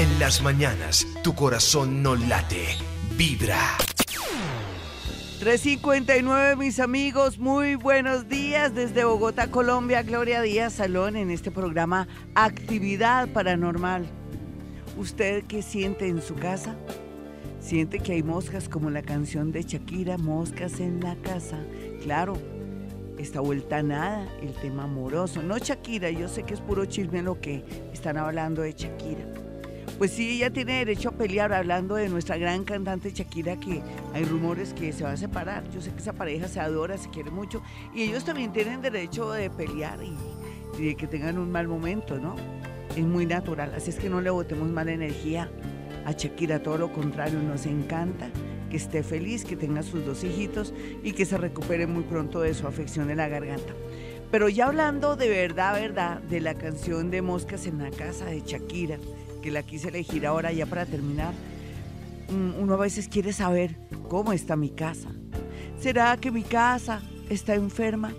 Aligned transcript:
En 0.00 0.18
las 0.18 0.40
mañanas, 0.40 1.06
tu 1.22 1.34
corazón 1.34 2.02
no 2.02 2.16
late, 2.16 2.64
vibra. 3.18 3.76
359, 5.40 6.56
mis 6.56 6.80
amigos, 6.80 7.38
muy 7.38 7.74
buenos 7.74 8.26
días 8.26 8.74
desde 8.74 9.04
Bogotá, 9.04 9.50
Colombia. 9.50 10.02
Gloria 10.02 10.40
Díaz 10.40 10.72
Salón 10.72 11.16
en 11.16 11.30
este 11.30 11.50
programa 11.50 12.08
Actividad 12.34 13.28
Paranormal. 13.28 14.06
¿Usted 14.96 15.44
qué 15.44 15.60
siente 15.60 16.08
en 16.08 16.22
su 16.22 16.34
casa? 16.34 16.76
¿Siente 17.60 17.98
que 17.98 18.12
hay 18.12 18.22
moscas 18.22 18.70
como 18.70 18.88
la 18.88 19.02
canción 19.02 19.52
de 19.52 19.64
Shakira, 19.64 20.16
Moscas 20.16 20.80
en 20.80 21.00
la 21.00 21.14
casa? 21.16 21.58
Claro, 22.02 22.38
esta 23.18 23.40
vuelta 23.40 23.76
a 23.76 23.82
nada, 23.82 24.26
el 24.40 24.54
tema 24.62 24.84
amoroso. 24.84 25.42
No 25.42 25.58
Shakira, 25.58 26.08
yo 26.08 26.26
sé 26.26 26.44
que 26.44 26.54
es 26.54 26.60
puro 26.62 26.86
chisme 26.86 27.20
lo 27.20 27.38
que 27.38 27.62
están 27.92 28.16
hablando 28.16 28.62
de 28.62 28.72
Shakira 28.72 29.39
pues 29.98 30.12
sí, 30.12 30.36
ella 30.36 30.50
tiene 30.50 30.78
derecho 30.78 31.10
a 31.10 31.12
pelear 31.12 31.52
hablando 31.52 31.94
de 31.94 32.08
nuestra 32.08 32.36
gran 32.36 32.64
cantante 32.64 33.12
Shakira, 33.12 33.58
que 33.58 33.82
hay 34.14 34.24
rumores 34.24 34.72
que 34.72 34.92
se 34.92 35.04
va 35.04 35.12
a 35.12 35.16
separar. 35.16 35.68
Yo 35.70 35.80
sé 35.80 35.92
que 35.92 35.98
esa 35.98 36.12
pareja 36.12 36.48
se 36.48 36.60
adora, 36.60 36.96
se 36.98 37.10
quiere 37.10 37.30
mucho, 37.30 37.62
y 37.94 38.02
ellos 38.02 38.24
también 38.24 38.52
tienen 38.52 38.80
derecho 38.80 39.30
de 39.32 39.50
pelear 39.50 39.98
y, 40.02 40.16
de 40.82 40.94
que 40.96 41.06
tengan 41.06 41.38
un 41.38 41.50
mal 41.50 41.68
momento, 41.68 42.18
¿no? 42.18 42.36
Es 42.96 43.04
muy 43.04 43.26
natural, 43.26 43.74
así 43.74 43.90
es 43.90 43.96
que 43.96 44.08
no 44.08 44.20
le 44.20 44.30
botemos 44.30 44.68
mala 44.68 44.92
energía 44.92 45.50
a 46.04 46.12
Shakira, 46.12 46.62
todo 46.62 46.78
lo 46.78 46.92
contrario, 46.92 47.38
nos 47.40 47.66
encanta 47.66 48.30
que 48.70 48.76
esté 48.76 49.02
feliz, 49.02 49.44
que 49.44 49.56
tenga 49.56 49.82
sus 49.82 50.04
dos 50.06 50.24
hijitos 50.24 50.72
y 51.02 51.12
que 51.12 51.26
se 51.26 51.36
recupere 51.36 51.86
muy 51.86 52.04
pronto 52.04 52.40
de 52.40 52.54
su 52.54 52.66
afección 52.66 53.08
de 53.08 53.16
la 53.16 53.28
garganta. 53.28 53.74
Pero 54.30 54.48
ya 54.48 54.66
hablando 54.66 55.16
de 55.16 55.28
verdad, 55.28 55.74
verdad, 55.74 56.20
de 56.22 56.40
la 56.40 56.54
canción 56.54 57.10
de 57.10 57.20
Moscas 57.20 57.66
en 57.66 57.82
la 57.82 57.90
casa 57.90 58.26
de 58.26 58.40
Shakira, 58.40 58.98
que 59.40 59.50
la 59.50 59.62
quise 59.62 59.88
elegir 59.88 60.26
ahora 60.26 60.52
ya 60.52 60.66
para 60.66 60.86
terminar, 60.86 61.32
mm, 62.30 62.60
uno 62.60 62.74
a 62.74 62.78
veces 62.78 63.08
quiere 63.08 63.32
saber 63.32 63.76
cómo 64.08 64.32
está 64.32 64.56
mi 64.56 64.70
casa. 64.70 65.10
¿Será 65.80 66.16
que 66.16 66.30
mi 66.30 66.42
casa 66.42 67.02
está 67.28 67.54
enferma? 67.54 68.12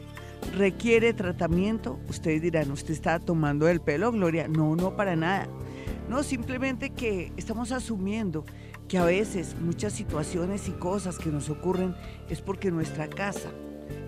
¿Requiere 0.58 1.14
tratamiento? 1.14 2.00
Ustedes 2.10 2.42
dirán, 2.42 2.72
¿usted 2.72 2.94
está 2.94 3.20
tomando 3.20 3.68
el 3.70 3.82
pelo, 3.82 4.12
Gloria? 4.12 4.48
No, 4.48 4.76
no 4.76 4.96
para 4.96 5.16
nada. 5.16 5.48
No, 6.10 6.24
simplemente 6.24 6.90
que 6.90 7.32
estamos 7.38 7.72
asumiendo 7.72 8.44
que 8.88 8.98
a 8.98 9.06
veces 9.06 9.56
muchas 9.62 9.94
situaciones 9.94 10.68
y 10.68 10.72
cosas 10.72 11.18
que 11.18 11.30
nos 11.30 11.50
ocurren 11.50 11.96
es 12.30 12.42
porque 12.42 12.72
nuestra 12.72 13.08
casa 13.08 13.50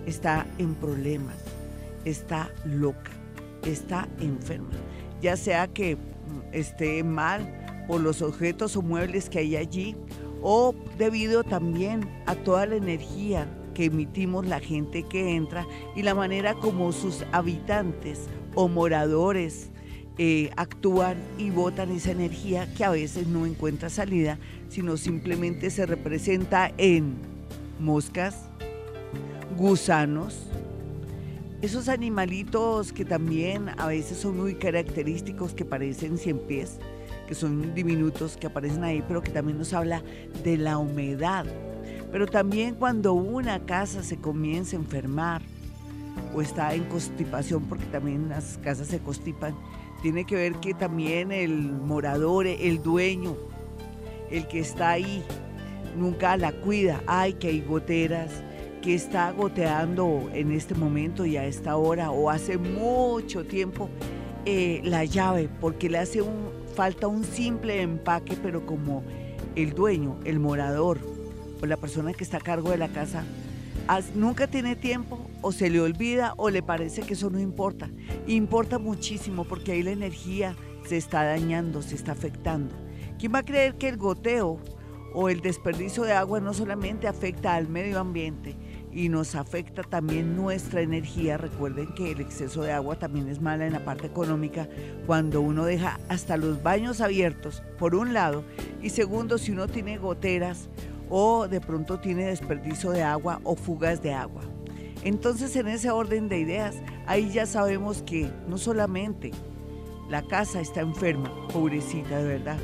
está 0.05 0.45
en 0.57 0.75
problemas, 0.75 1.37
está 2.03 2.51
loca, 2.65 3.11
está 3.65 4.09
enferma. 4.19 4.71
Ya 5.21 5.37
sea 5.37 5.67
que 5.69 5.97
esté 6.51 7.03
mal 7.03 7.85
por 7.87 8.01
los 8.01 8.21
objetos 8.21 8.75
o 8.75 8.81
muebles 8.81 9.29
que 9.29 9.39
hay 9.39 9.55
allí 9.55 9.95
o 10.41 10.75
debido 10.97 11.43
también 11.43 12.09
a 12.25 12.35
toda 12.35 12.65
la 12.65 12.75
energía 12.75 13.47
que 13.73 13.85
emitimos 13.85 14.45
la 14.45 14.59
gente 14.59 15.03
que 15.03 15.35
entra 15.35 15.65
y 15.95 16.03
la 16.03 16.13
manera 16.13 16.53
como 16.53 16.91
sus 16.91 17.23
habitantes 17.31 18.27
o 18.55 18.67
moradores 18.67 19.71
eh, 20.17 20.51
actúan 20.57 21.17
y 21.39 21.49
botan 21.49 21.91
esa 21.91 22.11
energía 22.11 22.71
que 22.75 22.83
a 22.83 22.91
veces 22.91 23.25
no 23.27 23.47
encuentra 23.47 23.89
salida, 23.89 24.37
sino 24.69 24.95
simplemente 24.95 25.71
se 25.71 25.87
representa 25.87 26.71
en 26.77 27.15
moscas, 27.79 28.47
gusanos, 29.57 30.47
esos 31.63 31.87
animalitos 31.87 32.91
que 32.91 33.05
también 33.05 33.69
a 33.77 33.87
veces 33.87 34.17
son 34.17 34.37
muy 34.37 34.55
característicos, 34.55 35.53
que 35.53 35.63
parecen 35.63 36.17
cien 36.17 36.37
pies, 36.39 36.77
que 37.25 37.35
son 37.35 37.73
diminutos, 37.73 38.35
que 38.35 38.47
aparecen 38.47 38.83
ahí, 38.83 39.01
pero 39.07 39.23
que 39.23 39.31
también 39.31 39.57
nos 39.57 39.71
habla 39.71 40.03
de 40.43 40.57
la 40.57 40.77
humedad. 40.77 41.45
Pero 42.11 42.27
también 42.27 42.75
cuando 42.75 43.13
una 43.13 43.65
casa 43.65 44.03
se 44.03 44.17
comienza 44.17 44.75
a 44.75 44.81
enfermar 44.81 45.41
o 46.35 46.41
está 46.41 46.73
en 46.73 46.83
constipación, 46.83 47.63
porque 47.63 47.85
también 47.85 48.27
las 48.27 48.57
casas 48.57 48.87
se 48.89 48.99
constipan, 48.99 49.55
tiene 50.01 50.25
que 50.25 50.35
ver 50.35 50.55
que 50.55 50.73
también 50.73 51.31
el 51.31 51.71
morador, 51.71 52.45
el 52.45 52.83
dueño, 52.83 53.37
el 54.29 54.49
que 54.49 54.59
está 54.59 54.89
ahí, 54.89 55.23
nunca 55.97 56.35
la 56.35 56.51
cuida. 56.51 57.01
Ay, 57.07 57.35
que 57.35 57.47
hay 57.47 57.61
goteras, 57.61 58.43
que 58.83 58.93
está 58.93 59.31
goteando 59.31 60.29
en 60.33 60.51
este 60.51 60.75
momento 60.75 61.25
y 61.25 61.37
a 61.37 61.45
esta 61.45 61.77
hora 61.77 62.11
o 62.11 62.29
hace 62.29 62.57
mucho 62.57 63.45
tiempo 63.45 63.89
eh, 64.45 64.81
la 64.83 65.05
llave 65.05 65.49
porque 65.61 65.89
le 65.89 65.99
hace 65.99 66.21
un, 66.21 66.49
falta 66.75 67.07
un 67.07 67.23
simple 67.23 67.81
empaque, 67.81 68.35
pero 68.43 68.65
como 68.65 69.01
el 69.55 69.73
dueño, 69.73 70.19
el 70.25 70.41
morador 70.41 70.99
o 71.61 71.65
la 71.65 71.77
persona 71.77 72.11
que 72.11 72.25
está 72.25 72.37
a 72.37 72.41
cargo 72.41 72.71
de 72.71 72.77
la 72.77 72.89
casa 72.89 73.23
nunca 74.15 74.47
tiene 74.47 74.75
tiempo 74.75 75.17
o 75.41 75.53
se 75.53 75.69
le 75.69 75.79
olvida 75.79 76.33
o 76.35 76.49
le 76.49 76.61
parece 76.61 77.03
que 77.03 77.13
eso 77.13 77.29
no 77.29 77.39
importa. 77.39 77.89
Importa 78.27 78.79
muchísimo 78.79 79.45
porque 79.45 79.71
ahí 79.71 79.83
la 79.83 79.91
energía 79.91 80.57
se 80.85 80.97
está 80.97 81.23
dañando, 81.23 81.81
se 81.81 81.95
está 81.95 82.11
afectando. 82.11 82.75
¿Quién 83.17 83.33
va 83.33 83.39
a 83.39 83.43
creer 83.43 83.75
que 83.75 83.87
el 83.87 83.95
goteo 83.95 84.59
o 85.13 85.29
el 85.29 85.41
desperdicio 85.41 86.03
de 86.03 86.13
agua 86.13 86.39
no 86.39 86.53
solamente 86.53 87.07
afecta 87.07 87.55
al 87.55 87.69
medio 87.69 87.99
ambiente, 87.99 88.55
y 88.93 89.09
nos 89.09 89.35
afecta 89.35 89.83
también 89.83 90.35
nuestra 90.35 90.81
energía. 90.81 91.37
Recuerden 91.37 91.93
que 91.93 92.11
el 92.11 92.21
exceso 92.21 92.61
de 92.61 92.71
agua 92.71 92.97
también 92.97 93.27
es 93.27 93.41
mala 93.41 93.65
en 93.65 93.73
la 93.73 93.83
parte 93.83 94.07
económica 94.07 94.69
cuando 95.05 95.41
uno 95.41 95.65
deja 95.65 95.99
hasta 96.09 96.37
los 96.37 96.61
baños 96.61 97.01
abiertos, 97.01 97.63
por 97.79 97.95
un 97.95 98.13
lado, 98.13 98.43
y 98.81 98.89
segundo, 98.89 99.37
si 99.37 99.51
uno 99.51 99.67
tiene 99.67 99.97
goteras 99.97 100.69
o 101.09 101.47
de 101.47 101.61
pronto 101.61 101.99
tiene 101.99 102.25
desperdicio 102.25 102.91
de 102.91 103.03
agua 103.03 103.39
o 103.43 103.55
fugas 103.55 104.01
de 104.01 104.13
agua. 104.13 104.41
Entonces 105.03 105.55
en 105.55 105.67
ese 105.67 105.91
orden 105.91 106.29
de 106.29 106.39
ideas, 106.39 106.75
ahí 107.07 107.29
ya 107.31 107.45
sabemos 107.45 108.03
que 108.03 108.31
no 108.47 108.57
solamente 108.57 109.31
la 110.09 110.21
casa 110.21 110.61
está 110.61 110.81
enferma, 110.81 111.31
pobrecita 111.49 112.17
de 112.19 112.27
verdad, 112.27 112.57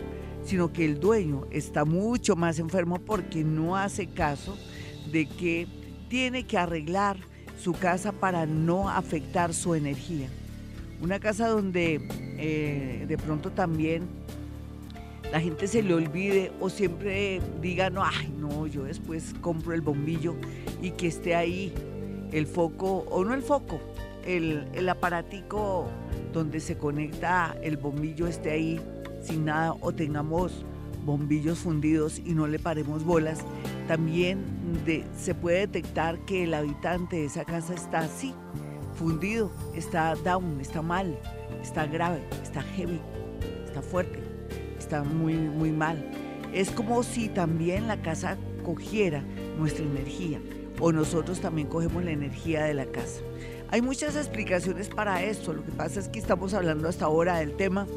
sino 0.43 0.71
que 0.71 0.85
el 0.85 0.99
dueño 0.99 1.47
está 1.51 1.83
mucho 1.83 2.35
más 2.35 2.59
enfermo 2.59 2.99
porque 2.99 3.43
no 3.43 3.75
hace 3.75 4.07
caso 4.07 4.57
de 5.11 5.27
que 5.27 5.67
tiene 6.09 6.43
que 6.43 6.57
arreglar 6.57 7.17
su 7.61 7.73
casa 7.73 8.11
para 8.11 8.45
no 8.45 8.89
afectar 8.89 9.53
su 9.53 9.75
energía. 9.75 10.27
Una 11.01 11.19
casa 11.19 11.47
donde 11.47 12.01
eh, 12.37 13.05
de 13.07 13.17
pronto 13.17 13.51
también 13.51 14.07
la 15.31 15.39
gente 15.39 15.67
se 15.67 15.83
le 15.83 15.93
olvide 15.93 16.51
o 16.59 16.69
siempre 16.69 17.39
diga, 17.61 17.89
no, 17.89 18.03
ay, 18.03 18.33
no, 18.37 18.65
yo 18.67 18.83
después 18.83 19.35
compro 19.41 19.73
el 19.73 19.81
bombillo 19.81 20.35
y 20.81 20.91
que 20.91 21.07
esté 21.07 21.35
ahí 21.35 21.73
el 22.31 22.47
foco, 22.47 23.05
o 23.09 23.23
no 23.23 23.33
el 23.33 23.43
foco, 23.43 23.79
el, 24.25 24.65
el 24.73 24.89
aparatico 24.89 25.87
donde 26.33 26.59
se 26.59 26.77
conecta 26.77 27.55
el 27.61 27.77
bombillo 27.77 28.27
esté 28.27 28.51
ahí 28.51 28.81
sin 29.21 29.45
nada 29.45 29.73
o 29.81 29.91
tengamos 29.91 30.65
bombillos 31.05 31.59
fundidos 31.59 32.19
y 32.19 32.33
no 32.33 32.47
le 32.47 32.59
paremos 32.59 33.03
bolas 33.03 33.39
también 33.89 34.45
se 35.17 35.33
puede 35.33 35.61
detectar 35.61 36.19
que 36.19 36.43
el 36.43 36.53
habitante 36.53 37.15
de 37.15 37.25
esa 37.25 37.43
casa 37.43 37.73
está 37.73 38.01
así, 38.01 38.35
fundido, 38.93 39.49
está 39.73 40.13
down, 40.13 40.61
está 40.61 40.83
mal, 40.83 41.17
está 41.63 41.87
grave, 41.87 42.21
está 42.43 42.61
heavy, 42.61 43.01
está 43.65 43.81
fuerte, 43.81 44.19
está 44.77 45.03
muy, 45.03 45.33
muy 45.33 45.71
mal. 45.71 46.07
Es 46.53 46.69
como 46.69 47.01
si 47.01 47.29
también 47.29 47.87
la 47.87 47.99
casa 48.03 48.37
cogiera 48.63 49.23
nuestra 49.57 49.83
energía 49.83 50.39
o 50.79 50.91
nosotros 50.91 51.41
también 51.41 51.67
cogemos 51.67 52.03
la 52.03 52.11
energía 52.11 52.65
de 52.65 52.75
la 52.75 52.85
casa. 52.85 53.21
Hay 53.71 53.81
muchas 53.81 54.15
explicaciones 54.15 54.87
para 54.89 55.23
esto, 55.23 55.51
lo 55.51 55.65
que 55.65 55.71
pasa 55.71 55.99
es 55.99 56.09
que 56.09 56.19
estamos 56.19 56.53
hablando 56.53 56.87
hasta 56.87 57.05
ahora 57.05 57.39
del 57.39 57.57
tema 57.57 57.87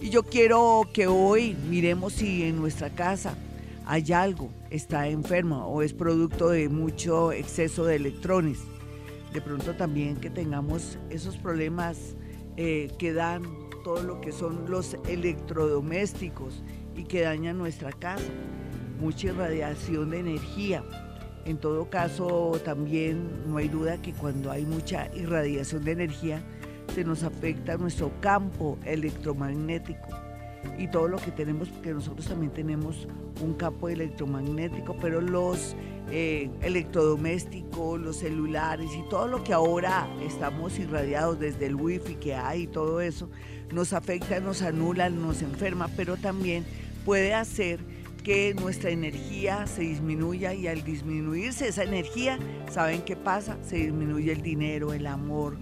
y 0.00 0.10
yo 0.10 0.24
quiero 0.24 0.88
que 0.92 1.06
hoy 1.06 1.56
miremos 1.70 2.14
si 2.14 2.42
en 2.42 2.56
nuestra 2.56 2.90
casa 2.90 3.38
hay 3.86 4.12
algo, 4.12 4.50
está 4.76 5.08
enferma 5.08 5.66
o 5.66 5.82
es 5.82 5.92
producto 5.92 6.50
de 6.50 6.68
mucho 6.68 7.32
exceso 7.32 7.84
de 7.84 7.96
electrones. 7.96 8.60
De 9.32 9.40
pronto 9.40 9.74
también 9.74 10.16
que 10.16 10.30
tengamos 10.30 10.98
esos 11.10 11.36
problemas 11.36 12.16
eh, 12.56 12.90
que 12.98 13.12
dan 13.12 13.42
todo 13.82 14.02
lo 14.02 14.20
que 14.20 14.32
son 14.32 14.70
los 14.70 14.96
electrodomésticos 15.08 16.62
y 16.94 17.04
que 17.04 17.22
dañan 17.22 17.58
nuestra 17.58 17.90
casa. 17.92 18.24
Mucha 19.00 19.28
irradiación 19.28 20.10
de 20.10 20.20
energía. 20.20 20.84
En 21.44 21.58
todo 21.58 21.88
caso, 21.90 22.60
también 22.64 23.28
no 23.46 23.58
hay 23.58 23.68
duda 23.68 24.00
que 24.00 24.12
cuando 24.12 24.50
hay 24.50 24.64
mucha 24.64 25.14
irradiación 25.14 25.84
de 25.84 25.92
energía, 25.92 26.42
se 26.94 27.04
nos 27.04 27.22
afecta 27.22 27.76
nuestro 27.76 28.10
campo 28.20 28.78
electromagnético 28.84 30.25
y 30.78 30.88
todo 30.88 31.08
lo 31.08 31.18
que 31.18 31.30
tenemos, 31.30 31.68
porque 31.68 31.92
nosotros 31.92 32.26
también 32.26 32.52
tenemos 32.52 33.08
un 33.42 33.54
campo 33.54 33.88
electromagnético, 33.88 34.96
pero 35.00 35.20
los 35.20 35.76
eh, 36.10 36.50
electrodomésticos, 36.62 38.00
los 38.00 38.16
celulares 38.16 38.90
y 38.96 39.08
todo 39.08 39.26
lo 39.26 39.42
que 39.42 39.52
ahora 39.52 40.08
estamos 40.22 40.78
irradiados 40.78 41.38
desde 41.38 41.66
el 41.66 41.74
wifi 41.74 42.14
que 42.14 42.34
hay 42.34 42.62
y 42.62 42.66
todo 42.66 43.00
eso, 43.00 43.28
nos 43.72 43.92
afecta, 43.92 44.40
nos 44.40 44.62
anula, 44.62 45.10
nos 45.10 45.42
enferma, 45.42 45.88
pero 45.96 46.16
también 46.16 46.64
puede 47.04 47.34
hacer 47.34 47.80
que 48.22 48.54
nuestra 48.54 48.90
energía 48.90 49.66
se 49.68 49.82
disminuya 49.82 50.52
y 50.52 50.66
al 50.66 50.82
disminuirse 50.82 51.68
esa 51.68 51.84
energía, 51.84 52.38
¿saben 52.72 53.02
qué 53.02 53.14
pasa? 53.14 53.56
Se 53.62 53.76
disminuye 53.76 54.32
el 54.32 54.42
dinero, 54.42 54.92
el 54.92 55.06
amor, 55.06 55.56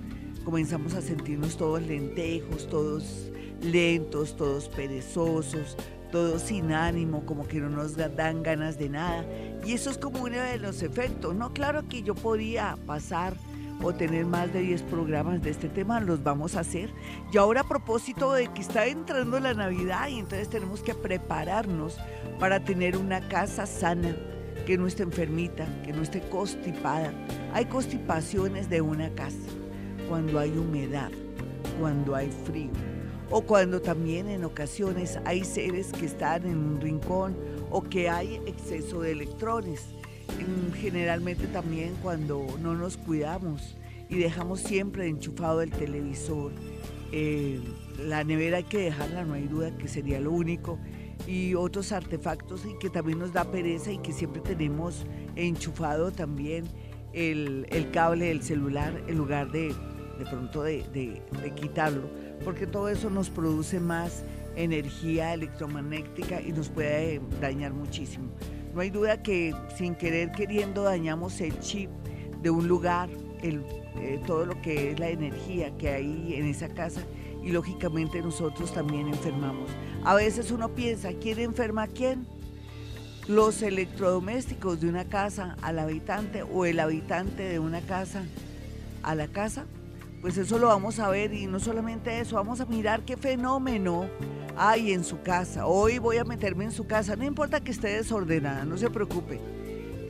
comenzamos 0.44 0.94
a 0.94 1.02
sentirnos 1.02 1.56
todos 1.56 1.82
lentejos, 1.82 2.66
todos 2.68 3.30
lentos, 3.62 4.36
todos 4.36 4.68
perezosos, 4.68 5.76
todos 6.14 6.42
sin 6.42 6.70
ánimo, 6.72 7.26
como 7.26 7.46
que 7.46 7.58
no 7.58 7.68
nos 7.68 7.96
dan 7.96 8.44
ganas 8.44 8.78
de 8.78 8.88
nada. 8.88 9.24
Y 9.66 9.72
eso 9.72 9.90
es 9.90 9.98
como 9.98 10.22
uno 10.22 10.40
de 10.40 10.58
los 10.58 10.82
efectos. 10.82 11.34
No, 11.34 11.52
claro 11.52 11.88
que 11.88 12.04
yo 12.04 12.14
podía 12.14 12.76
pasar 12.86 13.36
o 13.82 13.92
tener 13.92 14.24
más 14.24 14.52
de 14.52 14.60
10 14.60 14.82
programas 14.82 15.42
de 15.42 15.50
este 15.50 15.68
tema, 15.68 15.98
los 15.98 16.22
vamos 16.22 16.54
a 16.54 16.60
hacer. 16.60 16.90
Y 17.32 17.36
ahora 17.36 17.62
a 17.62 17.68
propósito 17.68 18.32
de 18.32 18.46
que 18.46 18.60
está 18.60 18.86
entrando 18.86 19.40
la 19.40 19.54
Navidad 19.54 20.06
y 20.08 20.20
entonces 20.20 20.48
tenemos 20.48 20.82
que 20.82 20.94
prepararnos 20.94 21.98
para 22.38 22.62
tener 22.62 22.96
una 22.96 23.20
casa 23.28 23.66
sana, 23.66 24.16
que 24.66 24.78
no 24.78 24.86
esté 24.86 25.02
enfermita, 25.02 25.66
que 25.82 25.92
no 25.92 26.02
esté 26.02 26.20
constipada. 26.28 27.12
Hay 27.52 27.64
constipaciones 27.66 28.70
de 28.70 28.80
una 28.80 29.10
casa 29.14 29.48
cuando 30.08 30.38
hay 30.38 30.50
humedad, 30.50 31.10
cuando 31.80 32.14
hay 32.14 32.30
frío 32.30 32.93
o 33.30 33.42
cuando 33.42 33.80
también 33.80 34.28
en 34.28 34.44
ocasiones 34.44 35.18
hay 35.24 35.44
seres 35.44 35.92
que 35.92 36.06
están 36.06 36.46
en 36.46 36.58
un 36.58 36.80
rincón 36.80 37.36
o 37.70 37.82
que 37.82 38.08
hay 38.08 38.36
exceso 38.46 39.00
de 39.00 39.12
electrones. 39.12 39.86
Generalmente 40.74 41.46
también 41.46 41.94
cuando 42.02 42.46
no 42.60 42.74
nos 42.74 42.96
cuidamos 42.96 43.76
y 44.08 44.18
dejamos 44.18 44.60
siempre 44.60 45.08
enchufado 45.08 45.62
el 45.62 45.70
televisor, 45.70 46.52
eh, 47.12 47.60
la 47.98 48.24
nevera 48.24 48.58
hay 48.58 48.64
que 48.64 48.78
dejarla, 48.78 49.24
no 49.24 49.34
hay 49.34 49.46
duda 49.46 49.76
que 49.76 49.88
sería 49.88 50.20
lo 50.20 50.32
único, 50.32 50.78
y 51.26 51.54
otros 51.54 51.92
artefactos 51.92 52.66
y 52.66 52.76
que 52.78 52.90
también 52.90 53.18
nos 53.18 53.32
da 53.32 53.44
pereza 53.44 53.92
y 53.92 53.98
que 53.98 54.12
siempre 54.12 54.42
tenemos 54.42 55.06
enchufado 55.36 56.10
también 56.10 56.64
el, 57.12 57.88
cable 57.92 58.26
del 58.26 58.42
celular 58.42 59.02
en 59.06 59.16
lugar 59.16 59.50
de 59.52 59.72
de 60.18 60.26
pronto 60.26 60.62
de 60.62 61.52
quitarlo 61.56 62.08
porque 62.42 62.66
todo 62.66 62.88
eso 62.88 63.10
nos 63.10 63.30
produce 63.30 63.80
más 63.80 64.24
energía 64.56 65.34
electromagnética 65.34 66.40
y 66.40 66.52
nos 66.52 66.68
puede 66.68 67.20
dañar 67.40 67.72
muchísimo. 67.72 68.30
No 68.74 68.80
hay 68.80 68.90
duda 68.90 69.22
que 69.22 69.54
sin 69.76 69.94
querer 69.94 70.32
queriendo 70.32 70.82
dañamos 70.82 71.40
el 71.40 71.58
chip 71.60 71.90
de 72.42 72.50
un 72.50 72.66
lugar, 72.68 73.08
el, 73.42 73.62
eh, 73.96 74.20
todo 74.26 74.46
lo 74.46 74.60
que 74.62 74.90
es 74.90 74.98
la 74.98 75.08
energía 75.08 75.76
que 75.78 75.88
hay 75.88 76.34
en 76.34 76.46
esa 76.46 76.68
casa 76.68 77.00
y 77.42 77.50
lógicamente 77.50 78.20
nosotros 78.20 78.72
también 78.72 79.08
enfermamos. 79.08 79.70
A 80.04 80.14
veces 80.14 80.50
uno 80.50 80.70
piensa, 80.70 81.12
¿quién 81.12 81.38
enferma 81.38 81.84
a 81.84 81.86
quién? 81.88 82.26
Los 83.28 83.62
electrodomésticos 83.62 84.80
de 84.80 84.88
una 84.88 85.04
casa 85.04 85.56
al 85.62 85.78
habitante 85.78 86.42
o 86.42 86.64
el 86.66 86.80
habitante 86.80 87.42
de 87.44 87.58
una 87.58 87.80
casa 87.80 88.24
a 89.02 89.14
la 89.14 89.28
casa 89.28 89.66
pues 90.24 90.38
eso 90.38 90.58
lo 90.58 90.68
vamos 90.68 91.00
a 91.00 91.10
ver 91.10 91.34
y 91.34 91.46
no 91.46 91.60
solamente 91.60 92.18
eso, 92.18 92.36
vamos 92.36 92.58
a 92.58 92.64
mirar 92.64 93.04
qué 93.04 93.14
fenómeno 93.14 94.08
hay 94.56 94.94
en 94.94 95.04
su 95.04 95.20
casa. 95.20 95.66
Hoy 95.66 95.98
voy 95.98 96.16
a 96.16 96.24
meterme 96.24 96.64
en 96.64 96.72
su 96.72 96.86
casa, 96.86 97.14
no 97.14 97.26
importa 97.26 97.60
que 97.60 97.72
esté 97.72 97.88
desordenada, 97.88 98.64
no 98.64 98.78
se 98.78 98.88
preocupe. 98.88 99.38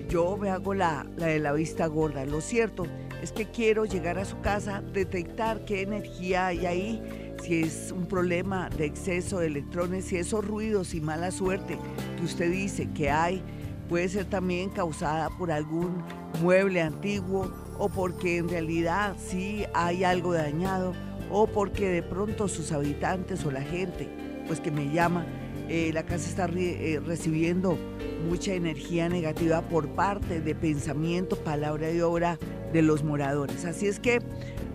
Yo 0.08 0.37
me 0.37 0.50
hago 0.50 0.72
la, 0.72 1.05
la 1.16 1.26
de 1.26 1.40
la 1.40 1.52
vista 1.52 1.88
gorda. 1.88 2.25
Lo 2.26 2.40
cierto 2.40 2.87
es 3.22 3.32
que 3.32 3.50
quiero 3.50 3.87
llegar 3.87 4.16
a 4.20 4.25
su 4.25 4.40
casa, 4.40 4.82
detectar 4.93 5.64
qué 5.64 5.82
energía 5.82 6.46
hay 6.46 6.64
ahí, 6.64 7.34
si 7.43 7.62
es 7.62 7.90
un 7.90 8.06
problema 8.06 8.70
de 8.70 8.84
exceso 8.84 9.40
de 9.40 9.49
electrones, 9.49 10.05
si 10.05 10.16
esos 10.16 10.46
ruidos 10.46 10.94
y 10.94 11.00
mala 11.00 11.32
suerte 11.32 11.76
que 12.16 12.25
usted 12.25 12.52
dice 12.52 12.88
que 12.93 13.11
hay, 13.11 13.43
puede 13.88 14.08
ser 14.08 14.26
también 14.26 14.70
causada 14.70 15.28
por 15.31 15.50
algún 15.50 16.05
mueble 16.40 16.82
antiguo 16.82 17.63
o 17.79 17.88
porque 17.88 18.38
en 18.38 18.49
realidad 18.49 19.17
sí 19.19 19.65
hay 19.75 20.05
algo 20.05 20.32
dañado 20.32 20.93
o 21.31 21.47
porque 21.47 21.88
de 21.88 22.03
pronto 22.03 22.49
sus 22.49 22.73
habitantes 22.73 23.44
o 23.44 23.50
la 23.50 23.62
gente 23.62 24.09
pues 24.47 24.61
que 24.61 24.71
me 24.71 24.93
llama, 24.93 25.26
eh, 25.69 25.91
la 25.94 26.05
casa 26.05 26.29
está 26.29 26.49
eh, 26.55 27.00
recibiendo 27.05 27.79
mucha 28.29 28.53
energía 28.53 29.09
negativa 29.09 29.62
por 29.62 29.88
parte 29.88 30.41
de 30.41 30.55
pensamiento, 30.55 31.37
palabra 31.37 31.91
y 31.91 32.00
obra 32.00 32.38
de 32.73 32.82
los 32.82 33.03
moradores. 33.03 33.65
Así 33.65 33.87
es 33.87 33.99
que 33.99 34.21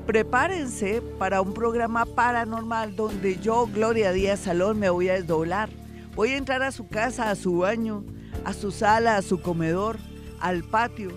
prepárense 0.05 1.01
para 1.19 1.41
un 1.41 1.53
programa 1.53 2.05
paranormal 2.05 2.95
donde 2.95 3.37
yo, 3.39 3.67
Gloria 3.67 4.11
Díaz 4.11 4.39
Salón, 4.39 4.79
me 4.79 4.89
voy 4.89 5.09
a 5.09 5.13
desdoblar. 5.13 5.69
Voy 6.15 6.29
a 6.29 6.37
entrar 6.37 6.63
a 6.63 6.71
su 6.71 6.87
casa, 6.87 7.29
a 7.29 7.35
su 7.35 7.59
baño, 7.59 8.03
a 8.43 8.53
su 8.53 8.71
sala, 8.71 9.17
a 9.17 9.21
su 9.21 9.41
comedor, 9.41 9.97
al 10.39 10.63
patio, 10.63 11.11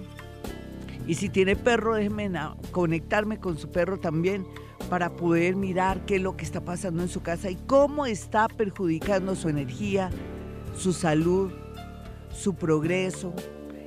y 1.06 1.14
si 1.14 1.28
tiene 1.28 1.56
perro, 1.56 1.94
déjeme 1.94 2.30
conectarme 2.70 3.38
con 3.38 3.58
su 3.58 3.70
perro 3.70 3.98
también 3.98 4.46
para 4.88 5.10
poder 5.10 5.56
mirar 5.56 6.04
qué 6.06 6.16
es 6.16 6.22
lo 6.22 6.36
que 6.36 6.44
está 6.44 6.64
pasando 6.64 7.02
en 7.02 7.08
su 7.08 7.22
casa 7.22 7.50
y 7.50 7.56
cómo 7.56 8.06
está 8.06 8.48
perjudicando 8.48 9.34
su 9.34 9.48
energía, 9.48 10.10
su 10.76 10.92
salud, 10.92 11.52
su 12.32 12.54
progreso 12.54 13.34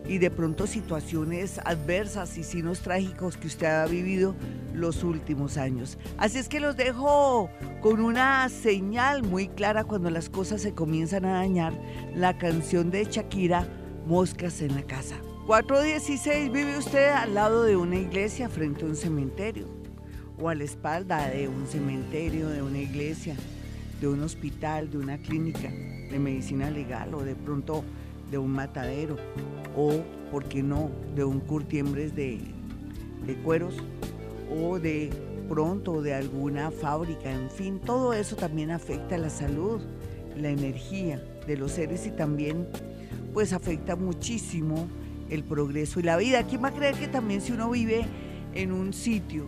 y 0.08 0.20
de 0.20 0.30
pronto 0.30 0.68
situaciones 0.68 1.60
adversas 1.66 2.38
y 2.38 2.44
signos 2.44 2.82
trágicos 2.82 3.38
que 3.38 3.48
usted 3.48 3.68
ha 3.68 3.86
vivido 3.86 4.36
los 4.74 5.04
últimos 5.04 5.58
años. 5.58 5.98
Así 6.18 6.38
es 6.38 6.48
que 6.48 6.60
los 6.60 6.76
dejo 6.76 7.50
con 7.82 8.00
una 8.00 8.48
señal 8.50 9.24
muy 9.24 9.48
clara 9.48 9.84
cuando 9.84 10.10
las 10.10 10.30
cosas 10.30 10.62
se 10.62 10.74
comienzan 10.74 11.26
a 11.26 11.40
dañar, 11.40 11.74
la 12.16 12.38
canción 12.38 12.92
de 12.92 13.06
Shakira, 13.06 13.68
Moscas 14.06 14.62
en 14.62 14.76
la 14.76 14.84
casa. 14.84 15.16
416 15.46 16.52
vive 16.52 16.76
usted 16.76 17.10
al 17.10 17.36
lado 17.36 17.62
de 17.62 17.78
una 17.78 17.98
iglesia 17.98 18.50
frente 18.50 18.84
a 18.84 18.88
un 18.88 18.96
cementerio 18.96 19.68
o 20.42 20.50
a 20.50 20.56
la 20.56 20.64
espalda 20.64 21.30
de 21.30 21.48
un 21.48 21.68
cementerio, 21.68 22.50
de 22.50 22.64
una 22.64 22.80
iglesia, 22.80 23.36
de 24.02 24.08
un 24.08 24.24
hospital, 24.24 24.90
de 24.90 24.98
una 24.98 25.20
clínica 25.20 25.70
de 25.70 26.18
medicina 26.18 26.72
legal 26.72 27.14
o 27.14 27.24
de 27.24 27.36
pronto 27.36 27.84
de 28.32 28.40
un 28.40 28.54
matadero 28.54 29.18
o, 29.78 30.02
¿por 30.32 30.46
qué 30.46 30.64
no?, 30.64 30.90
de 31.16 31.24
un 31.24 31.40
curtiembres 31.42 32.16
de, 32.16 32.40
de 33.28 33.36
cueros 33.44 33.76
o 34.50 34.80
de 34.80 35.12
pronto 35.48 36.02
de 36.02 36.16
alguna 36.16 36.72
fábrica, 36.72 37.32
en 37.32 37.52
fin, 37.52 37.80
todo 37.80 38.14
eso 38.14 38.36
también 38.36 38.72
afecta 38.72 39.16
la 39.16 39.30
salud, 39.30 39.80
la 40.36 40.50
energía 40.50 41.24
de 41.46 41.56
los 41.56 41.74
seres 41.74 42.08
y 42.08 42.10
también 42.10 42.68
pues 43.32 43.54
afecta 43.54 43.96
muchísimo 43.96 44.88
el 45.30 45.44
progreso 45.44 46.00
y 46.00 46.04
la 46.04 46.18
vida. 46.18 46.44
¿Quién 46.44 46.64
va 46.64 46.70
a 46.70 46.74
creer 46.74 46.96
que 46.96 47.08
también 47.08 47.42
si 47.42 47.52
uno 47.52 47.70
vive 47.70 48.06
en 48.54 48.72
un 48.72 48.94
sitio 48.94 49.48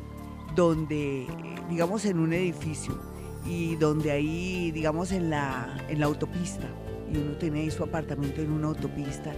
donde, 0.56 1.28
digamos, 1.70 2.06
en 2.06 2.20
un 2.20 2.34
edificio 2.34 3.00
y 3.46 3.76
donde 3.76 4.12
ahí, 4.12 4.72
digamos, 4.72 5.12
en 5.12 5.30
la, 5.30 5.86
en 5.88 6.00
la 6.00 6.08
autopista, 6.08 6.68
y 7.12 7.18
uno 7.18 7.38
tiene 7.38 7.62
ahí 7.62 7.72
su 7.72 7.84
apartamento 7.84 8.42
en 8.42 8.52
una 8.52 8.68
autopista, 8.68 9.34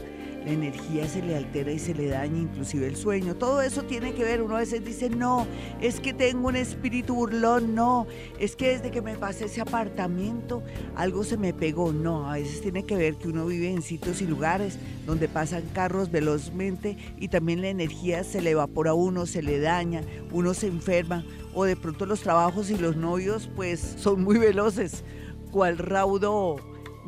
la 0.46 0.52
energía 0.52 1.08
se 1.08 1.22
le 1.22 1.36
altera 1.36 1.72
y 1.72 1.80
se 1.80 1.94
le 1.94 2.08
daña 2.08 2.40
inclusive 2.40 2.88
el 2.88 2.96
sueño. 2.96 3.36
Todo 3.36 3.62
eso 3.62 3.84
tiene 3.84 4.14
que 4.14 4.24
ver, 4.24 4.42
uno 4.42 4.56
a 4.56 4.60
veces 4.60 4.84
dice, 4.84 5.10
no, 5.10 5.46
es 5.82 6.00
que 6.00 6.14
tengo 6.14 6.48
un 6.48 6.56
espíritu 6.56 7.16
burlón, 7.16 7.76
no, 7.76 8.08
es 8.40 8.56
que 8.56 8.70
desde 8.70 8.92
que 8.92 9.02
me 9.02 9.16
pasé 9.16 9.46
ese 9.46 9.62
apartamento 9.62 10.64
algo 10.96 11.24
se 11.24 11.38
me 11.38 11.54
pegó, 11.54 11.92
no, 11.92 12.30
a 12.30 12.34
veces 12.34 12.62
tiene 12.62 12.84
que 12.84 12.96
ver 12.96 13.16
que 13.16 13.28
uno 13.28 13.46
vive 13.46 13.70
en 13.70 13.82
sitios 13.82 14.22
y 14.22 14.28
lugares 14.28 14.78
donde 15.06 15.28
pasan 15.28 15.64
carros 15.74 16.12
velozmente 16.12 16.98
y 17.18 17.28
también 17.28 17.62
la 17.62 17.70
energía 17.70 18.24
se 18.24 18.42
le 18.42 18.52
evapora 18.52 18.92
a 18.92 18.96
uno, 18.96 19.26
se 19.26 19.42
le 19.42 19.60
daña, 19.60 20.02
uno 20.32 20.54
se 20.54 20.68
enferma 20.68 21.26
o 21.54 21.66
de 21.66 21.76
pronto 21.76 22.06
los 22.06 22.22
trabajos 22.22 22.70
y 22.70 22.78
los 22.78 22.96
novios 22.96 23.50
pues 23.56 23.80
son 23.98 24.24
muy 24.24 24.38
veloces, 24.38 25.04
cual 25.52 25.78
raudo 25.78 26.58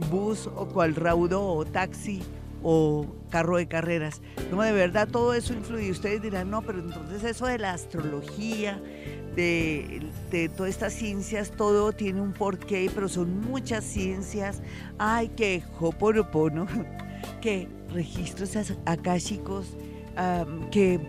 bus 0.09 0.47
o 0.47 0.67
cual 0.67 0.95
raudo 0.95 1.63
taxi 1.65 2.21
o 2.63 3.05
carro 3.29 3.57
de 3.57 3.67
carreras. 3.67 4.21
No, 4.51 4.61
de 4.61 4.71
verdad 4.71 5.07
todo 5.07 5.33
eso 5.33 5.53
influye. 5.53 5.91
Ustedes 5.91 6.21
dirán, 6.21 6.49
no, 6.49 6.61
pero 6.61 6.79
entonces 6.79 7.23
eso 7.23 7.45
de 7.45 7.57
la 7.57 7.73
astrología, 7.73 8.81
de, 9.35 10.01
de, 10.29 10.49
todas 10.49 10.71
estas 10.71 10.93
ciencias, 10.93 11.51
todo 11.51 11.93
tiene 11.93 12.21
un 12.21 12.33
porqué, 12.33 12.89
pero 12.93 13.07
son 13.07 13.41
muchas 13.41 13.83
ciencias. 13.83 14.61
Ay, 14.97 15.29
que 15.29 15.63
Hoponopono, 15.79 16.67
que 17.41 17.67
registros 17.93 18.55
akáshicos, 18.85 19.77
um, 20.17 20.69
que 20.69 20.99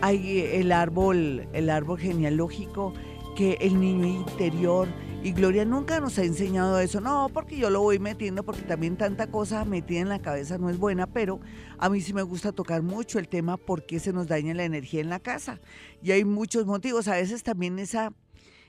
hay 0.00 0.40
el 0.40 0.72
árbol, 0.72 1.46
el 1.52 1.70
árbol 1.70 1.98
genealógico, 1.98 2.92
que 3.36 3.56
el 3.60 3.80
niño 3.80 4.06
interior, 4.06 4.88
Y 5.22 5.32
Gloria 5.32 5.66
nunca 5.66 6.00
nos 6.00 6.18
ha 6.18 6.24
enseñado 6.24 6.80
eso. 6.80 7.00
No, 7.00 7.28
porque 7.32 7.58
yo 7.58 7.68
lo 7.68 7.82
voy 7.82 7.98
metiendo, 7.98 8.42
porque 8.42 8.62
también 8.62 8.96
tanta 8.96 9.26
cosa 9.26 9.66
metida 9.66 10.00
en 10.00 10.08
la 10.08 10.20
cabeza 10.20 10.56
no 10.56 10.70
es 10.70 10.78
buena, 10.78 11.06
pero 11.06 11.40
a 11.78 11.90
mí 11.90 12.00
sí 12.00 12.14
me 12.14 12.22
gusta 12.22 12.52
tocar 12.52 12.82
mucho 12.82 13.18
el 13.18 13.28
tema 13.28 13.58
por 13.58 13.84
qué 13.84 14.00
se 14.00 14.14
nos 14.14 14.28
daña 14.28 14.54
la 14.54 14.64
energía 14.64 15.02
en 15.02 15.10
la 15.10 15.20
casa. 15.20 15.60
Y 16.02 16.12
hay 16.12 16.24
muchos 16.24 16.64
motivos. 16.64 17.06
A 17.06 17.16
veces 17.16 17.42
también 17.42 17.78
esa, 17.78 18.14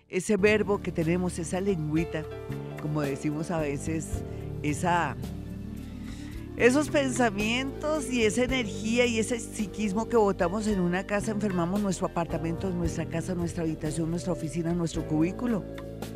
ese 0.10 0.36
verbo 0.36 0.82
que 0.82 0.92
tenemos, 0.92 1.40
esa 1.40 1.62
lengüita, 1.62 2.26
como 2.82 3.00
decimos 3.00 3.50
a 3.50 3.60
veces, 3.60 4.24
esa 4.62 5.16
esos 6.58 6.90
pensamientos 6.90 8.12
y 8.12 8.24
esa 8.24 8.44
energía 8.44 9.06
y 9.06 9.20
ese 9.20 9.40
psiquismo 9.40 10.08
que 10.08 10.18
botamos 10.18 10.68
en 10.68 10.80
una 10.80 11.06
casa, 11.06 11.32
enfermamos 11.32 11.82
nuestro 11.82 12.08
apartamento, 12.08 12.70
nuestra 12.70 13.06
casa, 13.06 13.34
nuestra 13.34 13.64
habitación, 13.64 14.12
nuestra 14.12 14.34
oficina, 14.34 14.74
nuestro 14.74 15.08
cubículo. 15.08 15.64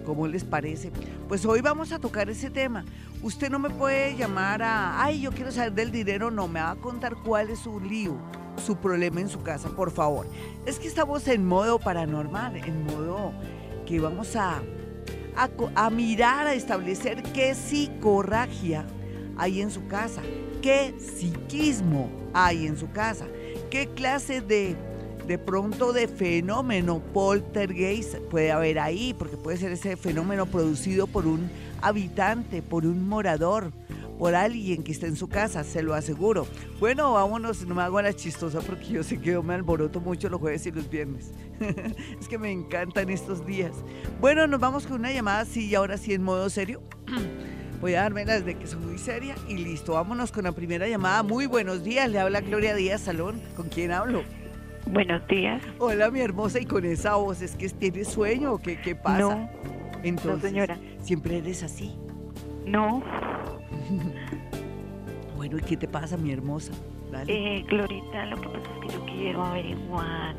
¿Cómo 0.05 0.27
les 0.27 0.43
parece? 0.43 0.91
Pues 1.27 1.45
hoy 1.45 1.61
vamos 1.61 1.91
a 1.91 1.99
tocar 1.99 2.29
ese 2.29 2.49
tema. 2.49 2.85
Usted 3.23 3.49
no 3.49 3.59
me 3.59 3.69
puede 3.69 4.15
llamar 4.15 4.61
a, 4.61 5.03
ay, 5.03 5.21
yo 5.21 5.31
quiero 5.31 5.51
saber 5.51 5.73
del 5.73 5.91
dinero, 5.91 6.29
no, 6.29 6.47
me 6.47 6.59
va 6.59 6.71
a 6.71 6.75
contar 6.75 7.15
cuál 7.23 7.49
es 7.49 7.59
su 7.59 7.79
lío, 7.79 8.15
su 8.63 8.75
problema 8.75 9.21
en 9.21 9.29
su 9.29 9.41
casa, 9.41 9.69
por 9.69 9.91
favor. 9.91 10.27
Es 10.65 10.79
que 10.79 10.87
estamos 10.87 11.27
en 11.27 11.45
modo 11.45 11.79
paranormal, 11.79 12.57
en 12.57 12.83
modo 12.83 13.31
que 13.85 13.99
vamos 13.99 14.35
a, 14.35 14.61
a, 15.75 15.89
mirar, 15.89 16.47
a 16.47 16.53
establecer 16.53 17.23
qué 17.33 17.55
psicorragia 17.55 18.85
hay 19.37 19.61
en 19.61 19.71
su 19.71 19.87
casa, 19.87 20.21
qué 20.61 20.93
psiquismo 20.99 22.09
hay 22.33 22.67
en 22.67 22.77
su 22.77 22.91
casa, 22.91 23.25
qué 23.69 23.87
clase 23.87 24.41
de 24.41 24.75
de 25.27 25.37
pronto 25.39 25.91
de 25.91 26.07
fenómeno 26.07 26.99
poltergeist 26.99 28.17
puede 28.29 28.51
haber 28.51 28.79
ahí, 28.79 29.15
porque 29.17 29.37
puede 29.37 29.57
ser 29.57 29.71
ese 29.71 29.97
fenómeno 29.97 30.45
producido 30.45 31.07
por 31.07 31.25
un 31.25 31.49
habitante, 31.81 32.61
por 32.61 32.85
un 32.85 33.07
morador, 33.07 33.71
por 34.19 34.35
alguien 34.35 34.83
que 34.83 34.91
está 34.91 35.07
en 35.07 35.15
su 35.15 35.27
casa, 35.27 35.63
se 35.63 35.81
lo 35.81 35.93
aseguro. 35.93 36.47
Bueno, 36.79 37.13
vámonos, 37.13 37.65
no 37.65 37.75
me 37.75 37.81
hago 37.81 38.01
la 38.01 38.13
chistosa 38.13 38.61
porque 38.61 38.87
yo 38.87 39.03
sé 39.03 39.19
que 39.19 39.31
yo 39.31 39.43
me 39.43 39.55
alboroto 39.55 39.99
mucho 39.99 40.29
los 40.29 40.39
jueves 40.39 40.65
y 40.67 40.71
los 40.71 40.89
viernes. 40.89 41.31
es 42.19 42.27
que 42.27 42.37
me 42.37 42.51
encantan 42.51 43.09
estos 43.09 43.45
días. 43.45 43.73
Bueno, 44.21 44.47
nos 44.47 44.59
vamos 44.59 44.85
con 44.85 44.99
una 44.99 45.11
llamada 45.11 45.41
así 45.41 45.67
y 45.67 45.75
ahora 45.75 45.97
sí 45.97 46.13
en 46.13 46.23
modo 46.23 46.49
serio. 46.49 46.81
Voy 47.81 47.93
a 47.93 48.01
darme 48.01 48.25
las 48.25 48.45
de 48.45 48.55
que 48.55 48.67
soy 48.67 48.79
muy 48.79 48.97
seria 48.97 49.35
y 49.47 49.57
listo. 49.57 49.93
Vámonos 49.93 50.31
con 50.31 50.43
la 50.45 50.51
primera 50.51 50.87
llamada. 50.87 51.23
Muy 51.23 51.45
buenos 51.45 51.83
días. 51.83 52.09
Le 52.09 52.19
habla 52.19 52.41
Gloria 52.41 52.73
Díaz 52.73 53.01
Salón. 53.01 53.41
¿Con 53.55 53.69
quién 53.69 53.91
hablo? 53.91 54.23
Buenos 54.87 55.27
días. 55.27 55.61
Hola, 55.79 56.09
mi 56.09 56.21
hermosa. 56.21 56.59
Y 56.59 56.65
con 56.65 56.85
esa 56.85 57.15
voz, 57.15 57.41
¿es 57.41 57.55
que 57.55 57.67
tienes 57.69 58.07
sueño 58.07 58.53
o 58.53 58.57
qué, 58.59 58.79
qué 58.79 58.95
pasa? 58.95 59.19
No. 59.19 59.49
Entonces, 60.03 60.43
no, 60.43 60.49
señora. 60.49 60.77
¿Siempre 61.01 61.37
eres 61.37 61.63
así? 61.63 61.95
No. 62.65 63.03
bueno, 65.35 65.57
¿y 65.57 65.61
qué 65.61 65.75
te 65.77 65.87
pasa, 65.87 66.17
mi 66.17 66.31
hermosa? 66.31 66.71
Dale. 67.11 67.57
Eh, 67.57 67.63
Glorita, 67.67 68.25
lo 68.27 68.41
que 68.41 68.47
pasa 68.47 68.69
es 68.73 68.87
que 68.87 68.97
yo 68.97 69.05
quiero 69.05 69.43
averiguar, 69.43 70.35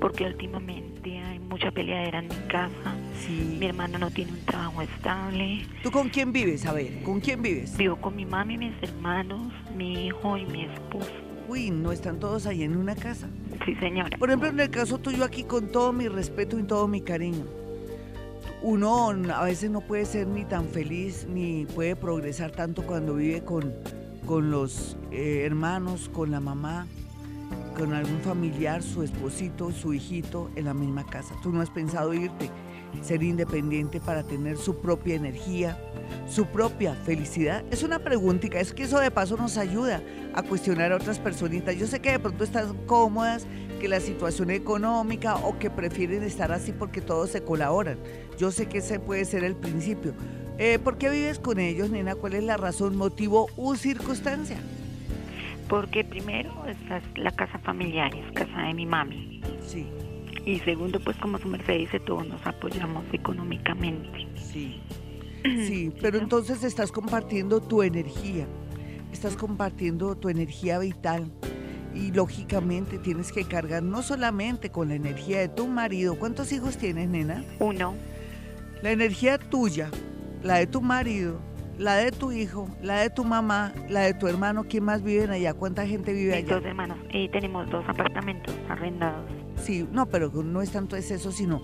porque 0.00 0.24
últimamente 0.24 1.18
hay 1.18 1.33
mucha 1.54 1.70
peleadera 1.70 2.18
en 2.18 2.26
mi 2.26 2.48
casa. 2.48 2.96
Sí. 3.20 3.58
Mi 3.60 3.66
hermano 3.66 3.96
no 3.96 4.10
tiene 4.10 4.32
un 4.32 4.40
trabajo 4.40 4.82
estable. 4.82 5.64
¿Tú 5.84 5.92
con 5.92 6.08
quién 6.08 6.32
vives? 6.32 6.66
A 6.66 6.72
ver, 6.72 7.00
¿con 7.04 7.20
quién 7.20 7.42
vives? 7.42 7.76
Vivo 7.76 7.94
con 7.94 8.16
mi 8.16 8.26
mami, 8.26 8.58
mis 8.58 8.74
hermanos, 8.82 9.52
mi 9.76 10.06
hijo 10.06 10.36
y 10.36 10.46
mi 10.46 10.64
esposo. 10.64 11.12
Uy, 11.48 11.70
¿no 11.70 11.92
están 11.92 12.18
todos 12.18 12.46
ahí 12.46 12.64
en 12.64 12.76
una 12.76 12.96
casa? 12.96 13.28
Sí, 13.64 13.76
señora. 13.76 14.18
Por 14.18 14.30
ejemplo, 14.30 14.48
en 14.48 14.58
el 14.58 14.70
caso 14.70 14.98
tuyo 14.98 15.22
aquí, 15.22 15.44
con 15.44 15.70
todo 15.70 15.92
mi 15.92 16.08
respeto 16.08 16.58
y 16.58 16.64
todo 16.64 16.88
mi 16.88 17.02
cariño, 17.02 17.44
uno 18.60 19.10
a 19.32 19.44
veces 19.44 19.70
no 19.70 19.80
puede 19.80 20.06
ser 20.06 20.26
ni 20.26 20.44
tan 20.44 20.66
feliz 20.66 21.24
ni 21.30 21.66
puede 21.66 21.94
progresar 21.94 22.50
tanto 22.50 22.82
cuando 22.82 23.14
vive 23.14 23.44
con, 23.44 23.72
con 24.26 24.50
los 24.50 24.96
eh, 25.12 25.44
hermanos, 25.46 26.10
con 26.12 26.32
la 26.32 26.40
mamá, 26.40 26.88
con 27.74 27.92
algún 27.92 28.20
familiar, 28.20 28.82
su 28.82 29.02
esposito, 29.02 29.72
su 29.72 29.92
hijito 29.92 30.50
en 30.56 30.66
la 30.66 30.74
misma 30.74 31.04
casa. 31.04 31.34
Tú 31.42 31.50
no 31.50 31.60
has 31.60 31.70
pensado 31.70 32.14
irte, 32.14 32.50
ser 33.02 33.22
independiente 33.22 34.00
para 34.00 34.22
tener 34.22 34.56
su 34.56 34.78
propia 34.80 35.16
energía, 35.16 35.78
su 36.28 36.46
propia 36.46 36.94
felicidad? 36.94 37.64
Es 37.70 37.82
una 37.82 37.98
preguntita, 37.98 38.60
es 38.60 38.72
que 38.72 38.84
eso 38.84 38.98
de 39.00 39.10
paso 39.10 39.36
nos 39.36 39.56
ayuda 39.56 40.02
a 40.34 40.42
cuestionar 40.42 40.92
a 40.92 40.96
otras 40.96 41.18
personitas. 41.18 41.76
Yo 41.76 41.86
sé 41.86 42.00
que 42.00 42.12
de 42.12 42.18
pronto 42.18 42.44
están 42.44 42.76
cómodas, 42.86 43.46
que 43.80 43.88
la 43.88 44.00
situación 44.00 44.50
económica 44.50 45.36
o 45.36 45.58
que 45.58 45.70
prefieren 45.70 46.22
estar 46.22 46.52
así 46.52 46.72
porque 46.72 47.00
todos 47.00 47.30
se 47.30 47.42
colaboran. 47.42 47.98
Yo 48.38 48.50
sé 48.50 48.66
que 48.66 48.78
ese 48.78 49.00
puede 49.00 49.24
ser 49.24 49.44
el 49.44 49.56
principio. 49.56 50.14
Eh, 50.58 50.78
¿Por 50.78 50.98
qué 50.98 51.10
vives 51.10 51.38
con 51.38 51.58
ellos, 51.58 51.90
nena? 51.90 52.14
¿Cuál 52.14 52.34
es 52.34 52.44
la 52.44 52.56
razón, 52.56 52.96
motivo 52.96 53.48
u 53.56 53.74
circunstancia? 53.74 54.56
Porque 55.68 56.04
primero 56.04 56.52
esta 56.66 56.98
es 56.98 57.04
la 57.16 57.30
casa 57.30 57.58
familiar, 57.58 58.14
es 58.14 58.32
casa 58.32 58.62
de 58.62 58.74
mi 58.74 58.86
mami. 58.86 59.40
Sí. 59.60 59.86
Y 60.44 60.58
segundo, 60.60 61.00
pues 61.00 61.16
como 61.16 61.38
su 61.38 61.48
merced 61.48 61.78
dice, 61.78 62.00
todos 62.00 62.26
nos 62.26 62.46
apoyamos 62.46 63.04
económicamente. 63.12 64.26
Sí. 64.36 64.80
Sí, 65.44 65.92
pero 66.00 66.16
entonces 66.18 66.64
estás 66.64 66.90
compartiendo 66.90 67.60
tu 67.60 67.82
energía, 67.82 68.46
estás 69.12 69.36
compartiendo 69.36 70.16
tu 70.16 70.30
energía 70.30 70.78
vital 70.78 71.30
y 71.94 72.12
lógicamente 72.12 72.98
tienes 72.98 73.30
que 73.30 73.44
cargar 73.44 73.82
no 73.82 74.02
solamente 74.02 74.70
con 74.70 74.88
la 74.88 74.94
energía 74.94 75.40
de 75.40 75.48
tu 75.48 75.66
marido. 75.66 76.18
¿Cuántos 76.18 76.50
hijos 76.52 76.78
tienes, 76.78 77.10
nena? 77.10 77.44
Uno. 77.58 77.94
La 78.82 78.90
energía 78.90 79.38
tuya, 79.38 79.90
la 80.42 80.56
de 80.56 80.66
tu 80.66 80.80
marido, 80.80 81.38
la 81.78 81.96
de 81.96 82.12
tu 82.12 82.32
hijo, 82.32 82.68
la 82.82 83.00
de 83.00 83.10
tu 83.10 83.24
mamá, 83.24 83.72
la 83.88 84.00
de 84.00 84.14
tu 84.14 84.28
hermano. 84.28 84.64
¿Quién 84.68 84.84
más 84.84 85.02
vive 85.02 85.24
allá? 85.32 85.54
¿Cuánta 85.54 85.86
gente 85.86 86.12
vive 86.12 86.34
allá? 86.34 86.56
dos 86.56 86.64
hermanos. 86.64 86.98
Y 87.12 87.28
tenemos 87.28 87.68
dos 87.70 87.84
apartamentos 87.88 88.54
arrendados. 88.68 89.30
Sí, 89.56 89.86
no, 89.92 90.06
pero 90.06 90.30
no 90.30 90.62
es 90.62 90.70
tanto 90.70 90.96
es 90.96 91.10
eso, 91.10 91.32
sino 91.32 91.62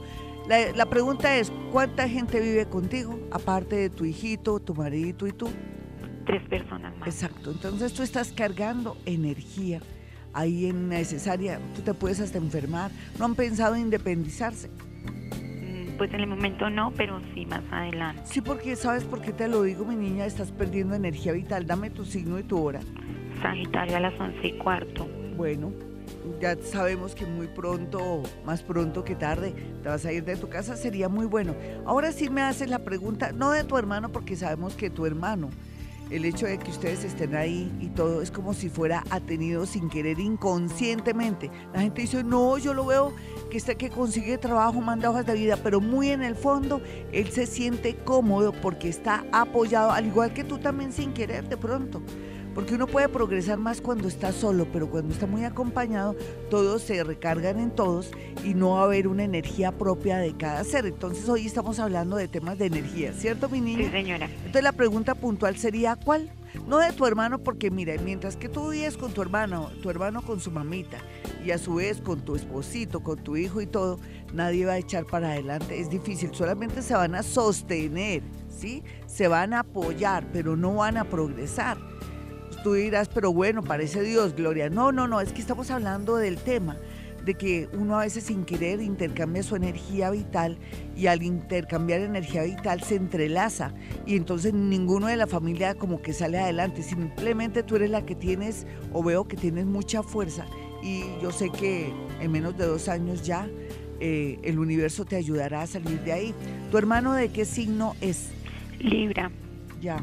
la, 0.49 0.73
la 0.73 0.87
pregunta 0.87 1.37
es, 1.37 1.53
¿cuánta 1.71 2.09
gente 2.09 2.41
vive 2.41 2.67
contigo, 2.67 3.19
aparte 3.31 3.77
de 3.77 3.91
tu 3.91 4.05
hijito, 4.05 4.59
tu 4.61 4.75
maridito 4.75 5.27
y 5.27 5.33
tú? 5.33 5.49
Tres 6.27 6.43
personas 6.49 6.97
más. 6.99 7.09
Exacto, 7.09 7.51
entonces 7.51 7.93
tú 7.93 8.03
estás 8.03 8.33
cargando 8.33 8.97
energía 9.07 9.81
ahí 10.33 10.67
en 10.67 10.89
necesaria, 10.89 11.61
tú 11.75 11.83
te 11.83 11.95
puedes 11.95 12.21
hasta 12.21 12.39
enfermar. 12.39 12.91
¿No 13.19 13.25
han 13.25 13.35
pensado 13.35 13.75
en 13.75 13.83
independizarse? 13.83 14.71
Pues 16.01 16.15
en 16.15 16.21
el 16.21 16.29
momento 16.29 16.71
no, 16.71 16.95
pero 16.97 17.21
sí 17.35 17.45
más 17.45 17.61
adelante. 17.71 18.23
Sí, 18.25 18.41
porque 18.41 18.75
sabes 18.75 19.05
por 19.05 19.21
qué 19.21 19.35
te 19.35 19.49
lo 19.49 19.65
digo, 19.65 19.85
mi 19.85 19.97
niña, 19.97 20.25
estás 20.25 20.51
perdiendo 20.51 20.95
energía 20.95 21.33
vital. 21.33 21.67
Dame 21.67 21.91
tu 21.91 22.07
signo 22.07 22.39
y 22.39 22.43
tu 22.43 22.59
hora. 22.59 22.81
Sagitario 23.43 23.99
a 23.99 24.01
las 24.01 24.19
once 24.19 24.47
y 24.47 24.53
cuarto. 24.57 25.07
Bueno, 25.37 25.75
ya 26.41 26.57
sabemos 26.57 27.15
que 27.15 27.27
muy 27.27 27.49
pronto, 27.49 28.23
más 28.47 28.63
pronto 28.63 29.05
que 29.05 29.15
tarde, 29.15 29.53
te 29.83 29.91
vas 29.91 30.07
a 30.07 30.13
ir 30.15 30.25
de 30.25 30.37
tu 30.37 30.49
casa, 30.49 30.75
sería 30.75 31.11
muy 31.11 31.27
bueno. 31.27 31.55
Ahora 31.85 32.13
sí 32.13 32.31
me 32.31 32.41
haces 32.41 32.71
la 32.71 32.79
pregunta, 32.79 33.33
no 33.33 33.51
de 33.51 33.65
tu 33.65 33.77
hermano, 33.77 34.09
porque 34.09 34.37
sabemos 34.37 34.77
que 34.77 34.89
tu 34.89 35.05
hermano, 35.05 35.51
el 36.11 36.25
hecho 36.25 36.47
de 36.47 36.59
que 36.59 36.71
ustedes 36.71 37.05
estén 37.05 37.35
ahí 37.35 37.73
y 37.81 37.89
todo 37.89 38.23
es 38.23 38.31
como 38.31 38.53
si 38.53 38.69
fuera 38.69 39.05
atenido 39.11 39.67
sin 39.67 39.89
querer 39.89 40.19
inconscientemente. 40.19 41.51
La 41.73 41.81
gente 41.81 42.03
dice, 42.03 42.25
no, 42.25 42.59
yo 42.59 42.75
lo 42.75 42.87
veo 42.87 43.15
que 43.51 43.57
está 43.57 43.75
que 43.75 43.91
consigue 43.91 44.39
trabajo, 44.39 44.81
manda 44.81 45.11
hojas 45.11 45.27
de 45.27 45.35
vida, 45.35 45.57
pero 45.63 45.81
muy 45.81 46.11
en 46.11 46.23
el 46.23 46.35
fondo 46.35 46.81
él 47.13 47.31
se 47.31 47.47
siente 47.47 47.97
cómodo 47.97 48.53
porque 48.53 48.89
está 48.89 49.25
apoyado, 49.33 49.91
al 49.93 50.07
igual 50.07 50.33
que 50.33 50.45
tú 50.45 50.59
también 50.59 50.93
sin 50.93 51.13
querer 51.13 51.49
de 51.49 51.57
pronto. 51.57 52.03
Porque 52.55 52.75
uno 52.75 52.87
puede 52.87 53.09
progresar 53.09 53.59
más 53.59 53.81
cuando 53.81 54.09
está 54.09 54.33
solo, 54.33 54.67
pero 54.73 54.91
cuando 54.91 55.13
está 55.15 55.27
muy 55.27 55.45
acompañado, 55.45 56.17
todos 56.51 56.83
se 56.83 57.03
recargan 57.05 57.61
en 57.61 57.71
todos 57.71 58.11
y 58.45 58.55
no 58.55 58.71
va 58.71 58.81
a 58.81 58.85
haber 58.85 59.09
una 59.09 59.25
energía 59.25 59.73
propia 59.73 60.19
de 60.19 60.37
cada 60.37 60.65
ser. 60.65 60.87
Entonces 60.87 61.29
hoy 61.29 61.47
estamos 61.47 61.79
hablando 61.79 62.17
de 62.17 62.29
temas 62.29 62.59
de 62.59 62.67
energía, 62.67 63.13
¿cierto, 63.13 63.49
mi 63.49 63.61
niña? 63.61 63.85
Sí, 63.85 63.91
señora. 63.91 64.27
Entonces 64.27 64.63
la 64.63 64.73
pregunta 64.73 65.15
puntual 65.15 65.57
sería, 65.57 65.97
¿cuál? 65.97 66.31
No 66.67 66.79
de 66.79 66.93
tu 66.93 67.07
hermano, 67.07 67.39
porque 67.39 67.71
mira, 67.71 67.95
mientras 68.05 68.37
que 68.37 68.49
tú 68.49 68.71
vives 68.71 68.97
con 68.97 69.13
tu 69.13 69.23
hermano, 69.23 69.71
tu 69.83 69.91
hermano 69.91 70.23
con 70.23 70.41
su 70.41 70.51
mamita, 70.51 70.99
y 71.45 71.53
a 71.53 71.59
su 71.59 71.75
vez 71.75 72.01
con 72.01 72.21
tu 72.21 72.35
esposito, 72.37 73.01
con 73.01 73.23
tu 73.23 73.37
hijo 73.37 73.61
y 73.61 73.67
todo, 73.67 73.99
nadie 74.33 74.67
va 74.67 74.73
a 74.73 74.79
echar 74.79 75.07
para 75.07 75.31
adelante. 75.31 75.81
Es 75.81 75.91
difícil, 75.91 76.35
solamente 76.35 76.83
se 76.83 76.95
van 76.95 77.15
a 77.15 77.23
sostener, 77.23 78.23
¿sí? 78.49 78.83
Se 79.07 79.29
van 79.29 79.55
a 79.55 79.61
apoyar, 79.61 80.27
pero 80.33 80.57
no 80.57 80.75
van 80.75 80.97
a 80.97 81.05
progresar. 81.05 81.79
Tú 82.63 82.75
dirás, 82.75 83.09
pero 83.09 83.33
bueno, 83.33 83.63
parece 83.63 84.03
Dios, 84.03 84.35
Gloria. 84.35 84.69
No, 84.69 84.93
no, 84.93 85.09
no, 85.09 85.21
es 85.21 85.33
que 85.33 85.41
estamos 85.41 85.71
hablando 85.71 86.17
del 86.17 86.37
tema 86.37 86.77
de 87.25 87.35
que 87.35 87.69
uno 87.73 87.99
a 87.99 88.05
veces 88.05 88.25
sin 88.25 88.45
querer 88.45 88.81
intercambia 88.81 89.43
su 89.43 89.57
energía 89.57 90.11
vital 90.11 90.59
y 90.97 91.07
al 91.07 91.23
intercambiar 91.23 92.01
energía 92.01 92.45
vital 92.45 92.83
se 92.83 92.97
entrelaza 92.97 93.75
y 94.07 94.17
entonces 94.17 94.55
ninguno 94.55 95.07
de 95.07 95.17
la 95.17 95.27
familia 95.27 95.75
como 95.75 96.01
que 96.01 96.15
sale 96.15 96.39
adelante, 96.39 96.83
simplemente 96.83 97.63
tú 97.63 97.77
eres 97.77 97.91
la 97.91 98.07
que 98.07 98.15
tienes 98.15 98.67
o 98.93 99.03
veo 99.03 99.29
que 99.29 99.37
tienes 99.37 99.67
mucha 99.67 100.03
fuerza 100.03 100.47
y 100.83 101.03
yo 101.23 101.31
sé 101.31 101.51
que 101.51 101.93
en 102.21 102.33
menos 102.33 102.57
de 102.57 102.67
dos 102.67 102.89
años 102.89 103.23
ya 103.23 103.47
eh, 104.01 104.39
el 104.43 104.59
universo 104.59 105.05
te 105.05 105.17
ayudará 105.17 105.63
a 105.63 105.67
salir 105.67 106.01
de 106.01 106.13
ahí. 106.13 106.35
¿Tu 106.71 106.79
hermano 106.79 107.13
de 107.13 107.29
qué 107.29 107.45
signo 107.45 107.95
es? 108.01 108.31
Libra. 108.79 109.31
Ya. 109.83 110.03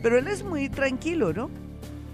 Pero 0.00 0.16
él 0.16 0.28
es 0.28 0.44
muy 0.44 0.68
tranquilo, 0.68 1.32
¿no? 1.32 1.50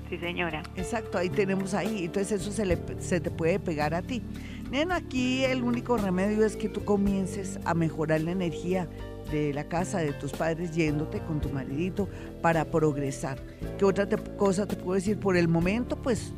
Sí, 0.08 0.16
señora. 0.18 0.62
Exacto, 0.76 1.18
ahí 1.18 1.28
tenemos 1.28 1.74
ahí. 1.74 2.04
Entonces 2.04 2.40
eso 2.40 2.52
se, 2.52 2.64
le, 2.64 2.78
se 2.98 3.20
te 3.20 3.30
puede 3.30 3.58
pegar 3.58 3.94
a 3.94 4.02
ti. 4.02 4.22
Nena, 4.70 4.96
aquí 4.96 5.44
el 5.44 5.62
único 5.62 5.96
remedio 5.96 6.44
es 6.44 6.56
que 6.56 6.68
tú 6.68 6.84
comiences 6.84 7.58
a 7.64 7.74
mejorar 7.74 8.20
la 8.20 8.32
energía 8.32 8.88
de 9.30 9.52
la 9.52 9.64
casa 9.64 9.98
de 9.98 10.12
tus 10.12 10.32
padres 10.32 10.74
yéndote 10.74 11.20
con 11.20 11.40
tu 11.40 11.50
maridito 11.50 12.08
para 12.42 12.64
progresar. 12.64 13.38
¿Qué 13.78 13.84
otra 13.84 14.06
cosa 14.36 14.66
te 14.66 14.76
puedo 14.76 14.94
decir? 14.94 15.18
Por 15.18 15.36
el 15.36 15.48
momento, 15.48 15.96
pues 15.96 16.32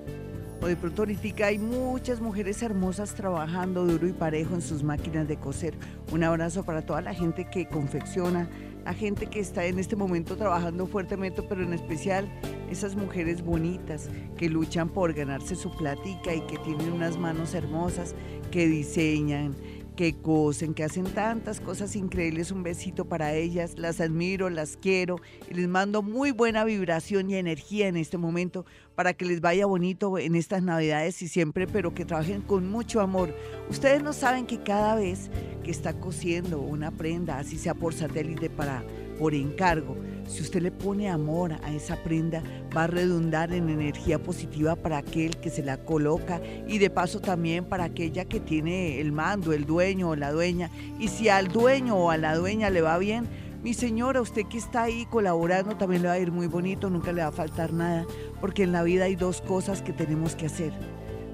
O 0.62 0.66
de 0.66 0.76
pronto 0.76 1.02
ahorita 1.02 1.46
hay 1.46 1.58
muchas 1.58 2.20
mujeres 2.20 2.62
hermosas 2.62 3.14
trabajando 3.14 3.86
duro 3.86 4.06
y 4.06 4.12
parejo 4.12 4.54
en 4.54 4.60
sus 4.60 4.82
máquinas 4.82 5.26
de 5.26 5.36
coser. 5.36 5.74
Un 6.12 6.22
abrazo 6.22 6.64
para 6.64 6.82
toda 6.82 7.00
la 7.00 7.14
gente 7.14 7.48
que 7.50 7.66
confecciona, 7.66 8.46
la 8.84 8.92
gente 8.92 9.26
que 9.26 9.40
está 9.40 9.64
en 9.64 9.78
este 9.78 9.96
momento 9.96 10.36
trabajando 10.36 10.86
fuertemente, 10.86 11.42
pero 11.42 11.62
en 11.62 11.72
especial 11.72 12.28
esas 12.70 12.94
mujeres 12.94 13.42
bonitas 13.42 14.10
que 14.36 14.50
luchan 14.50 14.90
por 14.90 15.14
ganarse 15.14 15.56
su 15.56 15.70
platica 15.70 16.34
y 16.34 16.42
que 16.42 16.58
tienen 16.58 16.92
unas 16.92 17.16
manos 17.16 17.54
hermosas, 17.54 18.14
que 18.50 18.66
diseñan, 18.66 19.54
que 19.96 20.14
cosen, 20.14 20.74
que 20.74 20.84
hacen 20.84 21.04
tantas 21.04 21.60
cosas 21.60 21.96
increíbles. 21.96 22.50
Un 22.50 22.62
besito 22.62 23.04
para 23.04 23.34
ellas, 23.34 23.78
las 23.78 24.00
admiro, 24.00 24.50
las 24.50 24.76
quiero 24.76 25.16
y 25.50 25.54
les 25.54 25.68
mando 25.68 26.02
muy 26.02 26.30
buena 26.30 26.64
vibración 26.64 27.30
y 27.30 27.36
energía 27.36 27.88
en 27.88 27.96
este 27.96 28.18
momento 28.18 28.64
para 28.94 29.14
que 29.14 29.24
les 29.24 29.40
vaya 29.40 29.66
bonito 29.66 30.18
en 30.18 30.34
estas 30.34 30.62
navidades 30.62 31.22
y 31.22 31.28
siempre, 31.28 31.66
pero 31.66 31.94
que 31.94 32.04
trabajen 32.04 32.42
con 32.42 32.68
mucho 32.70 33.00
amor. 33.00 33.34
Ustedes 33.68 34.02
no 34.02 34.12
saben 34.12 34.46
que 34.46 34.62
cada 34.62 34.94
vez 34.94 35.30
que 35.62 35.70
está 35.70 35.94
cosiendo 35.98 36.60
una 36.60 36.90
prenda, 36.90 37.38
así 37.38 37.56
sea 37.56 37.74
por 37.74 37.94
satélite 37.94 38.50
para 38.50 38.84
por 39.20 39.34
encargo, 39.34 39.98
si 40.26 40.40
usted 40.40 40.62
le 40.62 40.72
pone 40.72 41.10
amor 41.10 41.52
a 41.62 41.72
esa 41.74 41.96
prenda, 41.96 42.42
va 42.74 42.84
a 42.84 42.86
redundar 42.86 43.52
en 43.52 43.68
energía 43.68 44.18
positiva 44.18 44.76
para 44.76 44.96
aquel 44.96 45.36
que 45.36 45.50
se 45.50 45.62
la 45.62 45.76
coloca 45.76 46.40
y 46.66 46.78
de 46.78 46.88
paso 46.88 47.20
también 47.20 47.66
para 47.66 47.84
aquella 47.84 48.24
que 48.24 48.40
tiene 48.40 48.98
el 48.98 49.12
mando, 49.12 49.52
el 49.52 49.66
dueño 49.66 50.08
o 50.08 50.16
la 50.16 50.32
dueña. 50.32 50.70
Y 50.98 51.08
si 51.08 51.28
al 51.28 51.48
dueño 51.48 51.96
o 51.96 52.10
a 52.10 52.16
la 52.16 52.34
dueña 52.34 52.70
le 52.70 52.80
va 52.80 52.96
bien, 52.96 53.28
mi 53.62 53.74
señora, 53.74 54.22
usted 54.22 54.46
que 54.46 54.56
está 54.56 54.84
ahí 54.84 55.04
colaborando 55.04 55.76
también 55.76 56.00
le 56.00 56.08
va 56.08 56.14
a 56.14 56.18
ir 56.18 56.32
muy 56.32 56.46
bonito, 56.46 56.88
nunca 56.88 57.12
le 57.12 57.20
va 57.20 57.28
a 57.28 57.32
faltar 57.32 57.74
nada, 57.74 58.06
porque 58.40 58.62
en 58.62 58.72
la 58.72 58.82
vida 58.82 59.04
hay 59.04 59.16
dos 59.16 59.42
cosas 59.42 59.82
que 59.82 59.92
tenemos 59.92 60.34
que 60.34 60.46
hacer. 60.46 60.72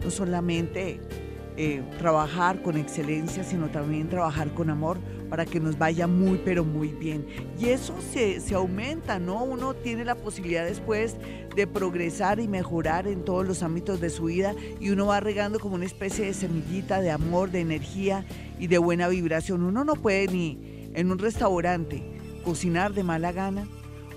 No 0.03 0.11
solamente 0.11 1.01
eh, 1.57 1.85
trabajar 1.99 2.63
con 2.63 2.77
excelencia, 2.77 3.45
sino 3.45 3.69
también 3.69 4.09
trabajar 4.09 4.53
con 4.55 4.71
amor 4.71 4.99
para 5.29 5.45
que 5.45 5.61
nos 5.61 5.79
vaya 5.79 6.07
muy, 6.07 6.41
pero 6.45 6.65
muy 6.65 6.89
bien. 6.89 7.27
Y 7.59 7.67
eso 7.67 7.95
se, 8.13 8.41
se 8.41 8.55
aumenta, 8.55 9.19
¿no? 9.19 9.43
Uno 9.43 9.75
tiene 9.75 10.05
la 10.05 10.15
posibilidad 10.15 10.65
después 10.65 11.17
de 11.55 11.67
progresar 11.67 12.39
y 12.39 12.49
mejorar 12.49 13.07
en 13.07 13.25
todos 13.25 13.47
los 13.47 13.63
ámbitos 13.63 14.01
de 14.01 14.11
su 14.11 14.25
vida 14.25 14.55
y 14.79 14.91
uno 14.91 15.07
va 15.07 15.21
regando 15.21 15.59
como 15.59 15.75
una 15.75 15.87
especie 15.87 16.27
de 16.27 16.35
semillita 16.35 17.01
de 17.01 17.11
amor, 17.11 17.51
de 17.51 17.61
energía 17.61 18.25
y 18.59 18.67
de 18.67 18.79
buena 18.79 19.09
vibración. 19.09 19.63
Uno 19.63 19.85
no 19.85 19.95
puede 19.95 20.29
ni 20.29 20.91
en 20.95 21.11
un 21.11 21.19
restaurante 21.19 22.03
cocinar 22.45 22.93
de 22.93 23.03
mala 23.03 23.33
gana 23.33 23.67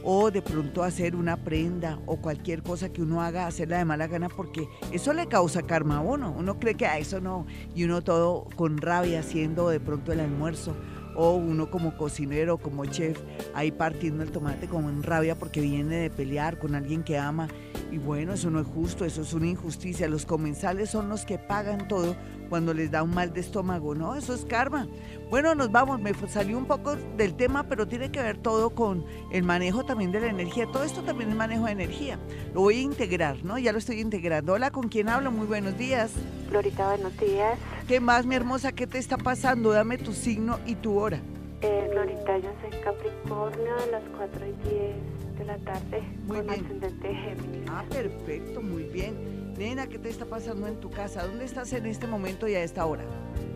o 0.04 0.32
de 0.32 0.42
pronto 0.42 0.84
hacer 0.84 1.16
una 1.16 1.38
prenda 1.38 2.00
o 2.06 2.18
cualquier 2.18 2.64
cosa 2.64 2.90
que 2.90 3.02
uno 3.02 3.22
haga, 3.22 3.48
hacerla 3.48 3.78
de 3.78 3.86
mala 3.86 4.08
gana, 4.08 4.30
porque 4.30 4.68
eso 4.92 5.14
le 5.14 5.28
causa 5.28 5.64
karma 5.64 5.98
a 5.98 6.02
uno. 6.02 6.34
Uno 6.38 6.60
cree 6.60 6.76
que 6.76 6.86
a 6.86 6.98
eso 6.98 7.20
no, 7.20 7.46
y 7.76 7.84
uno 7.84 8.02
todo 8.02 8.48
con 8.56 8.78
rabia 8.78 9.20
haciendo 9.20 9.70
de 9.70 9.80
pronto 9.80 10.12
el 10.12 10.22
almuerzo, 10.22 10.76
o 11.20 11.34
uno 11.34 11.70
como 11.70 11.98
cocinero, 11.98 12.58
como 12.58 12.86
chef, 12.86 13.20
ahí 13.54 13.72
partiendo 13.72 14.24
el 14.24 14.32
tomate 14.32 14.68
como 14.68 14.90
en 14.90 15.04
rabia 15.04 15.36
porque 15.36 15.60
viene 15.60 15.98
de 15.98 16.10
pelear 16.10 16.58
con 16.58 16.76
alguien 16.76 17.04
que 17.04 17.18
ama. 17.18 17.50
Y 17.92 17.98
bueno, 17.98 18.34
eso 18.34 18.52
no 18.52 18.60
es 18.60 18.68
justo, 18.68 19.04
eso 19.04 19.24
es 19.24 19.34
una 19.34 19.48
injusticia. 19.48 20.08
Los 20.08 20.26
comensales 20.26 20.92
son 20.92 21.10
los 21.10 21.26
que 21.26 21.40
pagan 21.40 21.88
todo 21.88 22.16
cuando 22.48 22.74
les 22.74 22.92
da 22.92 23.02
un 23.02 23.14
mal 23.14 23.34
de 23.34 23.40
estómago, 23.40 23.96
¿no? 23.96 24.16
Eso 24.16 24.34
es 24.34 24.46
karma. 24.46 24.88
Bueno, 25.30 25.56
nos 25.56 25.72
vamos, 25.72 26.00
me 26.00 26.14
salió 26.28 26.58
un 26.58 26.66
poco 26.66 26.96
del 27.18 27.36
tema, 27.36 27.64
pero 27.64 27.88
tiene 27.88 28.12
que 28.12 28.22
ver 28.22 28.38
todo 28.38 28.72
con 28.72 29.06
el 29.32 29.44
manejo 29.44 29.84
también 29.86 30.12
de 30.12 30.20
la 30.20 30.28
energía. 30.28 30.68
Todo 30.72 30.84
esto 30.84 31.02
también 31.02 31.32
es 31.32 31.36
manejo 31.36 31.66
de 31.66 31.72
energía. 31.72 32.20
Lo 32.54 32.62
voy 32.62 32.78
a 32.78 32.82
integrar, 32.82 33.44
¿no? 33.44 33.58
Ya 33.58 33.72
lo 33.72 33.80
estoy 33.80 34.00
integrando. 34.02 34.54
Hola, 34.54 34.70
¿con 34.70 34.90
quién 34.90 35.10
hablo? 35.10 35.32
Muy 35.32 35.48
buenos 35.48 35.78
días. 35.78 36.12
Florita, 36.50 36.88
buenos 36.90 37.18
días. 37.18 37.58
¿Qué 37.88 38.00
más, 38.00 38.26
mi 38.26 38.36
hermosa? 38.36 38.72
¿Qué 38.72 38.86
te 38.86 39.00
está 39.00 39.18
pasando? 39.18 39.72
Dame 39.72 39.98
tu 39.98 40.14
signo 40.14 40.60
y 40.66 40.76
tu 40.76 41.00
hora. 41.00 41.22
Eh, 41.62 41.90
Florita, 41.92 42.38
yo 42.38 42.50
soy 42.62 42.80
Capricornio 42.82 43.76
a 43.76 43.86
las 43.88 44.04
4 44.16 44.46
y 44.46 44.70
10 44.70 45.19
de 45.40 45.46
la 45.46 45.58
tarde 45.60 46.02
muy 46.28 46.38
con 46.38 46.48
bien. 46.48 46.66
ascendente 46.66 47.14
Géminis. 47.16 47.70
Ah, 47.70 47.84
perfecto, 47.90 48.62
muy 48.62 48.84
bien. 48.84 49.54
Nena, 49.58 49.88
¿qué 49.88 49.98
te 49.98 50.10
está 50.10 50.26
pasando 50.26 50.68
en 50.68 50.80
tu 50.80 50.90
casa? 50.92 51.26
¿Dónde 51.26 51.46
estás 51.46 51.74
en 51.74 51.86
este 51.86 52.06
momento 52.08 52.48
y 52.48 52.56
a 52.56 52.64
esta 52.64 52.86
hora? 52.86 53.04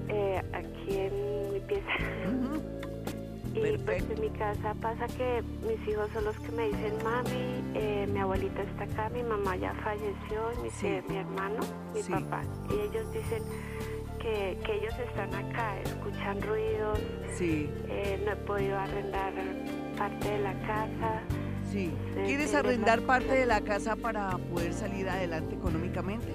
Eh, 0.09 0.41
aquí 0.53 0.97
en 0.97 1.53
mi 1.53 1.59
pieza. 1.59 1.87
Y 3.55 3.77
pues 3.85 4.03
en 4.09 4.19
mi 4.19 4.29
casa 4.31 4.73
pasa 4.81 5.05
que 5.07 5.43
mis 5.67 5.87
hijos 5.87 6.09
son 6.13 6.25
los 6.25 6.35
que 6.39 6.51
me 6.53 6.65
dicen, 6.69 6.93
mami, 7.03 7.61
eh, 7.75 8.07
mi 8.11 8.19
abuelita 8.19 8.63
está 8.63 8.85
acá, 8.85 9.09
mi 9.13 9.21
mamá 9.21 9.55
ya 9.57 9.73
falleció, 9.83 10.61
mi, 10.63 10.69
Sí. 10.71 10.87
eh, 10.87 11.03
mi 11.07 11.17
hermano, 11.17 11.59
mi 11.93 12.01
Sí. 12.01 12.11
papá. 12.11 12.41
Y 12.71 12.73
ellos 12.89 13.11
dicen 13.13 13.43
que, 14.19 14.57
que 14.65 14.73
ellos 14.77 14.93
están 15.07 15.33
acá, 15.35 15.79
escuchan 15.81 16.41
ruidos, 16.41 16.99
Sí, 17.35 17.69
eh, 17.89 18.19
no 18.25 18.31
he 18.31 18.35
podido 18.37 18.77
arrendar 18.77 19.33
parte 19.97 20.31
de 20.31 20.39
la 20.39 20.53
casa. 20.61 21.21
Sí. 21.73 21.91
¿Quieres 22.25 22.53
arrendar 22.53 23.01
parte 23.01 23.33
de 23.33 23.45
la 23.45 23.59
casa 23.61 23.95
para 23.97 24.37
poder 24.37 24.73
salir 24.73 25.09
adelante 25.09 25.55
económicamente? 25.55 26.27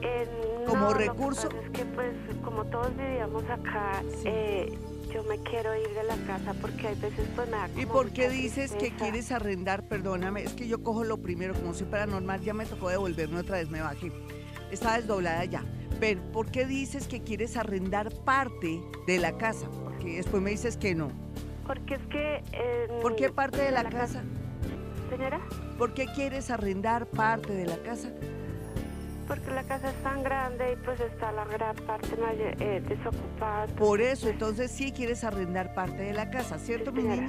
Eh, 0.00 0.26
¿Como 0.66 0.84
no, 0.86 0.92
lo 0.92 0.98
que 0.98 1.04
recurso? 1.08 1.48
pasa 1.48 1.60
es 1.64 1.70
que 1.70 1.84
pues 1.84 2.14
como 2.42 2.64
todos 2.66 2.96
vivíamos 2.96 3.44
acá, 3.50 4.02
Sí. 4.16 4.22
eh, 4.26 4.78
yo 5.12 5.22
me 5.24 5.38
quiero 5.42 5.76
ir 5.76 5.88
de 5.90 6.04
la 6.04 6.16
casa 6.26 6.54
porque 6.60 6.88
hay 6.88 6.94
veces 6.94 7.28
pues 7.36 7.48
me 7.50 7.56
da 7.56 7.68
¿Y 7.76 7.84
por 7.86 8.10
qué 8.12 8.28
dices 8.30 8.72
que 8.72 8.90
quieres 8.94 9.30
arrendar? 9.30 9.86
Perdóname, 9.86 10.42
es 10.44 10.54
que 10.54 10.66
yo 10.66 10.82
cojo 10.82 11.04
lo 11.04 11.18
primero, 11.18 11.52
como 11.54 11.74
soy 11.74 11.86
paranormal, 11.86 12.40
ya 12.40 12.54
me 12.54 12.64
tocó 12.64 12.88
devolverme 12.88 13.40
otra 13.40 13.58
vez, 13.58 13.68
me 13.68 13.80
bajé. 13.82 14.10
Está 14.70 14.96
desdoblada 14.96 15.44
ya. 15.44 15.64
Ven, 16.00 16.18
¿por 16.32 16.50
qué 16.50 16.64
dices 16.66 17.06
que 17.06 17.20
quieres 17.20 17.56
arrendar 17.56 18.10
parte 18.24 18.80
de 19.06 19.18
la 19.18 19.36
casa? 19.36 19.68
Porque 19.84 20.16
después 20.16 20.42
me 20.42 20.50
dices 20.50 20.76
que 20.76 20.94
no. 20.94 21.10
Porque 21.66 21.94
es 21.94 22.06
que... 22.06 22.42
eh, 22.52 22.88
¿Por 23.02 23.14
qué 23.14 23.28
parte 23.30 23.58
de 23.62 23.70
la 23.70 23.84
casa? 23.84 23.98
casa? 23.98 24.24
Señora, 25.12 25.40
¿Por 25.76 25.92
qué 25.92 26.06
quieres 26.14 26.50
arrendar 26.50 27.06
parte 27.06 27.52
de 27.52 27.66
la 27.66 27.76
casa? 27.82 28.10
porque 29.28 29.50
la 29.50 29.62
casa 29.62 29.88
es 29.90 30.02
tan 30.02 30.22
grande 30.22 30.72
y 30.72 30.76
pues 30.84 31.00
está 31.00 31.32
la 31.32 31.44
gran 31.46 31.74
parte 31.86 32.16
mayor- 32.16 32.54
eh, 32.60 32.82
desocupada. 32.86 33.66
Por 33.76 34.00
eso, 34.02 34.28
entonces 34.28 34.70
sí 34.70 34.90
quieres 34.92 35.22
arrendar 35.24 35.74
parte 35.74 36.02
de 36.02 36.12
la 36.12 36.28
casa, 36.30 36.58
¿cierto, 36.58 36.90
Sí, 36.90 36.96
mi 37.00 37.02
niña? 37.08 37.28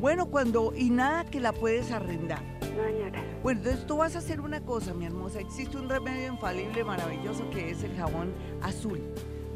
Bueno, 0.00 0.26
cuando 0.26 0.72
y 0.74 0.88
nada 0.90 1.24
que 1.26 1.40
la 1.40 1.52
puedes 1.52 1.90
arrendar. 1.90 2.42
No, 2.60 2.84
señora. 2.84 3.22
Bueno, 3.42 3.60
entonces 3.60 3.86
tú 3.86 3.96
vas 3.98 4.14
a 4.14 4.18
hacer 4.20 4.40
una 4.40 4.60
cosa, 4.60 4.94
mi 4.94 5.04
hermosa. 5.04 5.40
Existe 5.40 5.76
un 5.76 5.88
remedio 5.90 6.32
infalible 6.32 6.84
maravilloso 6.84 7.50
que 7.50 7.70
es 7.70 7.82
el 7.82 7.94
jabón 7.96 8.32
azul. 8.62 9.00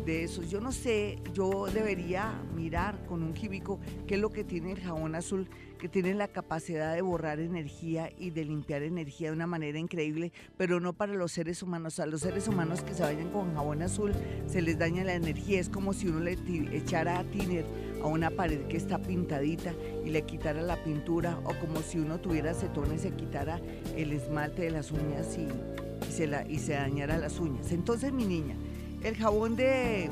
de 0.04 0.24
esos. 0.24 0.48
Yo 0.50 0.62
no 0.62 0.72
sé, 0.72 1.18
yo 1.34 1.66
debería 1.66 2.32
mirar 2.54 3.04
con 3.06 3.22
un 3.22 3.34
químico 3.34 3.78
qué 4.06 4.14
es 4.14 4.20
lo 4.20 4.30
que 4.30 4.44
tiene 4.44 4.72
el 4.72 4.80
jabón 4.80 5.14
azul, 5.14 5.46
que 5.80 5.88
tiene 5.88 6.14
la 6.14 6.28
capacidad 6.28 6.94
de 6.94 7.02
borrar 7.02 7.40
energía 7.40 8.10
y 8.18 8.30
de 8.30 8.44
limpiar 8.44 8.82
energía 8.82 9.28
de 9.28 9.36
una 9.36 9.46
manera 9.46 9.78
increíble, 9.78 10.30
pero 10.56 10.78
no 10.78 10.92
para 10.92 11.14
los 11.14 11.32
seres 11.32 11.62
humanos. 11.62 11.98
A 11.98 12.06
los 12.06 12.20
seres 12.20 12.46
humanos 12.46 12.82
que 12.82 12.94
se 12.94 13.02
vayan 13.02 13.30
con 13.30 13.54
jabón 13.54 13.82
azul 13.82 14.12
se 14.46 14.60
les 14.62 14.78
daña 14.78 15.02
la 15.02 15.14
energía. 15.14 15.58
Es 15.58 15.70
como 15.70 15.94
si 15.94 16.06
uno 16.06 16.20
le 16.20 16.38
echara 16.76 17.18
a 17.18 17.24
tiner 17.24 17.64
a 18.02 18.06
una 18.06 18.30
pared 18.30 18.66
que 18.68 18.76
está 18.76 18.98
pintadita 18.98 19.72
y 20.04 20.10
le 20.10 20.22
quitara 20.22 20.60
la 20.60 20.76
pintura, 20.84 21.38
o 21.44 21.54
como 21.58 21.80
si 21.80 21.98
uno 21.98 22.20
tuviera 22.20 22.50
acetona 22.50 22.94
y 22.94 22.98
se 22.98 23.12
quitara 23.12 23.58
el 23.96 24.12
esmalte 24.12 24.62
de 24.62 24.70
las 24.70 24.92
uñas 24.92 25.36
y, 25.38 26.12
se, 26.12 26.26
la, 26.26 26.46
y 26.46 26.58
se 26.58 26.74
dañara 26.74 27.16
las 27.18 27.40
uñas. 27.40 27.72
Entonces, 27.72 28.12
mi 28.12 28.26
niña, 28.26 28.54
el 29.02 29.16
jabón 29.16 29.56
de 29.56 30.10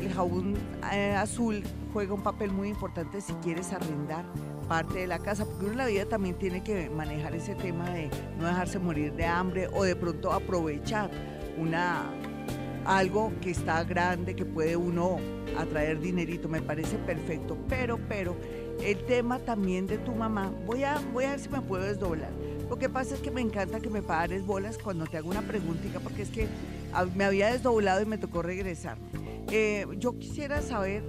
el 0.00 0.12
jabón 0.12 0.54
eh, 0.92 1.14
azul 1.16 1.62
juega 1.92 2.14
un 2.14 2.22
papel 2.22 2.52
muy 2.52 2.68
importante 2.68 3.20
si 3.20 3.32
quieres 3.34 3.72
arrendar 3.72 4.24
parte 4.68 4.98
de 5.00 5.06
la 5.06 5.18
casa, 5.18 5.44
porque 5.44 5.64
uno 5.64 5.72
en 5.72 5.78
la 5.78 5.86
vida 5.86 6.04
también 6.06 6.36
tiene 6.36 6.62
que 6.62 6.90
manejar 6.90 7.34
ese 7.34 7.54
tema 7.54 7.90
de 7.90 8.10
no 8.38 8.46
dejarse 8.46 8.78
morir 8.78 9.14
de 9.14 9.24
hambre 9.24 9.68
o 9.72 9.82
de 9.82 9.96
pronto 9.96 10.32
aprovechar 10.32 11.10
una 11.56 12.10
algo 12.88 13.32
que 13.42 13.50
está 13.50 13.84
grande, 13.84 14.34
que 14.34 14.46
puede 14.46 14.76
uno 14.76 15.18
atraer 15.58 16.00
dinerito, 16.00 16.48
me 16.48 16.62
parece 16.62 16.96
perfecto, 16.96 17.58
pero, 17.68 17.98
pero, 18.08 18.36
el 18.82 19.04
tema 19.06 19.38
también 19.40 19.86
de 19.86 19.98
tu 19.98 20.12
mamá, 20.12 20.52
voy 20.64 20.84
a, 20.84 20.98
voy 21.12 21.24
a 21.24 21.30
ver 21.30 21.40
si 21.40 21.48
me 21.48 21.60
puedo 21.60 21.82
desdoblar. 21.82 22.30
Lo 22.70 22.78
que 22.78 22.88
pasa 22.88 23.14
es 23.16 23.20
que 23.20 23.30
me 23.30 23.40
encanta 23.40 23.80
que 23.80 23.90
me 23.90 24.02
pares 24.02 24.46
bolas 24.46 24.78
cuando 24.78 25.04
te 25.04 25.16
hago 25.16 25.28
una 25.28 25.42
preguntita, 25.42 26.00
porque 26.00 26.22
es 26.22 26.30
que 26.30 26.46
me 27.14 27.24
había 27.24 27.52
desdoblado 27.52 28.00
y 28.02 28.06
me 28.06 28.18
tocó 28.18 28.40
regresar. 28.40 28.96
Eh, 29.50 29.86
yo 29.98 30.18
quisiera 30.18 30.62
saber, 30.62 31.02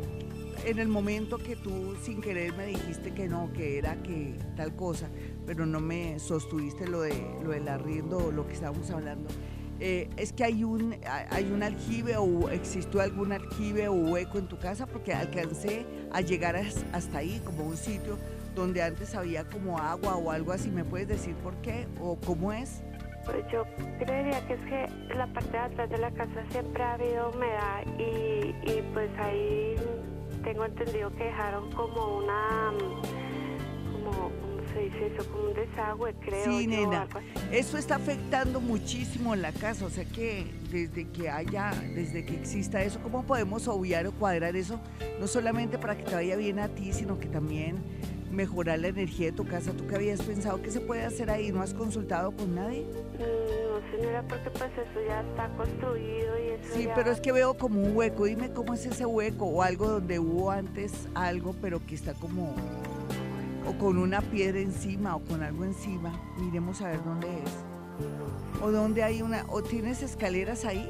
en 0.65 0.79
el 0.79 0.87
momento 0.87 1.37
que 1.37 1.55
tú 1.55 1.95
sin 2.01 2.21
querer 2.21 2.53
me 2.53 2.65
dijiste 2.65 3.13
que 3.13 3.27
no, 3.27 3.51
que 3.53 3.77
era 3.77 4.01
que 4.03 4.35
tal 4.55 4.75
cosa, 4.75 5.09
pero 5.45 5.65
no 5.65 5.79
me 5.79 6.19
sostuviste 6.19 6.87
lo, 6.87 7.01
de, 7.01 7.13
lo 7.43 7.51
del 7.51 7.67
arriendo 7.67 8.31
lo 8.31 8.47
que 8.47 8.53
estábamos 8.53 8.89
hablando. 8.91 9.29
Eh, 9.81 10.09
es 10.17 10.33
que 10.33 10.43
hay 10.43 10.63
un, 10.65 10.97
hay 11.29 11.51
un 11.51 11.63
aljibe 11.63 12.17
o 12.17 12.49
existió 12.49 12.99
algún 12.99 13.31
aljibe 13.31 13.87
o 13.87 13.93
hueco 13.93 14.37
en 14.37 14.47
tu 14.47 14.59
casa 14.59 14.85
porque 14.85 15.13
alcancé 15.13 15.85
a 16.11 16.19
llegar 16.19 16.57
hasta 16.91 17.17
ahí 17.17 17.41
como 17.45 17.63
un 17.63 17.77
sitio 17.77 18.17
donde 18.55 18.83
antes 18.83 19.15
había 19.15 19.45
como 19.45 19.77
agua 19.77 20.17
o 20.17 20.31
algo 20.31 20.51
así. 20.51 20.69
¿Me 20.69 20.83
puedes 20.83 21.07
decir 21.07 21.33
por 21.35 21.55
qué 21.61 21.87
o 22.01 22.17
cómo 22.17 22.51
es? 22.51 22.83
Pues 23.23 23.37
yo 23.53 23.63
creería 23.99 24.45
que 24.47 24.53
es 24.55 24.61
que 24.61 25.15
la 25.15 25.27
parte 25.27 25.51
de 25.51 25.57
atrás 25.59 25.89
de 25.89 25.97
la 25.97 26.11
casa 26.11 26.43
siempre 26.51 26.83
ha 26.83 26.93
habido 26.93 27.29
humedad 27.29 27.83
y, 27.97 28.55
y 28.69 28.81
pues 28.93 29.09
ahí 29.17 29.75
tengo 30.43 30.65
entendido 30.65 31.11
que 31.15 31.25
dejaron 31.25 31.71
como 31.71 32.17
una 32.17 32.71
como 33.91 34.31
se 34.73 34.81
dice 34.81 35.07
eso? 35.07 35.29
Como 35.31 35.49
un 35.49 35.53
desagüe, 35.53 36.13
creo. 36.19 36.45
Sí, 36.45 36.67
nena. 36.67 37.07
Eso 37.51 37.77
está 37.77 37.95
afectando 37.95 38.61
muchísimo 38.61 39.35
la 39.35 39.51
casa. 39.51 39.85
O 39.85 39.89
sea 39.89 40.05
que 40.05 40.45
desde 40.71 41.07
que 41.09 41.29
haya, 41.29 41.71
desde 41.93 42.25
que 42.25 42.35
exista 42.35 42.81
eso, 42.83 42.99
¿cómo 43.01 43.23
podemos 43.23 43.67
obviar 43.67 44.07
o 44.07 44.11
cuadrar 44.11 44.55
eso? 44.55 44.79
No 45.19 45.27
solamente 45.27 45.77
para 45.77 45.97
que 45.97 46.03
te 46.03 46.13
vaya 46.13 46.35
bien 46.35 46.59
a 46.59 46.69
ti, 46.69 46.93
sino 46.93 47.19
que 47.19 47.27
también 47.27 47.77
mejorar 48.31 48.79
la 48.79 48.87
energía 48.89 49.27
de 49.27 49.31
tu 49.31 49.45
casa. 49.45 49.71
¿Tú 49.73 49.87
qué 49.87 49.95
habías 49.95 50.21
pensado 50.21 50.61
que 50.61 50.71
se 50.71 50.79
puede 50.79 51.03
hacer 51.03 51.29
ahí? 51.29 51.51
¿No 51.51 51.61
has 51.61 51.73
consultado 51.73 52.31
con 52.31 52.55
nadie? 52.55 52.83
Mm, 52.83 53.19
no, 53.19 53.97
señora, 53.97 54.23
porque 54.27 54.49
pues 54.51 54.71
eso 54.73 55.07
ya 55.07 55.21
está 55.21 55.49
construido 55.55 56.39
y 56.39 56.49
eso 56.49 56.73
Sí, 56.73 56.87
pero 56.95 57.11
es 57.11 57.21
que 57.21 57.31
veo 57.31 57.55
como 57.55 57.81
un 57.81 57.95
hueco. 57.95 58.25
Dime 58.25 58.51
cómo 58.51 58.73
es 58.73 58.85
ese 58.85 59.05
hueco 59.05 59.45
o 59.45 59.63
algo 59.63 59.87
donde 59.87 60.19
hubo 60.19 60.51
antes 60.51 61.07
algo, 61.15 61.55
pero 61.61 61.85
que 61.85 61.95
está 61.95 62.13
como 62.13 62.55
o 63.67 63.77
con 63.77 63.97
una 63.97 64.21
piedra 64.21 64.59
encima 64.59 65.15
o 65.15 65.19
con 65.19 65.43
algo 65.43 65.63
encima. 65.63 66.11
Miremos 66.37 66.81
a 66.81 66.89
ver 66.89 67.03
dónde 67.03 67.27
es. 67.27 68.61
O 68.61 68.71
dónde 68.71 69.03
hay 69.03 69.21
una, 69.21 69.45
o 69.49 69.61
tienes 69.61 70.01
escaleras 70.03 70.65
ahí 70.65 70.89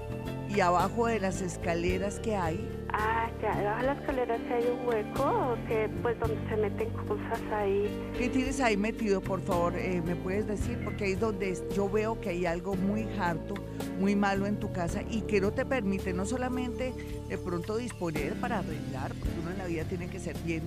y 0.50 0.60
abajo 0.62 1.08
de 1.08 1.20
las 1.20 1.42
escaleras 1.42 2.20
que 2.20 2.36
hay. 2.36 2.79
Ah, 2.92 3.30
ya, 3.42 3.56
debajo 3.56 3.82
de 3.82 3.86
las 3.86 4.00
escaleras 4.00 4.42
hay 4.52 4.64
un 4.66 4.88
hueco 4.88 5.58
que 5.68 5.90
pues 6.02 6.20
donde 6.20 6.38
se 6.50 6.58
meten 6.58 6.90
cosas 6.90 7.40
ahí. 7.54 7.88
¿Qué 8.18 8.30
tienes 8.30 8.60
ahí 8.60 8.78
metido, 8.78 9.22
por 9.22 9.42
favor? 9.42 9.76
Eh, 9.76 10.02
¿Me 10.04 10.16
puedes 10.16 10.48
decir? 10.48 10.80
Porque 10.84 11.06
ahí 11.06 11.12
es 11.12 11.20
donde 11.20 11.56
yo 11.76 11.90
veo 11.90 12.20
que 12.20 12.30
hay 12.30 12.46
algo 12.46 12.76
muy 12.76 13.08
harto, 13.20 13.54
muy 14.00 14.16
malo 14.16 14.48
en 14.48 14.60
tu 14.60 14.72
casa 14.72 15.04
y 15.10 15.22
que 15.22 15.40
no 15.40 15.52
te 15.52 15.66
permite 15.66 16.14
no 16.14 16.26
solamente 16.26 16.94
de 17.28 17.38
pronto 17.38 17.78
disponer 17.78 18.34
para 18.36 18.60
arreglar, 18.60 19.14
porque 19.14 19.40
uno 19.40 19.52
en 19.52 19.58
la 19.60 19.68
vida 19.68 19.84
tiene 19.84 20.08
que 20.08 20.20
ser 20.20 20.36
bien 20.40 20.64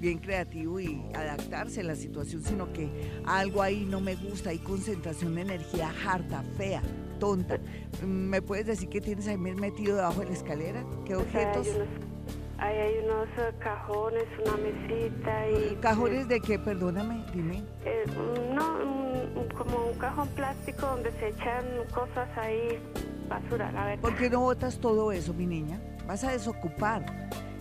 bien 0.00 0.18
creativo 0.18 0.78
y 0.78 1.02
adaptarse 1.14 1.80
a 1.80 1.84
la 1.84 1.96
situación, 1.96 2.42
sino 2.42 2.70
que 2.72 2.88
algo 3.24 3.62
ahí 3.62 3.86
no 3.88 4.00
me 4.00 4.14
gusta, 4.14 4.50
hay 4.50 4.58
concentración 4.58 5.34
de 5.34 5.40
energía 5.40 5.90
harta, 6.06 6.42
fea, 6.56 6.82
tonta. 7.18 7.58
¿Me 8.04 8.42
puedes 8.42 8.66
decir 8.66 8.88
qué 8.88 9.00
tienes 9.00 9.26
ahí 9.28 9.36
metido 9.36 9.96
debajo 9.96 10.20
de 10.20 10.26
la 10.26 10.32
escalera? 10.32 10.84
¿Qué 11.04 11.16
objetos? 11.16 11.68
Ahí 12.58 12.76
hay 12.76 13.04
unos 13.04 13.28
eh, 13.36 13.52
cajones, 13.58 14.24
una 14.44 14.56
mesita 14.56 15.50
y... 15.50 15.76
¿Cajones 15.76 16.26
de 16.26 16.40
qué? 16.40 16.58
Perdóname, 16.58 17.24
dime. 17.34 17.62
Eh, 17.84 18.04
no, 18.54 18.78
como 19.54 19.88
un 19.88 19.98
cajón 19.98 20.28
plástico 20.28 20.86
donde 20.86 21.10
se 21.12 21.28
echan 21.28 21.64
cosas 21.92 22.28
ahí, 22.36 22.78
basura, 23.28 23.70
la 23.72 23.84
verdad. 23.84 24.00
¿Por 24.00 24.16
qué 24.16 24.30
no 24.30 24.40
botas 24.40 24.78
todo 24.78 25.12
eso, 25.12 25.34
mi 25.34 25.46
niña? 25.46 25.80
Vas 26.06 26.24
a 26.24 26.32
desocupar 26.32 27.04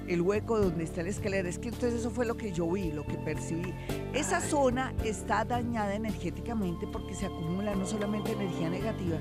el 0.07 0.21
hueco 0.21 0.59
donde 0.59 0.83
está 0.83 1.03
la 1.03 1.09
escalera. 1.09 1.49
Es 1.49 1.59
que 1.59 1.69
entonces 1.69 2.01
eso 2.01 2.11
fue 2.11 2.25
lo 2.25 2.35
que 2.37 2.51
yo 2.51 2.69
vi, 2.69 2.91
lo 2.91 3.05
que 3.05 3.17
percibí. 3.17 3.73
Esa 4.13 4.41
zona 4.41 4.93
está 5.03 5.45
dañada 5.45 5.95
energéticamente 5.95 6.87
porque 6.87 7.13
se 7.15 7.25
acumula 7.25 7.75
no 7.75 7.85
solamente 7.85 8.31
energía 8.31 8.69
negativa, 8.69 9.17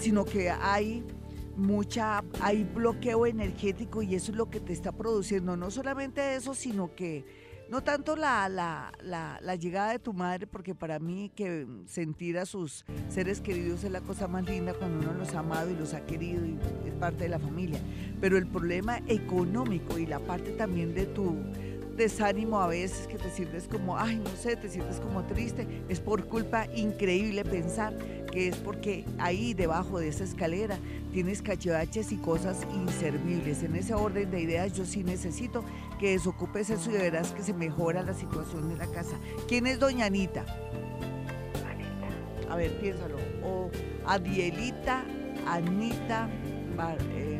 sino 0.00 0.24
que 0.24 0.50
hay 0.50 1.04
mucha, 1.56 2.22
hay 2.40 2.64
bloqueo 2.64 3.26
energético 3.26 4.02
y 4.02 4.14
eso 4.14 4.32
es 4.32 4.38
lo 4.38 4.48
que 4.48 4.60
te 4.60 4.72
está 4.72 4.92
produciendo. 4.92 5.56
No 5.56 5.70
solamente 5.70 6.34
eso, 6.36 6.54
sino 6.54 6.94
que 6.94 7.24
no 7.70 7.82
tanto 7.82 8.16
la, 8.16 8.48
la, 8.48 8.92
la, 9.02 9.54
llegada 9.56 9.92
de 9.92 9.98
tu 9.98 10.12
madre, 10.12 10.46
porque 10.46 10.74
para 10.74 10.98
mí 10.98 11.30
que 11.34 11.66
sentir 11.86 12.38
a 12.38 12.46
sus 12.46 12.84
seres 13.08 13.40
queridos 13.40 13.84
es 13.84 13.90
la 13.90 14.00
cosa 14.00 14.26
más 14.26 14.44
linda 14.46 14.72
cuando 14.74 14.98
uno 15.00 15.18
los 15.18 15.34
ha 15.34 15.40
amado 15.40 15.70
y 15.70 15.76
los 15.76 15.94
ha 15.94 16.04
querido 16.06 16.44
y 16.46 16.58
es 16.86 16.94
parte 16.94 17.24
de 17.24 17.28
la 17.28 17.38
familia. 17.38 17.80
Pero 18.20 18.38
el 18.38 18.46
problema 18.46 19.00
económico 19.06 19.98
y 19.98 20.06
la 20.06 20.20
parte 20.20 20.52
también 20.52 20.94
de 20.94 21.06
tu 21.06 21.36
desánimo 21.98 22.60
a 22.60 22.68
veces 22.68 23.06
que 23.06 23.18
te 23.18 23.30
sientes 23.30 23.68
como, 23.68 23.98
ay, 23.98 24.16
no 24.16 24.30
sé, 24.30 24.56
te 24.56 24.68
sientes 24.68 25.00
como 25.00 25.24
triste, 25.24 25.66
es 25.88 26.00
por 26.00 26.26
culpa 26.26 26.66
increíble 26.74 27.44
pensar 27.44 27.94
que 28.32 28.48
es 28.48 28.56
porque 28.56 29.04
ahí 29.18 29.52
debajo 29.52 29.98
de 29.98 30.08
esa 30.08 30.24
escalera 30.24 30.78
tienes 31.12 31.42
cachivaches 31.42 32.12
y 32.12 32.16
cosas 32.16 32.66
inservibles. 32.74 33.62
En 33.62 33.76
ese 33.76 33.94
orden 33.94 34.30
de 34.30 34.40
ideas 34.40 34.72
yo 34.72 34.86
sí 34.86 35.02
necesito 35.02 35.64
que 35.98 36.12
desocupes 36.12 36.70
eso 36.70 36.90
y 36.90 36.94
verás 36.94 37.32
que 37.32 37.42
se 37.42 37.52
mejora 37.52 38.02
la 38.02 38.14
situación 38.14 38.68
de 38.68 38.76
la 38.76 38.86
casa. 38.86 39.16
¿Quién 39.48 39.66
es 39.66 39.78
doña 39.78 40.06
Anita? 40.06 40.44
A 42.48 42.56
ver, 42.56 42.72
piénsalo. 42.80 43.16
O 43.44 43.70
Adielita, 44.06 45.04
Anita, 45.46 46.30
eh, 47.10 47.37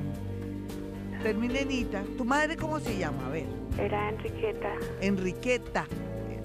termine 1.23 1.61
Anita. 1.61 2.03
¿Tu 2.17 2.25
madre 2.25 2.57
cómo 2.57 2.79
se 2.81 2.99
llama? 2.99 3.27
A 3.27 3.31
ver. 3.31 3.47
Era 3.79 4.11
Enriqueta. 4.11 4.73
Enriqueta. 5.01 5.87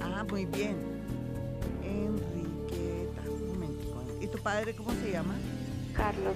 Ah, 0.01 0.25
muy 0.29 0.45
bien. 0.45 0.75
Enriqueta. 1.83 3.21
Un 3.29 3.47
momento. 3.47 4.03
¿Y 4.21 4.27
tu 4.27 4.37
padre 4.39 4.73
cómo 4.73 4.91
se 4.91 5.11
llama? 5.11 5.35
Carlos. 5.93 6.35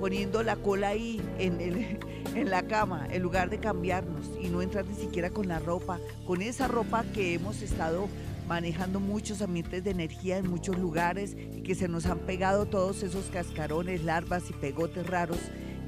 poniendo 0.00 0.42
la 0.42 0.56
cola 0.56 0.88
ahí 0.88 1.22
en, 1.38 1.60
en 2.34 2.50
la 2.50 2.62
cama, 2.66 3.06
en 3.08 3.22
lugar 3.22 3.50
de 3.50 3.58
cambiarnos 3.58 4.30
y 4.40 4.48
no 4.48 4.60
entrar 4.60 4.84
ni 4.84 4.96
siquiera 4.96 5.30
con 5.30 5.46
la 5.46 5.60
ropa, 5.60 6.00
con 6.26 6.42
esa 6.42 6.66
ropa 6.66 7.04
que 7.14 7.34
hemos 7.34 7.62
estado 7.62 8.08
manejando 8.48 9.00
muchos 9.00 9.42
ambientes 9.42 9.84
de 9.84 9.90
energía 9.90 10.38
en 10.38 10.48
muchos 10.48 10.78
lugares 10.78 11.36
y 11.36 11.62
que 11.62 11.74
se 11.74 11.88
nos 11.88 12.06
han 12.06 12.18
pegado 12.20 12.66
todos 12.66 13.02
esos 13.02 13.26
cascarones, 13.26 14.04
larvas 14.04 14.50
y 14.50 14.52
pegotes 14.52 15.06
raros 15.06 15.38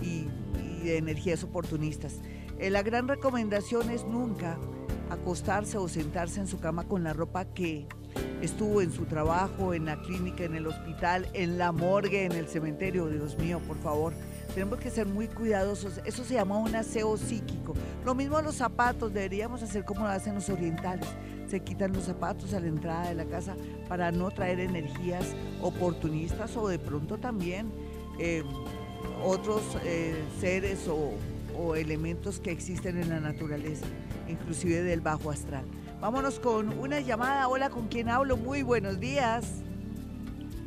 y, 0.03 0.27
energías 0.85 1.43
oportunistas. 1.43 2.17
Eh, 2.59 2.69
la 2.69 2.83
gran 2.83 3.09
recomendación 3.09 3.89
es 3.89 4.05
nunca 4.05 4.59
acostarse 5.09 5.79
o 5.79 5.89
sentarse 5.89 6.41
en 6.41 6.47
su 6.47 6.61
cama 6.61 6.87
con 6.87 7.03
la 7.03 7.15
ropa 7.15 7.47
que 7.47 7.87
estuvo 8.43 8.83
en 8.83 8.93
su 8.93 9.07
trabajo, 9.07 9.73
en 9.73 9.87
la 9.87 10.01
clínica, 10.03 10.45
en 10.45 10.55
el 10.55 10.67
hospital, 10.67 11.27
en 11.33 11.57
la 11.57 11.73
morgue, 11.73 12.27
en 12.27 12.33
el 12.33 12.49
cementerio. 12.49 13.09
Dios 13.09 13.39
mío, 13.39 13.61
por 13.67 13.79
favor, 13.79 14.13
tenemos 14.55 14.79
que 14.79 14.91
ser 14.91 15.07
muy 15.07 15.27
cuidadosos. 15.27 16.03
Eso 16.05 16.23
se 16.23 16.35
llama 16.35 16.59
un 16.59 16.75
aseo 16.77 17.17
psíquico. 17.17 17.73
Lo 18.05 18.15
mismo 18.15 18.41
los 18.43 18.57
zapatos, 18.57 19.15
deberíamos 19.15 19.63
hacer 19.63 19.87
como 19.87 20.01
lo 20.01 20.09
hacen 20.09 20.35
los 20.35 20.51
orientales 20.51 21.09
se 21.47 21.61
quitan 21.61 21.93
los 21.93 22.05
zapatos 22.05 22.55
a 22.55 22.61
la 22.61 22.67
entrada 22.67 23.09
de 23.09 23.15
la 23.15 23.25
casa 23.25 23.57
para 23.89 24.11
no 24.11 24.31
traer 24.31 24.61
energías 24.61 25.35
oportunistas 25.63 26.57
o 26.57 26.69
de 26.69 26.79
pronto 26.79 27.19
también 27.19 27.71
em, 28.19 28.45
otros 29.23 29.63
eh, 29.85 30.15
seres 30.41 30.89
o, 30.89 31.13
o 31.59 31.75
elementos 31.77 32.41
que 32.41 32.51
existen 32.51 32.99
en 32.99 33.11
la 33.11 33.21
naturaleza, 33.21 33.87
inclusive 34.29 34.83
del 34.83 35.01
bajo 35.01 35.31
astral. 35.31 35.65
Vámonos 36.01 36.39
con 36.39 36.79
una 36.79 37.01
llamada. 37.01 37.49
Hola, 37.49 37.71
¿con 37.71 37.89
quién 37.89 38.09
hablo? 38.09 38.37
Muy 38.37 38.63
buenos 38.63 39.01
días. 39.01 39.63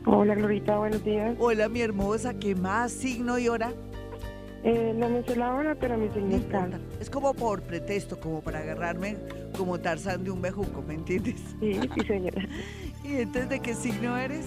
Hola, 0.05 0.35
Glorita, 0.35 0.77
buenos 0.77 1.03
días. 1.03 1.35
Hola, 1.37 1.67
mi 1.69 1.81
hermosa. 1.81 2.33
¿Qué 2.33 2.55
más? 2.55 2.91
¿Signo 2.91 3.37
y 3.37 3.49
hora? 3.49 3.73
Eh, 4.63 4.93
no 4.95 5.09
me 5.09 5.23
sé 5.23 5.35
la 5.35 5.53
hora, 5.53 5.75
pero 5.75 5.97
mi 5.97 6.09
signo 6.09 6.37
es 6.99 7.09
como 7.09 7.33
por 7.33 7.61
pretexto, 7.61 8.19
como 8.19 8.41
para 8.41 8.59
agarrarme 8.59 9.17
como 9.57 9.79
Tarzán 9.79 10.23
de 10.23 10.31
un 10.31 10.41
bejuco, 10.41 10.81
¿me 10.81 10.95
entiendes? 10.95 11.41
Sí, 11.59 11.79
sí, 11.95 12.07
señora. 12.07 12.47
¿Y 13.03 13.17
entonces 13.17 13.49
de 13.49 13.59
qué 13.59 13.73
signo 13.73 14.17
eres? 14.17 14.45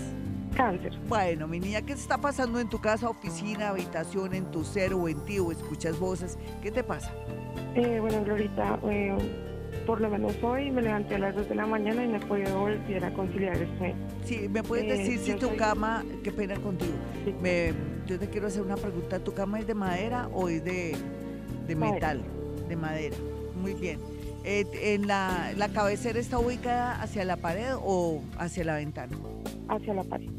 Cáncer. 0.57 0.93
Bueno, 1.09 1.47
mi 1.47 1.61
niña, 1.61 1.83
¿qué 1.83 1.93
está 1.93 2.19
pasando 2.19 2.59
en 2.59 2.69
tu 2.69 2.81
casa, 2.81 3.09
oficina, 3.09 3.69
habitación, 3.69 4.35
en 4.35 4.51
tu 4.51 4.65
ser 4.65 4.95
o 4.95 5.09
en 5.09 5.25
ti 5.25 5.39
o 5.39 5.53
escuchas 5.53 5.99
voces? 5.99 6.39
¿Qué 6.61 6.71
te 6.71 6.83
pasa? 6.83 7.13
Eh, 7.77 7.99
bueno, 8.01 8.25
Glorita, 8.25 8.79
eh, 8.91 9.17
por 9.91 10.01
lo 10.01 10.09
menos 10.09 10.37
hoy 10.41 10.71
me 10.71 10.83
levanté 10.83 11.17
a 11.17 11.19
las 11.19 11.35
2 11.35 11.49
de 11.49 11.55
la 11.57 11.67
mañana 11.67 12.05
y 12.05 12.07
no 12.07 12.19
he 12.19 12.21
podido 12.21 12.61
volver 12.61 13.05
a 13.05 13.13
conciliar 13.13 13.57
el 13.57 13.77
sueño. 13.77 13.97
Sí, 14.25 14.49
¿me 14.49 14.63
puedes 14.63 14.85
eh, 14.85 14.97
decir 14.97 15.19
si 15.19 15.35
tu 15.35 15.57
cama, 15.57 16.05
qué 16.23 16.31
pena 16.31 16.55
contigo, 16.61 16.93
me, 17.43 17.73
yo 18.07 18.17
te 18.17 18.29
quiero 18.29 18.47
hacer 18.47 18.63
una 18.63 18.77
pregunta, 18.77 19.19
¿tu 19.19 19.35
cama 19.35 19.59
es 19.59 19.67
de 19.67 19.75
madera 19.75 20.29
o 20.33 20.49
es 20.49 20.63
de, 20.63 20.95
de 21.67 21.75
metal? 21.75 22.23
De 22.69 22.77
madera, 22.77 23.17
muy 23.61 23.75
bien. 23.75 23.99
Eh, 24.45 24.65
¿En 24.95 25.09
la, 25.09 25.53
la 25.57 25.69
cabecera 25.71 26.21
está 26.21 26.39
ubicada 26.39 27.03
hacia 27.03 27.25
la 27.25 27.39
pared 27.39 27.73
o 27.75 28.23
hacia 28.39 28.63
la 28.63 28.77
ventana? 28.77 29.17
Hacia 29.69 29.93
la 29.93 30.05
pared. 30.05 30.31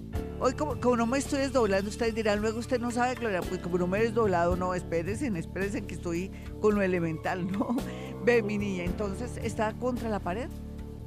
Hoy 0.44 0.54
como, 0.54 0.96
no 0.96 1.06
me 1.06 1.20
estoy 1.20 1.42
desdoblando, 1.42 1.88
ustedes 1.88 2.16
dirán, 2.16 2.42
luego 2.42 2.58
usted 2.58 2.80
no 2.80 2.90
sabe, 2.90 3.14
Gloria, 3.14 3.42
pues 3.42 3.62
como 3.62 3.78
no 3.78 3.86
me 3.86 4.00
he 4.00 4.04
desdoblado, 4.06 4.56
no, 4.56 4.74
espérense, 4.74 5.28
espérense 5.38 5.84
que 5.84 5.94
estoy 5.94 6.32
con 6.60 6.74
lo 6.74 6.82
elemental, 6.82 7.46
¿no? 7.52 7.76
Ve, 8.24 8.44
mi 8.44 8.58
niña, 8.58 8.84
entonces, 8.84 9.38
¿está 9.38 9.74
contra 9.74 10.10
la 10.10 10.20
pared? 10.20 10.48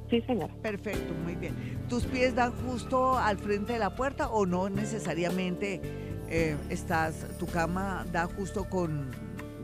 Sí, 0.09 0.21
señora. 0.21 0.53
Perfecto, 0.61 1.13
muy 1.23 1.35
bien. 1.35 1.55
¿Tus 1.89 2.03
pies 2.03 2.35
dan 2.35 2.51
justo 2.67 3.17
al 3.17 3.37
frente 3.37 3.73
de 3.73 3.79
la 3.79 3.95
puerta 3.95 4.29
o 4.29 4.45
no 4.45 4.69
necesariamente 4.69 5.81
eh, 6.27 6.57
estás, 6.69 7.25
tu 7.39 7.47
cama 7.47 8.05
da 8.11 8.27
justo 8.27 8.65
con, 8.69 9.11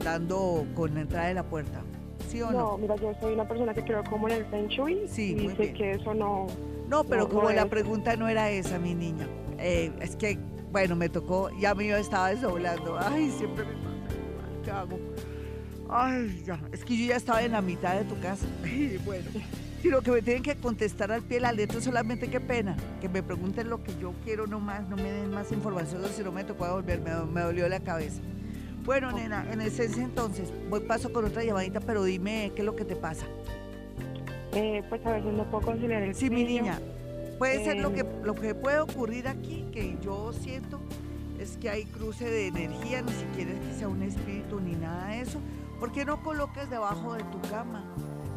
dando 0.03 0.65
con 0.75 0.95
la 0.95 1.01
entrada 1.01 1.27
de 1.27 1.33
la 1.33 1.43
puerta? 1.43 1.81
¿Sí 2.27 2.41
o 2.41 2.51
no? 2.51 2.59
No, 2.59 2.77
mira, 2.77 2.95
yo 2.95 3.13
soy 3.19 3.33
una 3.33 3.47
persona 3.47 3.73
que 3.73 3.83
creo 3.83 4.03
como 4.05 4.29
en 4.29 4.35
el 4.35 4.45
Feng 4.45 4.67
Shui 4.67 5.07
sí, 5.07 5.35
y 5.35 5.55
sé 5.55 5.73
que 5.73 5.91
eso 5.91 6.13
no... 6.13 6.47
No, 6.87 7.03
pero 7.03 7.29
como 7.29 7.51
la 7.51 7.65
pregunta 7.67 8.15
no 8.15 8.27
era 8.27 8.49
esa, 8.49 8.79
mi 8.79 8.93
niña. 8.93 9.27
Eh, 9.59 9.91
es 10.01 10.15
que, 10.15 10.37
bueno, 10.71 10.95
me 10.95 11.09
tocó, 11.09 11.49
ya 11.59 11.73
me 11.73 11.89
estaba 11.97 12.29
desdoblando. 12.29 12.97
Ay, 12.99 13.29
siempre 13.31 13.63
me 13.65 13.73
pasa. 13.73 14.15
¿Qué 14.63 14.71
hago? 14.71 14.99
Ay, 15.93 16.41
ya, 16.45 16.57
es 16.71 16.85
que 16.85 16.95
yo 16.95 17.05
ya 17.05 17.17
estaba 17.17 17.43
en 17.43 17.51
la 17.51 17.61
mitad 17.61 17.95
de 17.95 18.05
tu 18.05 18.17
casa. 18.21 18.45
bueno, 19.05 19.29
si 19.81 19.89
lo 19.89 20.01
que 20.01 20.11
me 20.11 20.21
tienen 20.21 20.41
que 20.41 20.55
contestar 20.55 21.11
al 21.11 21.21
pie 21.21 21.37
de 21.37 21.41
la 21.41 21.51
letra 21.51 21.81
solamente 21.81 22.29
qué 22.29 22.39
pena, 22.39 22.77
que 23.01 23.09
me 23.09 23.21
pregunten 23.21 23.69
lo 23.69 23.83
que 23.83 23.91
yo 23.99 24.13
quiero 24.23 24.47
nomás, 24.47 24.87
no 24.87 24.95
me 24.95 25.11
den 25.11 25.31
más 25.31 25.51
información, 25.51 26.01
si 26.15 26.23
no 26.23 26.31
me 26.31 26.45
tocó 26.45 26.65
volver, 26.71 27.01
me, 27.01 27.13
me 27.25 27.41
dolió 27.41 27.67
la 27.67 27.81
cabeza. 27.81 28.21
Bueno, 28.85 29.11
nena, 29.11 29.45
en 29.51 29.59
esencia 29.59 30.01
entonces, 30.01 30.53
voy 30.69 30.79
paso 30.79 31.11
con 31.11 31.25
otra 31.25 31.43
llamadita, 31.43 31.81
pero 31.81 32.05
dime 32.05 32.53
qué 32.55 32.61
es 32.61 32.65
lo 32.65 32.75
que 32.75 32.85
te 32.85 32.95
pasa. 32.95 33.25
Eh, 34.53 34.83
pues 34.87 35.05
a 35.05 35.11
veces 35.11 35.33
no 35.33 35.43
puedo 35.51 35.65
conciliar 35.65 36.03
el 36.03 36.15
Sí, 36.15 36.29
mi 36.29 36.45
niña, 36.45 36.79
Puede 37.37 37.63
ser 37.63 37.77
lo 37.77 37.91
que, 37.91 38.01
eh, 38.01 38.21
lo 38.23 38.35
que 38.35 38.55
puede 38.55 38.79
ocurrir 38.79 39.27
aquí, 39.27 39.65
que 39.73 39.97
yo 40.01 40.31
siento, 40.31 40.79
es 41.39 41.57
que 41.57 41.69
hay 41.69 41.85
cruce 41.85 42.29
de 42.29 42.47
energía, 42.47 43.01
ni 43.01 43.11
siquiera 43.11 43.51
es 43.51 43.59
que 43.59 43.79
sea 43.79 43.87
un 43.87 44.03
espíritu 44.03 44.59
ni 44.61 44.73
nada 44.73 45.07
de 45.07 45.21
eso. 45.21 45.39
¿Por 45.81 45.91
qué 45.91 46.05
no 46.05 46.21
coloques 46.21 46.69
debajo 46.69 47.15
de 47.15 47.23
tu 47.23 47.41
cama? 47.49 47.83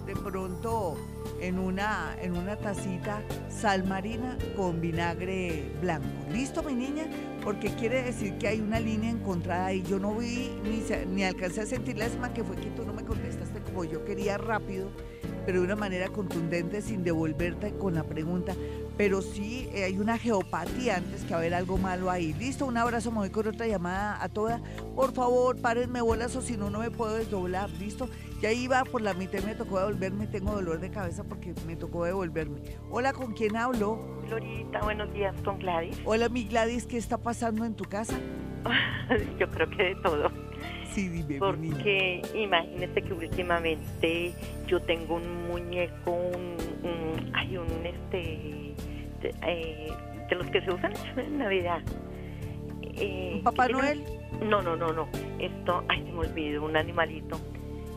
De 0.06 0.16
pronto 0.16 0.96
en 1.42 1.58
una, 1.58 2.16
en 2.22 2.38
una 2.38 2.56
tacita 2.56 3.20
sal 3.50 3.84
marina 3.84 4.38
con 4.56 4.80
vinagre 4.80 5.70
blanco. 5.82 6.08
¿Listo, 6.32 6.62
mi 6.62 6.72
niña? 6.72 7.04
Porque 7.44 7.68
quiere 7.74 8.02
decir 8.02 8.38
que 8.38 8.48
hay 8.48 8.60
una 8.62 8.80
línea 8.80 9.10
encontrada 9.10 9.74
y 9.74 9.82
yo 9.82 9.98
no 9.98 10.14
vi 10.14 10.52
ni, 10.64 10.82
ni 11.14 11.22
alcancé 11.22 11.60
a 11.60 11.66
sentir 11.66 11.98
la 11.98 12.08
que 12.32 12.42
fue 12.44 12.56
que 12.56 12.70
tú 12.70 12.82
no 12.86 12.94
me 12.94 13.04
contestaste 13.04 13.60
como 13.60 13.84
yo 13.84 14.06
quería 14.06 14.38
rápido, 14.38 14.88
pero 15.44 15.58
de 15.58 15.66
una 15.66 15.76
manera 15.76 16.08
contundente 16.08 16.80
sin 16.80 17.04
devolverte 17.04 17.74
con 17.76 17.92
la 17.92 18.04
pregunta 18.04 18.54
pero 18.96 19.22
sí 19.22 19.68
eh, 19.72 19.84
hay 19.84 19.98
una 19.98 20.18
geopatía 20.18 20.96
antes 20.96 21.24
que 21.24 21.34
haber 21.34 21.54
algo 21.54 21.78
malo 21.78 22.10
ahí. 22.10 22.32
Listo, 22.34 22.66
un 22.66 22.76
abrazo, 22.76 23.10
me 23.10 23.18
voy 23.18 23.30
con 23.30 23.46
otra 23.46 23.66
llamada 23.66 24.22
a 24.22 24.28
toda. 24.28 24.60
Por 24.94 25.12
favor, 25.12 25.60
párenme 25.60 26.00
bolas 26.00 26.36
o 26.36 26.42
si 26.42 26.56
no, 26.56 26.70
no 26.70 26.78
me 26.78 26.90
puedo 26.90 27.14
desdoblar. 27.14 27.70
Listo, 27.70 28.08
ya 28.40 28.52
iba 28.52 28.84
por 28.84 29.02
la 29.02 29.14
mitad 29.14 29.40
y 29.40 29.46
me 29.46 29.54
tocó 29.54 29.78
devolverme. 29.78 30.26
Tengo 30.26 30.52
dolor 30.52 30.80
de 30.80 30.90
cabeza 30.90 31.24
porque 31.24 31.54
me 31.66 31.76
tocó 31.76 32.04
devolverme. 32.04 32.60
Hola, 32.90 33.12
¿con 33.12 33.32
quién 33.32 33.56
hablo? 33.56 34.22
Florita, 34.28 34.80
buenos 34.80 35.12
días, 35.12 35.34
con 35.44 35.58
Gladys. 35.58 35.98
Hola, 36.04 36.28
mi 36.28 36.44
Gladys, 36.44 36.86
¿qué 36.86 36.96
está 36.96 37.18
pasando 37.18 37.64
en 37.64 37.74
tu 37.74 37.84
casa? 37.84 38.18
Yo 39.38 39.48
creo 39.50 39.68
que 39.70 39.82
de 39.82 39.94
todo. 39.96 40.30
Sí, 40.94 41.08
dime, 41.08 41.38
Porque 41.38 42.22
imagínese 42.34 43.02
que 43.02 43.12
últimamente 43.12 44.32
yo 44.68 44.80
tengo 44.80 45.16
un 45.16 45.48
muñeco, 45.48 46.12
un, 46.12 46.56
hay 47.32 47.56
un 47.56 47.66
este 47.84 48.74
eh, 49.42 49.92
de, 50.28 50.36
los 50.36 50.46
que 50.50 50.60
se 50.62 50.72
usan 50.72 50.92
en 51.16 51.38
Navidad. 51.38 51.82
Eh, 52.82 53.40
¿Papá 53.42 53.68
Noel? 53.68 54.02
No, 54.42 54.62
no, 54.62 54.76
no, 54.76 54.92
no. 54.92 55.08
Esto, 55.38 55.84
ay, 55.88 56.04
se 56.04 56.12
me 56.12 56.18
olvidó, 56.20 56.64
un 56.64 56.76
animalito. 56.76 57.40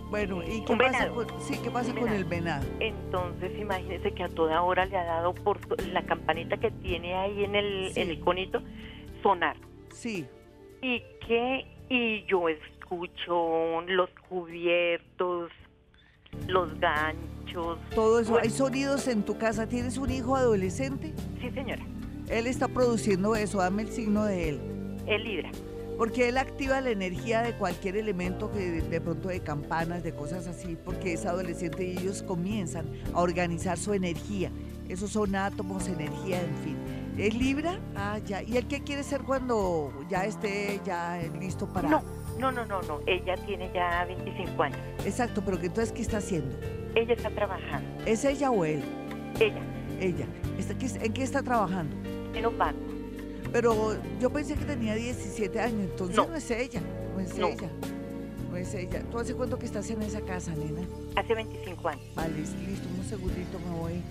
Bueno, 0.10 0.42
¿y 0.42 0.64
qué 0.64 0.76
pasa, 0.78 1.10
con, 1.10 1.28
sí, 1.42 1.60
qué 1.62 1.70
pasa 1.70 1.94
con 1.94 2.08
el 2.08 2.24
venado? 2.24 2.66
Entonces, 2.80 3.52
imagínese 3.60 4.14
que 4.14 4.24
a 4.24 4.30
toda 4.30 4.62
hora 4.62 4.86
le 4.86 4.96
ha 4.96 5.04
dado 5.04 5.34
por 5.34 5.60
la 5.88 6.02
campanita 6.04 6.56
que 6.58 6.72
tiene 6.72 7.14
ahí 7.14 7.44
en 7.44 7.56
el, 7.56 7.92
en 7.98 8.10
el 8.12 8.20
conito 8.22 8.62
sonar. 9.22 9.58
Sí. 9.90 10.26
Y 10.82 11.02
que, 11.28 11.66
y 11.90 12.24
yo 12.26 12.48
escucho 12.48 13.82
los 13.82 14.10
cubiertos, 14.30 15.52
los 16.48 16.80
ganchos. 16.80 17.80
Todo 17.96 18.20
eso. 18.20 18.38
¿Hay 18.38 18.50
sonidos 18.50 19.08
en 19.08 19.24
tu 19.24 19.38
casa? 19.38 19.68
¿Tienes 19.68 19.98
un 19.98 20.12
hijo 20.12 20.36
adolescente? 20.36 21.14
Sí, 21.42 21.50
señora. 21.52 21.84
Él 22.30 22.48
está 22.48 22.68
produciendo 22.68 23.36
eso. 23.36 23.60
Dame 23.60 23.84
el 23.84 23.90
signo 23.90 24.26
de 24.26 24.50
él. 24.50 24.60
El 25.06 25.24
Libra. 25.24 25.52
Porque 25.98 26.30
él 26.30 26.38
activa 26.38 26.80
la 26.82 26.92
energía 26.92 27.42
de 27.42 27.54
cualquier 27.54 27.98
elemento 27.98 28.52
que 28.52 28.60
de, 28.60 28.82
de 28.82 29.02
pronto 29.02 29.30
de 29.30 29.40
campanas, 29.40 30.04
de 30.04 30.14
cosas 30.14 30.46
así, 30.46 30.78
porque 30.86 31.14
es 31.14 31.26
adolescente 31.26 31.84
y 31.86 31.98
ellos 31.98 32.22
comienzan 32.22 32.86
a 33.14 33.22
organizar 33.22 33.80
su 33.80 33.94
energía. 33.94 34.52
Esos 34.90 35.10
son 35.10 35.36
átomos, 35.36 35.88
energía, 35.88 36.40
en 36.42 36.56
fin. 36.58 36.78
¿Es 37.18 37.34
Libra? 37.34 37.80
Ah, 37.96 38.20
ya. 38.20 38.44
¿Y 38.44 38.58
el 38.58 38.68
qué 38.68 38.84
quiere 38.84 39.02
ser 39.02 39.22
cuando 39.24 39.92
ya 40.08 40.26
esté 40.26 40.80
ya 40.86 41.20
listo 41.40 41.66
para...? 41.66 41.90
No, 41.90 42.04
no, 42.40 42.52
no, 42.52 42.66
no, 42.66 42.82
no. 42.84 43.00
Ella 43.06 43.36
tiene 43.46 43.70
ya 43.74 44.06
25 44.06 44.64
años. 44.64 44.80
Exacto, 45.06 45.42
pero 45.44 45.60
que 45.60 45.68
entonces, 45.68 45.92
¿qué 45.94 46.02
está 46.02 46.18
haciendo? 46.18 46.56
Ella 46.96 47.14
está 47.14 47.30
trabajando. 47.30 47.88
¿Es 48.06 48.24
ella 48.26 48.52
o 48.52 48.64
él? 48.66 48.84
Ella, 49.40 49.62
Ella. 50.00 50.26
¿En 51.02 51.14
qué 51.14 51.24
está 51.24 51.42
trabajando? 51.44 51.96
en 52.34 52.46
un 52.46 52.58
banco. 52.58 52.80
Pero 53.52 53.96
yo 54.20 54.30
pensé 54.32 54.56
que 54.56 54.66
tenía 54.66 54.94
17 54.94 55.60
años, 55.60 55.82
entonces 55.90 56.16
no, 56.18 56.28
No. 56.28 56.36
es 56.36 56.52
ella, 56.52 56.82
no 57.14 57.20
es 57.20 57.36
No. 57.38 57.48
ella. 57.48 57.70
No 58.52 58.58
es 58.58 58.74
ella. 58.76 59.02
¿Tú 59.10 59.18
hace 59.20 59.34
cuánto 59.34 59.58
que 59.58 59.66
estás 59.66 59.90
en 59.90 60.02
esa 60.04 60.22
casa, 60.22 60.52
nena? 60.54 60.82
Hace 61.16 61.34
25 61.34 61.88
años. 61.90 62.04
Vale, 62.16 62.36
listo, 62.38 62.56
un 62.98 63.04
segundito 63.06 63.58
me 63.60 63.80
voy. 63.80 64.02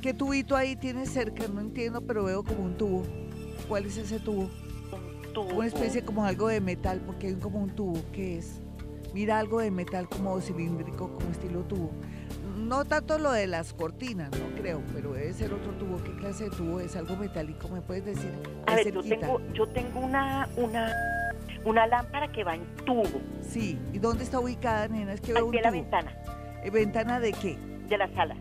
¿Qué 0.00 0.14
tubito 0.14 0.54
ahí 0.56 0.76
tienes 0.76 1.10
cerca? 1.10 1.48
No 1.48 1.60
entiendo, 1.60 2.00
pero 2.02 2.24
veo 2.24 2.44
como 2.44 2.62
un 2.64 2.76
tubo. 2.76 3.02
¿Cuál 3.68 3.86
es 3.86 3.96
ese 3.96 4.20
tubo? 4.20 4.48
Un 5.32 5.48
tubo. 5.48 5.58
Una 5.58 5.66
especie 5.66 6.02
como 6.04 6.24
algo 6.24 6.48
de 6.48 6.60
metal, 6.60 7.00
porque 7.06 7.28
hay 7.28 7.34
como 7.34 7.58
un 7.60 7.70
tubo. 7.70 7.98
¿Qué 8.12 8.38
es? 8.38 8.60
Mira 9.14 9.38
algo 9.38 9.60
de 9.60 9.70
metal 9.70 10.08
como 10.08 10.40
cilíndrico, 10.40 11.10
como 11.14 11.30
estilo 11.30 11.60
tubo. 11.62 11.90
No 12.56 12.84
tanto 12.84 13.18
lo 13.18 13.32
de 13.32 13.46
las 13.46 13.72
cortinas, 13.72 14.30
no 14.30 14.54
creo, 14.60 14.82
pero 14.94 15.12
debe 15.12 15.32
ser 15.32 15.52
otro 15.52 15.72
tubo. 15.72 16.02
¿Qué 16.02 16.14
clase 16.16 16.44
de 16.44 16.50
tubo 16.50 16.80
es? 16.80 16.96
Algo 16.96 17.16
metálico, 17.16 17.68
¿me 17.68 17.80
puedes 17.80 18.04
decir? 18.04 18.30
A 18.66 18.74
ver, 18.74 18.92
yo 18.92 19.02
tengo, 19.02 19.40
yo 19.52 19.68
tengo 19.68 20.00
una, 20.00 20.48
una, 20.56 20.92
una 21.64 21.86
lámpara 21.86 22.30
que 22.30 22.44
va 22.44 22.54
en 22.54 22.64
tubo. 22.84 23.20
Sí, 23.42 23.78
¿y 23.92 23.98
dónde 23.98 24.24
está 24.24 24.38
ubicada, 24.38 24.88
nena? 24.88 25.14
Es 25.14 25.20
que 25.20 25.32
veo 25.32 25.46
un 25.46 25.52
de 25.52 25.60
la 25.60 25.70
tubo. 25.70 25.80
ventana 25.80 26.12
Eh, 26.62 26.70
¿Ventana 26.70 27.20
de 27.20 27.32
qué? 27.32 27.58
de 27.88 27.98
la 27.98 28.12
sala. 28.14 28.36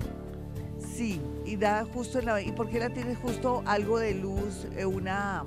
Sí, 0.80 1.22
y 1.46 1.58
da 1.58 1.86
justo 1.86 2.20
en 2.20 2.26
la... 2.26 2.42
¿Y 2.42 2.52
por 2.52 2.70
qué 2.70 2.80
la 2.80 2.90
tienes 2.90 3.18
justo 3.18 3.64
algo 3.66 4.00
de 4.00 4.14
luz, 4.14 4.68
eh, 4.78 4.86
una, 4.86 5.44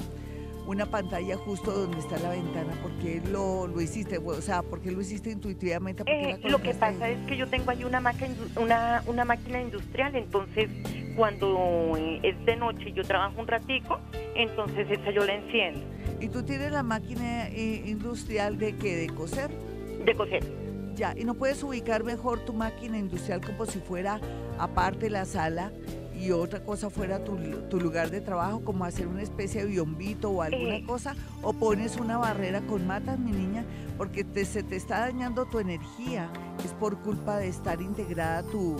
una 0.66 0.86
pantalla 0.86 1.36
justo 1.36 1.70
donde 1.72 1.98
está 1.98 2.18
la 2.18 2.30
ventana? 2.30 2.72
¿Por 2.82 2.92
qué 2.98 3.20
lo, 3.30 3.66
lo 3.66 3.80
hiciste? 3.80 4.18
O 4.18 4.40
sea, 4.40 4.62
¿por 4.62 4.80
qué 4.80 4.90
lo 4.90 5.00
hiciste 5.00 5.30
intuitivamente? 5.30 6.04
¿Por 6.04 6.12
qué 6.12 6.30
Eh, 6.46 6.50
lo 6.50 6.60
que 6.60 6.74
pasa 6.74 7.06
ahí? 7.06 7.14
es 7.14 7.28
que 7.28 7.36
yo 7.36 7.46
tengo 7.48 7.70
ahí 7.70 7.84
una, 7.84 8.00
indu- 8.00 8.60
una, 8.62 9.02
una 9.06 9.24
máquina 9.24 9.60
industrial, 9.60 10.14
entonces 10.16 10.70
cuando 11.16 11.92
eh, 11.96 12.20
es 12.22 12.44
de 12.46 12.56
noche 12.56 12.88
y 12.88 12.92
yo 12.92 13.02
trabajo 13.04 13.40
un 13.40 13.46
ratico, 13.46 13.98
entonces 14.34 14.90
esa 14.90 15.10
yo 15.12 15.24
la 15.24 15.34
enciendo 15.34 15.80
¿Y 16.20 16.28
tú 16.28 16.42
tienes 16.42 16.72
la 16.72 16.82
máquina 16.82 17.48
eh, 17.48 17.82
industrial 17.86 18.58
de 18.58 18.74
qué? 18.76 18.96
¿De 18.96 19.06
coser? 19.08 19.50
de 20.04 20.14
coser. 20.14 20.42
Ya, 20.96 21.14
¿y 21.16 21.24
no 21.24 21.34
puedes 21.34 21.62
ubicar 21.62 22.04
mejor 22.04 22.40
tu 22.44 22.52
máquina 22.52 22.96
industrial 22.98 23.40
como 23.40 23.66
si 23.66 23.80
fuera 23.80 24.20
aparte 24.58 25.10
la 25.10 25.24
sala 25.24 25.72
y 26.24 26.32
otra 26.32 26.60
cosa 26.64 26.88
fuera 26.90 27.22
tu, 27.22 27.36
tu 27.68 27.80
lugar 27.80 28.10
de 28.10 28.20
trabajo, 28.20 28.60
como 28.64 28.84
hacer 28.84 29.06
una 29.06 29.22
especie 29.22 29.62
de 29.62 29.66
biombito 29.70 30.30
o 30.30 30.42
alguna 30.42 30.76
Eh. 30.76 30.84
cosa? 30.86 31.14
¿O 31.42 31.52
pones 31.52 31.96
una 31.96 32.16
barrera 32.18 32.60
con 32.62 32.86
matas, 32.86 33.18
mi 33.18 33.32
niña? 33.32 33.64
Porque 33.98 34.24
te- 34.24 34.44
se 34.44 34.62
te 34.62 34.76
está 34.76 35.00
dañando 35.00 35.44
tu 35.46 35.58
energía. 35.58 36.30
Es 36.64 36.72
por 36.72 36.96
culpa 36.98 37.36
de 37.38 37.48
estar 37.48 37.80
integrada 37.82 38.42
tu, 38.44 38.76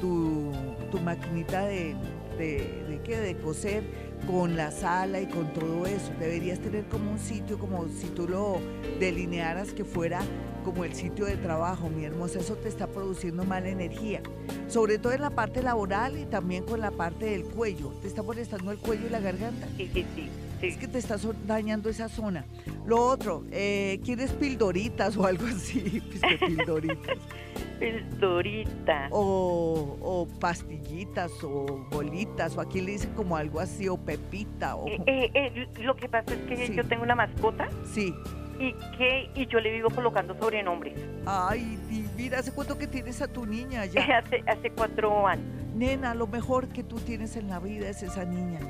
tu, 0.00 0.50
tu 0.90 0.98
maquinita 1.00 1.64
de, 1.66 1.94
de, 2.38 2.84
de 2.88 3.00
qué, 3.04 3.18
de 3.18 3.36
coser 3.36 3.84
con 4.26 4.56
la 4.56 4.70
sala 4.70 5.20
y 5.20 5.26
con 5.26 5.52
todo 5.52 5.86
eso. 5.86 6.12
Deberías 6.18 6.58
tener 6.58 6.84
como 6.86 7.12
un 7.12 7.18
sitio, 7.18 7.58
como 7.58 7.86
si 7.88 8.06
tú 8.08 8.28
lo 8.28 8.58
delinearas 8.98 9.72
que 9.72 9.84
fuera 9.84 10.20
como 10.64 10.84
el 10.84 10.94
sitio 10.94 11.24
de 11.24 11.36
trabajo, 11.36 11.88
mi 11.88 12.04
hermosa. 12.04 12.38
Eso 12.38 12.56
te 12.56 12.68
está 12.68 12.86
produciendo 12.86 13.44
mala 13.44 13.68
energía. 13.68 14.22
Sobre 14.68 14.98
todo 14.98 15.12
en 15.12 15.22
la 15.22 15.30
parte 15.30 15.62
laboral 15.62 16.18
y 16.18 16.26
también 16.26 16.64
con 16.64 16.80
la 16.80 16.90
parte 16.90 17.26
del 17.26 17.44
cuello. 17.44 17.92
Te 18.02 18.08
está 18.08 18.22
molestando 18.22 18.70
el 18.70 18.78
cuello 18.78 19.06
y 19.06 19.10
la 19.10 19.20
garganta. 19.20 19.66
Sí, 19.76 19.90
sí, 19.92 20.06
sí. 20.14 20.28
Sí. 20.60 20.66
Es 20.68 20.76
que 20.76 20.88
te 20.88 20.98
está 20.98 21.18
so- 21.18 21.34
dañando 21.46 21.88
esa 21.88 22.08
zona. 22.08 22.44
Lo 22.86 23.00
otro, 23.04 23.44
eh, 23.50 24.00
¿quieres 24.04 24.32
pildoritas 24.32 25.16
o 25.16 25.26
algo 25.26 25.46
así? 25.46 26.00
Pues 26.10 26.20
que 26.38 26.46
pildoritas. 26.46 27.18
Pildorita. 27.80 29.08
o, 29.10 29.96
o 30.02 30.28
pastillitas 30.38 31.32
o 31.42 31.86
bolitas 31.90 32.56
o 32.56 32.60
aquí 32.60 32.80
le 32.82 32.92
dicen 32.92 33.12
como 33.14 33.36
algo 33.36 33.58
así 33.58 33.88
o 33.88 33.96
pepita 33.96 34.76
o 34.76 34.86
Eh, 34.86 35.00
eh, 35.06 35.30
eh, 35.34 35.68
lo 35.80 35.96
que 35.96 36.08
pasa 36.08 36.34
es 36.34 36.40
que 36.42 36.66
Sí. 36.66 36.74
yo 36.74 36.84
tengo 36.86 37.02
una 37.04 37.14
mascota 37.14 37.68
sí 37.90 38.14
y 38.58 38.74
que 38.98 39.30
y 39.34 39.46
yo 39.46 39.60
le 39.60 39.72
vivo 39.72 39.88
colocando 39.88 40.36
sobrenombres 40.38 40.92
ay 41.24 41.78
divina 41.88 42.38
hace 42.40 42.52
cuánto 42.52 42.76
que 42.76 42.86
tienes 42.86 43.22
a 43.22 43.28
tu 43.28 43.46
niña 43.46 43.86
ya 43.86 44.18
hace 44.18 44.42
hace 44.46 44.70
cuatro 44.70 45.26
años. 45.26 45.44
nena 45.74 46.14
lo 46.14 46.26
mejor 46.26 46.68
que 46.68 46.82
tú 46.82 46.96
tienes 47.00 47.36
en 47.36 47.48
la 47.48 47.58
vida 47.60 47.88
es 47.88 48.02
esa 48.02 48.24
niña 48.26 48.60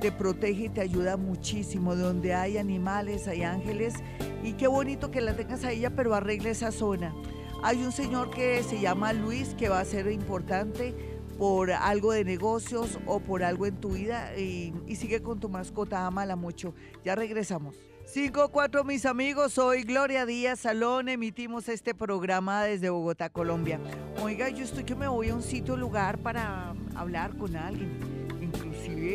te 0.00 0.12
protege 0.12 0.64
y 0.64 0.68
te 0.68 0.80
ayuda 0.80 1.16
muchísimo 1.16 1.96
donde 1.96 2.34
hay 2.34 2.58
animales 2.58 3.28
hay 3.28 3.42
ángeles 3.42 3.94
y 4.42 4.52
qué 4.54 4.66
bonito 4.66 5.10
que 5.10 5.20
la 5.20 5.34
tengas 5.34 5.64
a 5.64 5.72
ella 5.72 5.90
pero 5.90 6.14
arregle 6.14 6.50
esa 6.50 6.72
zona 6.72 7.14
hay 7.62 7.82
un 7.82 7.92
señor 7.92 8.30
que 8.30 8.62
se 8.62 8.80
llama 8.80 9.12
Luis 9.12 9.54
que 9.58 9.68
va 9.68 9.80
a 9.80 9.84
ser 9.84 10.10
importante 10.10 10.94
por 11.38 11.70
algo 11.70 12.12
de 12.12 12.24
negocios 12.24 12.98
o 13.06 13.20
por 13.20 13.44
algo 13.44 13.64
en 13.66 13.76
tu 13.76 13.90
vida 13.90 14.36
y, 14.36 14.72
sigue 14.96 15.22
con 15.22 15.38
tu 15.38 15.48
mascota, 15.48 16.04
ámala 16.04 16.34
mucho. 16.34 16.74
Ya 17.04 17.14
regresamos. 17.14 17.76
5-4 18.12 18.84
mis 18.84 19.06
amigos, 19.06 19.52
soy 19.52 19.82
Gloria 19.82 20.24
Díaz 20.24 20.60
Salón, 20.60 21.08
emitimos 21.08 21.68
este 21.68 21.94
programa 21.94 22.64
desde 22.64 22.88
Bogotá, 22.88 23.28
Colombia. 23.28 23.78
Oiga, 24.22 24.48
yo 24.48 24.64
estoy 24.64 24.84
que 24.84 24.94
me 24.94 25.06
voy 25.06 25.28
a 25.28 25.34
un 25.34 25.42
sitio, 25.42 25.76
lugar 25.76 26.18
para 26.18 26.74
hablar 26.96 27.36
con 27.36 27.54
alguien, 27.54 28.27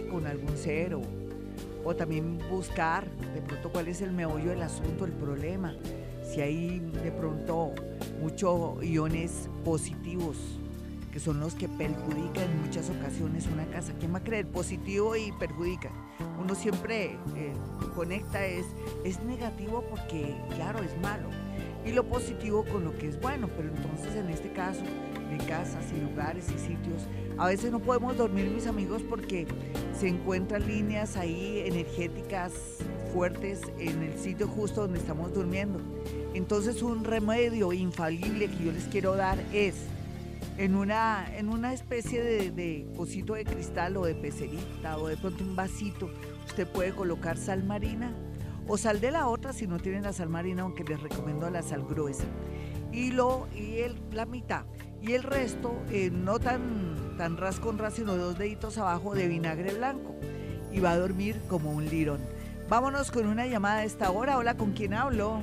con 0.10 0.28
algún 0.28 0.58
ser 0.58 0.96
o, 0.96 1.02
o 1.84 1.96
también 1.96 2.39
buscar 2.50 3.06
de 3.34 3.41
pronto 3.41 3.72
cuál 3.72 3.88
es 3.88 4.02
el 4.02 4.12
meollo 4.12 4.50
del 4.50 4.62
asunto, 4.62 5.06
el 5.06 5.12
problema. 5.12 5.76
Si 6.24 6.41
hay 6.41 6.80
de 6.80 7.12
pronto 7.12 7.74
muchos 8.22 8.84
iones 8.84 9.50
positivos 9.63 10.38
que 11.13 11.19
son 11.19 11.39
los 11.39 11.54
que 11.54 11.69
perjudican 11.69 12.50
en 12.50 12.62
muchas 12.63 12.89
ocasiones 12.89 13.46
una 13.46 13.67
casa. 13.67 13.93
¿Quién 14.00 14.15
va 14.15 14.17
a 14.17 14.24
creer 14.24 14.48
positivo 14.48 15.15
y 15.15 15.32
perjudica? 15.34 15.91
Uno 16.41 16.56
siempre 16.56 17.19
eh, 17.36 17.54
conecta 17.93 18.43
es, 18.43 18.65
es 19.06 19.22
negativo 19.24 19.84
porque, 19.91 20.36
claro, 20.56 20.80
es 20.80 21.00
malo. 21.04 21.30
Y 21.86 21.91
lo 21.91 22.04
positivo 22.04 22.65
con 22.65 22.84
lo 22.84 22.98
que 22.98 23.10
es 23.10 23.22
bueno. 23.22 23.48
Pero 23.56 23.69
entonces 23.69 24.15
en 24.15 24.30
este 24.30 24.52
caso, 24.54 24.82
de 24.82 25.38
casas 25.46 25.86
y 25.96 26.02
lugares 26.02 26.48
y 26.50 26.58
sitios, 26.58 27.04
a 27.38 27.48
veces 27.48 27.72
no 27.72 27.80
podemos 27.80 28.17
dormir, 28.17 28.50
mis 28.50 28.67
amigos, 28.67 29.02
porque 29.10 29.48
se 29.98 30.08
encuentran 30.08 30.67
líneas 30.67 31.17
ahí 31.17 31.63
energéticas 31.65 32.54
fuertes 33.13 33.62
en 33.78 34.04
el 34.04 34.17
sitio 34.17 34.48
justo 34.48 34.82
donde 34.82 35.00
estamos 35.00 35.34
durmiendo. 35.34 35.80
Entonces 36.34 36.82
un 36.82 37.04
remedio 37.04 37.74
infalible 37.74 38.48
que 38.48 38.65
yo 38.65 38.72
les 38.72 38.86
quiero 38.86 39.15
dar 39.15 39.38
es 39.54 39.76
en 40.58 40.76
una, 40.76 41.26
en 41.36 41.50
una 41.50 41.74
especie 41.74 42.24
de, 42.24 42.52
de 42.52 42.88
cosito 42.96 43.34
de 43.34 43.46
cristal 43.46 43.98
o 43.98 44.06
de 44.06 44.15
pecerita 44.15 44.98
o 44.98 45.08
de 45.08 45.17
pronto 45.17 45.43
un 45.43 45.56
vasito, 45.56 46.10
usted 46.46 46.67
puede 46.67 46.93
colocar 46.93 47.38
sal 47.38 47.63
marina 47.63 48.13
o 48.67 48.78
sal 48.78 49.02
de 49.02 49.12
la 49.12 49.28
otra 49.28 49.54
si 49.54 49.67
no 49.67 49.80
tienen 49.80 50.04
la 50.04 50.13
sal 50.13 50.30
marina, 50.30 50.63
aunque 50.63 50.84
les 50.84 51.02
recomiendo 51.02 51.50
la 51.50 51.62
sal 51.62 51.84
gruesa. 51.84 52.26
Y, 52.91 53.12
lo, 53.12 53.48
y 53.56 53.80
el, 53.80 53.96
la 54.12 54.26
mitad. 54.26 54.65
Y 55.02 55.13
el 55.13 55.24
resto, 55.24 55.74
eh, 55.89 56.10
no 56.12 56.39
tan, 56.39 56.96
tan 57.13 57.38
ras 57.38 57.60
con 57.60 57.78
ras, 57.78 57.93
sino 57.93 58.15
dos 58.15 58.38
deditos 58.38 58.78
abajo 58.78 59.15
de 59.15 59.28
vinagre 59.28 59.73
blanco. 59.73 60.15
Y 60.71 60.80
va 60.80 60.91
a 60.91 60.97
dormir 60.97 61.39
como 61.47 61.71
un 61.71 61.86
lirón. 61.86 62.19
Vámonos 62.69 63.12
con 63.12 63.28
una 63.28 63.45
llamada 63.45 63.80
a 63.80 63.84
esta 63.84 64.10
hora. 64.12 64.38
Hola, 64.38 64.56
¿con 64.56 64.71
quién 64.71 64.93
hablo? 64.93 65.41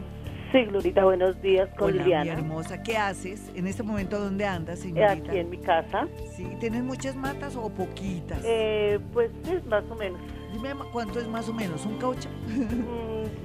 Sí, 0.53 0.65
Glorita, 0.65 1.05
buenos 1.05 1.41
días 1.41 1.69
con 1.79 1.93
Hola, 1.93 2.25
mi 2.25 2.29
hermosa. 2.29 2.83
¿Qué 2.83 2.97
haces? 2.97 3.53
En 3.55 3.69
este 3.69 3.85
momento, 3.85 4.19
¿dónde 4.19 4.45
andas, 4.45 4.81
Eh, 4.81 4.83
señorita? 4.83 5.31
Aquí 5.31 5.39
en 5.39 5.49
mi 5.51 5.59
casa. 5.59 6.09
Sí, 6.35 6.45
¿tienes 6.59 6.83
muchas 6.83 7.15
matas 7.15 7.55
o 7.55 7.69
poquitas? 7.69 8.41
Eh, 8.45 8.99
pues 9.13 9.31
sí, 9.45 9.53
más 9.69 9.85
o 9.89 9.95
menos. 9.95 10.21
Dime 10.53 10.71
cuánto 10.93 11.21
es 11.21 11.29
más 11.29 11.49
o 11.49 11.55
menos, 11.55 11.87
un 11.87 11.99
caucho. 11.99 12.29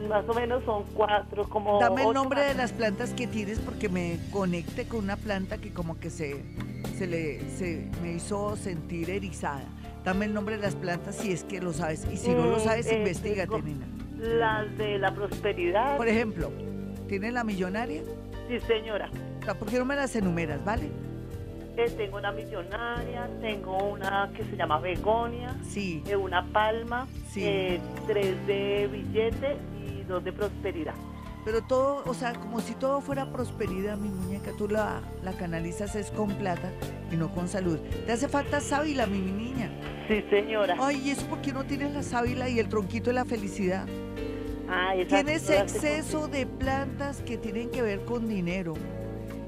Más 0.10 0.28
o 0.30 0.34
menos 0.34 0.64
son 0.66 0.84
cuatro, 0.94 1.48
como. 1.50 1.80
Dame 1.80 2.04
el 2.04 2.14
nombre 2.14 2.42
de 2.44 2.54
las 2.54 2.72
plantas 2.72 3.12
que 3.14 3.28
tienes 3.28 3.60
porque 3.60 3.90
me 3.90 4.20
conecte 4.32 4.88
con 4.88 5.04
una 5.04 5.18
planta 5.18 5.58
que 5.58 5.72
como 5.74 6.00
que 6.00 6.10
se, 6.10 6.44
se 6.98 7.08
le 7.08 7.50
se 7.52 7.90
me 8.02 8.14
hizo 8.14 8.56
sentir 8.56 9.10
erizada. 9.10 9.66
Dame 10.04 10.26
el 10.26 10.34
nombre 10.34 10.58
de 10.58 10.62
las 10.62 10.76
plantas 10.76 11.16
si 11.16 11.32
es 11.32 11.44
que 11.44 11.60
lo 11.62 11.74
sabes. 11.74 12.08
Y 12.12 12.18
si 12.18 12.30
no 12.30 12.46
lo 12.46 12.58
Mm, 12.58 12.62
sabes, 12.62 12.86
eh, 12.88 12.98
investigate, 13.00 13.62
nena. 13.64 13.88
Las 14.20 14.78
de 14.78 15.00
la 15.00 15.14
prosperidad. 15.14 15.98
Por 15.98 16.08
ejemplo, 16.08 16.52
¿tienes 17.08 17.34
la 17.34 17.44
millonaria? 17.44 18.02
Sí, 18.48 18.60
señora. 18.68 19.10
¿Por 19.60 19.68
qué 19.70 19.80
no 19.80 19.86
me 19.86 19.96
las 19.96 20.16
enumeras, 20.16 20.64
vale? 20.64 20.90
Eh, 21.78 21.90
tengo 21.98 22.18
una 22.18 22.32
millonaria, 22.32 23.28
tengo 23.42 23.78
una 23.90 24.32
que 24.34 24.46
se 24.46 24.56
llama 24.56 24.80
Begonia, 24.80 25.56
Sí. 25.68 26.02
eh, 26.08 26.16
una 26.16 26.46
palma, 26.54 27.06
Sí. 27.30 27.42
eh, 27.44 27.82
tres 28.08 28.48
de 28.48 28.88
billete 28.92 29.58
sino 30.06 30.20
de 30.20 30.32
prosperidad. 30.32 30.94
Pero 31.44 31.62
todo, 31.62 32.04
o 32.08 32.14
sea, 32.16 32.34
como 32.34 32.60
si 32.60 32.74
todo 32.74 33.02
fuera 33.02 33.32
prosperidad, 33.32 33.98
mi 33.98 34.10
muñeca, 34.10 34.52
tú 34.58 34.68
la, 34.68 35.02
la 35.24 35.34
canalizas 35.34 35.96
es 35.96 36.10
con 36.10 36.30
plata 36.38 36.72
y 37.12 37.16
no 37.16 37.30
con 37.30 37.48
salud. 37.48 37.78
Te 38.06 38.12
hace 38.14 38.28
falta 38.28 38.60
sábila, 38.60 39.06
mi, 39.06 39.20
mi 39.20 39.32
niña. 39.32 39.70
Sí, 40.08 40.24
señora. 40.30 40.76
Ay, 40.80 41.02
¿y 41.06 41.12
eso 41.12 41.26
por 41.28 41.42
qué 41.42 41.54
no 41.54 41.64
tienes 41.64 41.94
la 41.94 42.02
sábila 42.02 42.50
y 42.50 42.60
el 42.60 42.68
tronquito 42.68 43.12
de 43.12 43.14
la 43.14 43.26
felicidad? 43.26 43.86
Ah, 44.68 44.94
Tienes 45.08 45.48
exceso 45.52 46.28
de 46.28 46.48
plantas 46.48 47.22
que 47.22 47.38
tienen 47.38 47.70
que 47.70 47.84
ver 47.84 48.04
con 48.06 48.28
dinero. 48.28 48.74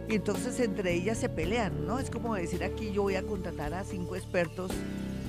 Y 0.08 0.16
entonces 0.16 0.60
entre 0.60 0.94
ellas 0.94 1.18
se 1.18 1.30
pelean, 1.30 1.86
¿no? 1.86 1.98
Es 1.98 2.12
como 2.12 2.36
decir 2.36 2.64
aquí 2.64 2.92
yo 2.92 3.02
voy 3.02 3.16
a 3.16 3.24
contratar 3.24 3.74
a 3.74 3.84
cinco 3.84 4.16
expertos 4.16 4.72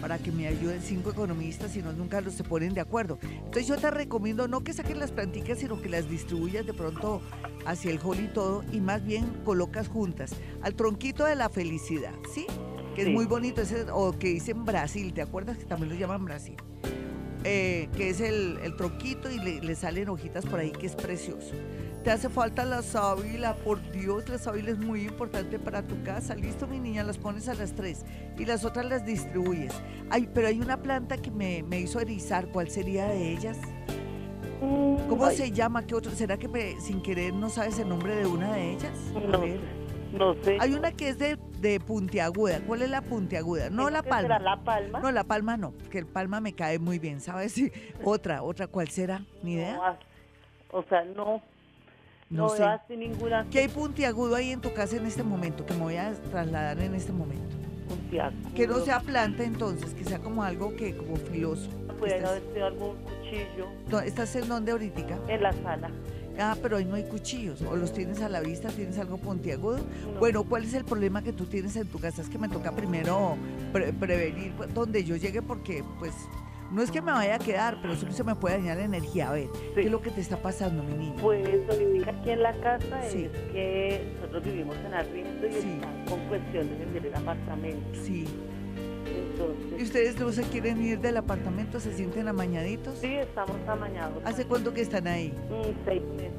para 0.01 0.19
que 0.19 0.33
me 0.33 0.47
ayuden 0.47 0.81
cinco 0.83 1.11
economistas 1.11 1.77
y 1.77 1.83
no 1.83 1.93
nunca 1.93 2.21
los 2.21 2.35
se 2.35 2.45
ponen 2.45 2.75
de 2.75 2.81
acuerdo. 2.81 3.19
Entonces 3.23 3.67
yo 3.67 3.77
te 3.77 3.91
recomiendo 3.91 4.49
no 4.49 4.63
que 4.63 4.73
saques 4.73 4.97
las 4.97 5.13
plantitas, 5.13 5.59
sino 5.59 5.81
que 5.81 5.89
las 5.89 6.09
distribuyas 6.09 6.67
de 6.67 6.75
pronto 6.75 7.21
hacia 7.67 7.91
el 7.91 7.99
hall 8.03 8.21
y 8.21 8.29
todo 8.29 8.65
y 8.73 8.81
más 8.81 9.05
bien 9.05 9.25
colocas 9.45 9.89
juntas 9.89 10.35
al 10.63 10.75
tronquito 10.75 11.25
de 11.25 11.37
la 11.37 11.49
felicidad, 11.49 12.15
¿sí? 12.35 12.47
Que 12.95 13.03
es 13.03 13.09
muy 13.09 13.27
bonito, 13.27 13.61
ese, 13.61 13.87
o 13.93 14.19
que 14.19 14.29
dicen 14.29 14.65
Brasil, 14.65 15.13
¿te 15.13 15.23
acuerdas 15.23 15.57
que 15.57 15.65
también 15.65 15.93
lo 15.93 15.99
llaman 15.99 16.25
Brasil? 16.25 16.57
Eh, 17.45 17.89
que 17.97 18.11
es 18.11 18.21
el, 18.21 18.59
el 18.65 18.75
tronquito 18.75 19.31
y 19.31 19.39
le, 19.39 19.61
le 19.61 19.75
salen 19.77 20.09
hojitas 20.09 20.45
por 20.45 20.59
ahí 20.59 20.73
que 20.73 20.87
es 20.87 20.97
precioso. 20.97 21.55
Te 22.05 22.13
hace 22.13 22.29
falta 22.29 22.65
la 22.65 22.81
sábila, 22.83 23.55
por 23.57 23.83
Dios, 23.91 24.29
la 24.29 24.39
sábila 24.39 24.71
es 24.71 24.79
muy 24.79 25.03
importante 25.03 25.59
para 25.59 25.83
tu 25.83 26.01
casa. 26.05 26.35
Listo, 26.35 26.67
mi 26.67 26.79
niña, 26.79 27.03
las 27.03 27.19
pones 27.19 27.49
a 27.49 27.55
las 27.55 27.75
tres 27.75 28.05
y 28.39 28.45
las 28.47 28.65
otras 28.65 28.87
las 28.87 29.05
distribuyes. 29.05 29.75
Ay, 30.09 30.29
pero 30.33 30.47
hay 30.47 30.61
una 30.61 30.79
planta 30.81 31.19
que 31.19 31.31
me, 31.31 31.63
me 31.65 31.81
hizo 31.81 32.01
erizar, 32.01 32.49
¿cuál 32.49 32.71
sería 32.71 33.07
de 33.07 33.33
ellas? 33.33 33.59
Mm, 34.63 35.09
¿Cómo 35.09 35.27
ay, 35.27 35.37
se 35.37 35.51
llama? 35.51 35.87
¿Qué 35.87 35.95
otro? 35.95 36.11
¿Será 36.13 36.37
que 36.39 36.49
me- 36.49 36.81
sin 36.81 37.03
querer 37.03 37.35
no 37.35 37.51
sabes 37.51 37.79
el 37.79 37.89
nombre 37.89 38.15
de 38.17 38.27
una 38.27 38.53
de 38.55 38.73
ellas? 38.73 38.97
A 39.15 39.21
No, 39.21 39.41
ver. 39.41 39.61
no 40.13 40.35
sé. 40.43 40.57
Hay 40.61 40.73
una 40.75 40.93
que 40.93 41.11
es 41.11 41.19
de, 41.19 41.37
de 41.61 41.79
puntiaguda. 41.81 42.61
¿Cuál 42.67 42.83
es 42.83 42.91
la 42.91 43.03
puntiaguda? 43.03 43.71
No 43.71 43.91
la 43.91 44.03
¿Qué 44.03 44.09
será, 44.09 44.21
palma. 44.21 44.39
la 44.39 44.65
palma? 44.65 45.01
No, 45.01 45.11
la 45.13 45.25
palma 45.25 45.57
no, 45.57 45.75
que 45.91 45.99
el 45.99 46.07
palma 46.07 46.41
me 46.41 46.55
cae 46.55 46.79
muy 46.79 46.99
bien, 46.99 47.21
¿sabes? 47.21 47.53
Sí. 47.53 47.71
Otra, 48.05 48.43
otra, 48.43 48.67
¿cuál 48.69 48.89
será? 48.89 49.21
Ni 49.43 49.55
idea. 49.55 49.75
No, 49.77 49.85
as- 49.85 49.99
o 50.71 50.83
sea, 50.85 51.05
no, 51.05 51.41
No 52.31 52.49
no, 52.49 52.49
sé. 52.51 52.65
ninguna 52.97 53.47
¿Qué 53.51 53.61
hay 53.61 53.69
puntiagudo 53.69 54.35
ahí 54.35 54.51
en 54.51 54.61
tu 54.61 54.73
casa 54.75 54.97
en 54.97 55.07
este 55.07 55.23
momento? 55.23 55.65
Que 55.65 55.75
me 55.75 55.81
voy 55.81 55.97
a 55.97 56.13
trasladar 56.31 56.79
en 56.81 56.95
este 56.95 57.13
momento. 57.13 57.57
puntiagudo. 57.89 58.55
Que 58.55 58.67
no 58.67 58.79
sea 58.81 59.01
planta 59.01 59.45
entonces, 59.45 59.95
que 59.95 60.05
sea 60.05 60.19
como 60.19 60.43
algo 60.43 60.77
que, 60.77 60.95
como 60.95 61.17
filoso. 61.17 61.69
Puede 61.99 62.25
haber 62.25 62.43
sido 62.53 62.67
algún 62.67 62.97
cuchillo 62.97 63.67
¿estás 64.05 64.37
en 64.37 64.49
dónde 64.49 64.73
ahorita? 64.73 65.19
en 65.29 65.43
la 65.43 65.53
sala. 65.53 65.91
Ah, 66.41 66.57
pero 66.63 66.77
ahí 66.77 66.85
no 66.85 66.95
hay 66.95 67.03
cuchillos. 67.03 67.63
O 67.63 67.75
los 67.75 67.93
tienes 67.93 68.21
a 68.21 68.29
la 68.29 68.41
vista, 68.41 68.69
tienes 68.69 68.97
algo 68.99 69.17
puntiagudo. 69.19 69.79
No. 69.79 70.21
Bueno, 70.21 70.45
¿cuál 70.45 70.63
es 70.65 70.75
el 70.75 70.85
problema 70.85 71.23
que 71.23 71.33
tú 71.33 71.47
tienes 71.47 71.75
en 71.75 71.89
tu 71.89 71.99
casa? 71.99 72.23
Es 72.23 72.29
que 72.29 72.39
me 72.39 72.49
toca 72.49 72.71
primero 72.71 73.37
pre- 73.73 73.93
prevenir 73.93 74.53
pues, 74.57 74.73
donde 74.73 75.03
yo 75.03 75.17
llegue 75.17 75.43
porque, 75.43 75.83
pues, 75.99 76.13
no 76.71 76.83
es 76.83 76.91
que 76.91 77.01
me 77.03 77.13
vaya 77.13 77.37
a 77.37 77.39
quedar, 77.39 77.79
pero 77.81 77.97
solo 77.97 78.13
se 78.13 78.25
me 78.25 78.35
puede 78.35 78.57
dañar 78.59 78.77
la 78.79 78.85
energía. 78.85 79.31
A 79.31 79.33
ver, 79.33 79.49
¿qué 79.75 79.81
es 79.83 79.91
lo 79.91 80.01
que 80.03 80.11
te 80.11 80.21
está 80.21 80.37
pasando, 80.43 80.83
mi 80.83 80.95
niña? 80.95 81.17
Pues 81.21 81.47
ahorita 81.71 82.11
aquí 82.11 82.31
en 82.31 82.43
la 82.43 82.53
casa 82.61 83.03
Sí. 83.09 83.25
es 83.25 83.53
que 83.53 84.13
nosotros 84.21 84.45
vivimos 84.45 84.77
en 84.85 84.95
arriendo 84.95 85.47
y 85.47 85.53
Sí. 85.53 85.59
está 85.81 86.11
con 86.11 86.21
cuestión 86.29 86.69
de 86.69 86.77
vender 86.77 87.07
el 87.07 87.15
apartamento. 87.15 87.99
Sí. 88.03 88.25
¿Y 89.07 89.11
Entonces, 89.33 89.83
ustedes 89.83 90.21
no 90.21 90.31
se 90.33 90.43
quieren 90.43 90.83
ir 90.85 91.01
del 91.01 91.17
apartamento? 91.17 91.81
¿Se 91.81 91.95
sienten 91.95 92.29
amañaditos? 92.29 92.99
sí, 92.99 93.15
estamos 93.15 93.57
amañados. 93.67 94.23
¿Hace 94.25 94.45
cuánto 94.45 94.75
que 94.75 94.83
están 94.83 95.07
ahí? 95.07 95.33
Mm, 95.49 95.85
seis 95.87 96.03
meses. 96.17 96.33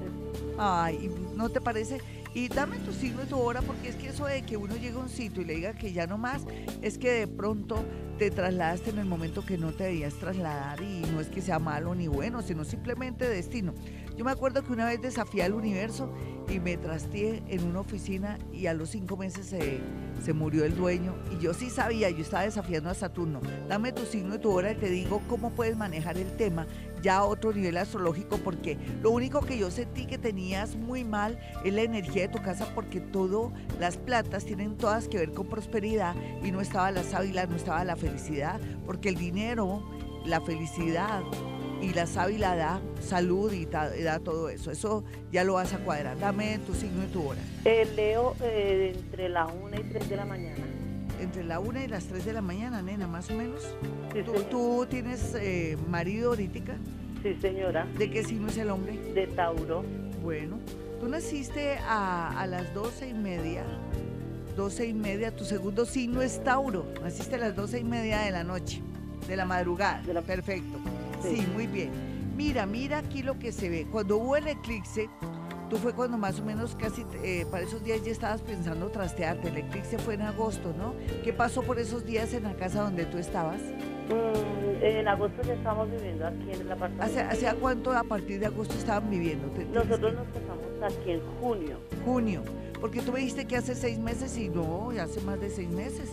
Ay, 0.58 1.10
¿no 1.36 1.50
te 1.50 1.62
parece? 1.62 2.00
Y 2.34 2.48
dame 2.48 2.78
tu 2.80 2.94
signo 2.94 3.24
y 3.24 3.26
tu 3.26 3.38
hora, 3.38 3.62
porque 3.62 3.90
es 3.90 3.96
que 3.96 4.10
eso 4.10 4.26
de 4.26 4.44
que 4.44 4.56
uno 4.56 4.76
llegue 4.76 4.96
a 4.96 5.00
un 5.00 5.10
sitio 5.10 5.42
y 5.42 5.46
le 5.46 5.56
diga 5.56 5.74
que 5.74 5.92
ya 5.92 6.06
no 6.06 6.18
más, 6.18 6.44
es 6.82 6.98
que 6.98 7.12
de 7.12 7.28
pronto 7.28 7.84
te 8.20 8.30
trasladaste 8.30 8.92
en 8.92 9.00
el 9.00 9.06
momento 9.06 9.46
que 9.46 9.58
no 9.58 9.72
te 9.72 9.86
debías 9.86 10.14
trasladar 10.16 10.82
y 10.82 11.02
no 11.12 11.22
es 11.22 11.28
que 11.28 11.42
sea 11.42 11.58
malo 11.58 11.96
ni 11.96 12.08
bueno, 12.08 12.42
sino 12.42 12.66
simplemente 12.66 13.28
destino. 13.28 13.74
Yo 14.20 14.26
me 14.26 14.32
acuerdo 14.32 14.61
que 14.65 14.74
una 14.74 14.84
vez 14.84 15.01
desafié 15.01 15.43
al 15.43 15.53
universo 15.53 16.11
y 16.49 16.59
me 16.59 16.76
trasteé 16.76 17.41
en 17.47 17.63
una 17.63 17.80
oficina 17.80 18.38
y 18.51 18.65
a 18.65 18.74
los 18.74 18.89
cinco 18.89 19.15
meses 19.15 19.45
se, 19.45 19.80
se 20.22 20.34
murió 20.34 20.65
el 20.65 20.76
dueño 20.76 21.15
y 21.32 21.41
yo 21.41 21.53
sí 21.53 21.70
sabía, 21.70 22.09
yo 22.09 22.22
estaba 22.22 22.43
desafiando 22.43 22.89
a 22.89 22.95
Saturno. 22.95 23.39
Dame 23.70 23.93
tu 23.93 24.05
signo 24.05 24.36
y 24.36 24.39
tu 24.39 24.51
hora 24.51 24.74
y 24.74 24.76
te 24.76 24.89
digo 24.89 25.22
cómo 25.30 25.51
puedes 25.51 25.78
manejar 25.78 26.17
el 26.17 26.36
tema 26.36 26.67
ya 27.01 27.20
a 27.20 27.24
otro 27.24 27.53
nivel 27.53 27.78
astrológico 27.78 28.36
porque 28.39 28.78
lo 29.01 29.11
único 29.11 29.39
que 29.39 29.57
yo 29.57 29.72
sentí 29.72 30.05
que 30.05 30.17
tenías 30.17 30.76
muy 30.76 31.05
mal 31.05 31.39
es 31.63 31.74
la 31.74 31.84
energía 31.84 32.24
de 32.24 32.34
tu 32.34 32.41
casa 32.43 32.67
porque 32.76 32.99
todo, 32.99 33.53
las 33.80 33.95
platas 33.95 34.43
tienen 34.43 34.76
todas 34.76 35.07
que 35.07 35.17
ver 35.17 35.32
con 35.32 35.47
prosperidad 35.47 36.13
y 36.43 36.51
no 36.51 36.59
estaba 36.59 36.91
la 36.91 37.03
sábila, 37.03 37.45
no 37.45 37.55
estaba 37.55 37.86
la 37.86 37.95
felicidad, 37.95 38.59
porque 38.86 39.07
el 39.07 39.15
dinero, 39.15 39.82
la 40.26 40.41
felicidad 40.41 41.24
y 41.82 41.94
la 41.94 42.06
sábila 42.08 42.56
da 42.56 42.82
salud 43.02 43.52
y 43.54 43.66
ta- 43.66 43.96
y 43.98 44.04
da 44.04 44.20
todo 44.20 44.50
eso. 44.50 44.72
Eso 44.72 45.04
ya 45.32 45.44
lo 45.44 45.54
vas 45.54 45.74
a 45.74 45.80
cuadrar. 45.80 46.20
Dame 46.20 46.60
tu 46.60 46.74
signo 46.74 47.04
y 47.04 47.08
tu 47.08 47.24
hora. 47.28 47.40
Eh, 47.66 47.88
leo 47.96 48.36
eh, 48.42 48.94
entre 48.96 49.30
la 49.30 49.46
1 49.48 49.80
y 49.80 49.84
3 49.84 50.10
de 50.10 50.16
la 50.16 50.26
mañana. 50.26 50.64
Entre 51.20 51.44
la 51.44 51.60
una 51.60 51.84
y 51.84 51.88
las 51.88 52.06
3 52.06 52.24
de 52.26 52.34
la 52.34 52.42
mañana, 52.42 52.82
nena, 52.82 53.08
más 53.08 53.30
o 53.30 53.34
menos. 53.34 53.62
Sí, 54.14 54.20
¿Tú, 54.50 54.86
tienes 54.90 55.36
eh, 55.40 55.78
marido 55.90 56.30
ahorita? 56.30 56.76
Sí, 57.24 57.36
señora. 57.42 57.86
¿De 57.98 58.10
qué 58.10 58.24
signo 58.24 58.48
es 58.48 58.58
el 58.58 58.70
hombre? 58.70 58.98
De 59.14 59.28
Tauro. 59.28 59.84
Bueno, 60.24 60.60
tú 61.02 61.08
naciste 61.10 61.78
a, 61.80 62.40
a 62.40 62.48
las 62.48 62.74
doce 62.74 63.10
y 63.10 63.14
media. 63.14 63.64
Doce 64.56 64.88
y 64.88 64.94
media, 64.94 65.36
tu 65.36 65.44
segundo 65.46 65.86
signo 65.86 66.22
es 66.22 66.42
Tauro. 66.44 66.86
Naciste 67.04 67.36
a 67.36 67.40
las 67.40 67.56
doce 67.56 67.80
y 67.80 67.84
media 67.84 68.20
de 68.22 68.32
la 68.32 68.44
noche, 68.46 68.82
de 69.28 69.36
la 69.36 69.46
madrugada. 69.46 70.02
De 70.04 70.14
la- 70.14 70.22
Perfecto. 70.22 70.78
Sí. 71.22 71.38
Sí, 71.38 71.47
muy 71.53 71.67
bien. 71.67 71.91
Mira, 72.36 72.65
mira 72.65 72.99
aquí 72.99 73.22
lo 73.22 73.38
que 73.38 73.51
se 73.51 73.70
ve. 73.70 73.86
Cuando 73.91 74.17
hubo 74.17 74.38
el 74.38 74.47
eclipse, 74.47 75.09
tú 75.70 75.78
fue 75.78 75.93
cuando 75.93 76.17
más 76.17 76.39
o 76.39 76.45
menos 76.45 76.76
casi 76.76 77.05
eh, 77.24 77.45
para 77.51 77.63
esos 77.63 77.84
días 77.84 78.03
ya 78.03 78.11
estabas 78.11 78.41
pensando 78.41 78.89
trastearte. 78.89 79.49
El 79.49 79.57
eclipse 79.57 79.97
fue 79.97 80.13
en 80.13 80.22
agosto, 80.22 80.74
¿no? 80.78 80.93
¿Qué 81.24 81.34
pasó 81.34 81.61
por 81.63 81.80
esos 81.80 82.05
días 82.05 82.34
en 82.34 82.43
la 82.43 82.53
casa 82.55 82.82
donde 82.82 83.05
tú 83.05 83.17
estabas? 83.17 83.59
Mm, 83.61 84.84
en 84.84 85.07
agosto 85.07 85.41
ya 85.43 85.53
estamos 85.53 85.91
viviendo 85.91 86.28
aquí 86.28 86.51
en 86.51 86.61
el 86.61 86.72
apartamento. 86.72 87.03
¿Hace, 87.03 87.22
¿Hacía 87.22 87.55
cuánto 87.55 87.91
a 87.91 88.03
partir 88.03 88.39
de 88.39 88.45
agosto 88.45 88.74
estaban 88.76 89.09
viviendo? 89.09 89.47
Nosotros 89.74 90.13
nos 90.13 90.28
casamos 90.28 90.65
aquí 90.84 91.11
en 91.11 91.22
junio. 91.41 91.78
junio. 92.05 92.41
Porque 92.80 93.01
tú 93.01 93.11
me 93.11 93.20
dijiste 93.20 93.45
que 93.45 93.57
hace 93.57 93.76
seis 93.76 93.99
meses 93.99 94.38
y 94.38 94.47
no, 94.47 94.91
ya 94.93 95.03
hace 95.03 95.20
más 95.22 95.39
de 95.41 95.49
seis 95.49 95.70
meses. 95.70 96.09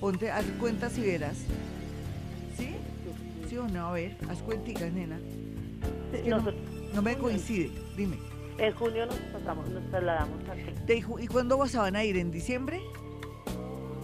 Ponte, 0.00 0.30
haz 0.30 0.44
cuentas 0.58 0.96
y 0.98 1.02
verás. 1.02 1.36
¿Sí? 3.54 3.58
¿Sí 3.58 3.58
o 3.58 3.68
no? 3.68 3.88
A 3.88 3.92
ver, 3.92 4.16
haz 4.28 4.42
cuenticas, 4.42 4.92
nena. 4.92 5.18
No- 6.94 7.02
me 7.02 7.16
coincide, 7.16 7.70
dime. 7.96 8.18
En 8.58 8.72
junio 8.74 9.06
nos 9.06 9.16
pasamos, 9.16 9.68
nos 9.70 9.84
trasladamos 9.90 10.38
dijo, 10.86 11.18
¿Y 11.18 11.26
cuándo 11.26 11.58
vas 11.58 11.74
a 11.74 11.80
van 11.82 11.96
a 11.96 12.04
ir? 12.04 12.16
¿En 12.16 12.30
diciembre? 12.30 12.80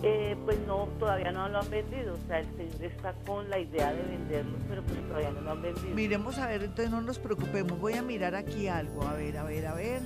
Eh, 0.02 0.36
pues 0.44 0.58
no, 0.66 0.88
todavía 0.98 1.30
no 1.30 1.48
lo 1.48 1.60
han 1.60 1.70
vendido. 1.70 2.14
O 2.14 2.26
sea, 2.26 2.40
el 2.40 2.46
señor 2.56 2.82
está 2.84 3.12
con 3.26 3.48
la 3.48 3.58
idea 3.58 3.92
de 3.92 4.02
venderlo, 4.02 4.56
pero 4.68 4.82
pues 4.82 5.00
todavía 5.06 5.30
no 5.30 5.40
lo 5.42 5.50
han 5.52 5.62
vendido. 5.62 5.94
Miremos 5.94 6.38
a 6.38 6.48
ver, 6.48 6.62
entonces 6.64 6.90
no 6.90 7.00
nos 7.00 7.18
preocupemos. 7.18 7.78
Voy 7.78 7.94
a 7.94 8.02
mirar 8.02 8.34
aquí 8.34 8.66
algo. 8.66 9.02
A 9.06 9.14
ver, 9.14 9.36
a 9.36 9.44
ver, 9.44 9.66
a 9.66 9.74
ver. 9.74 10.00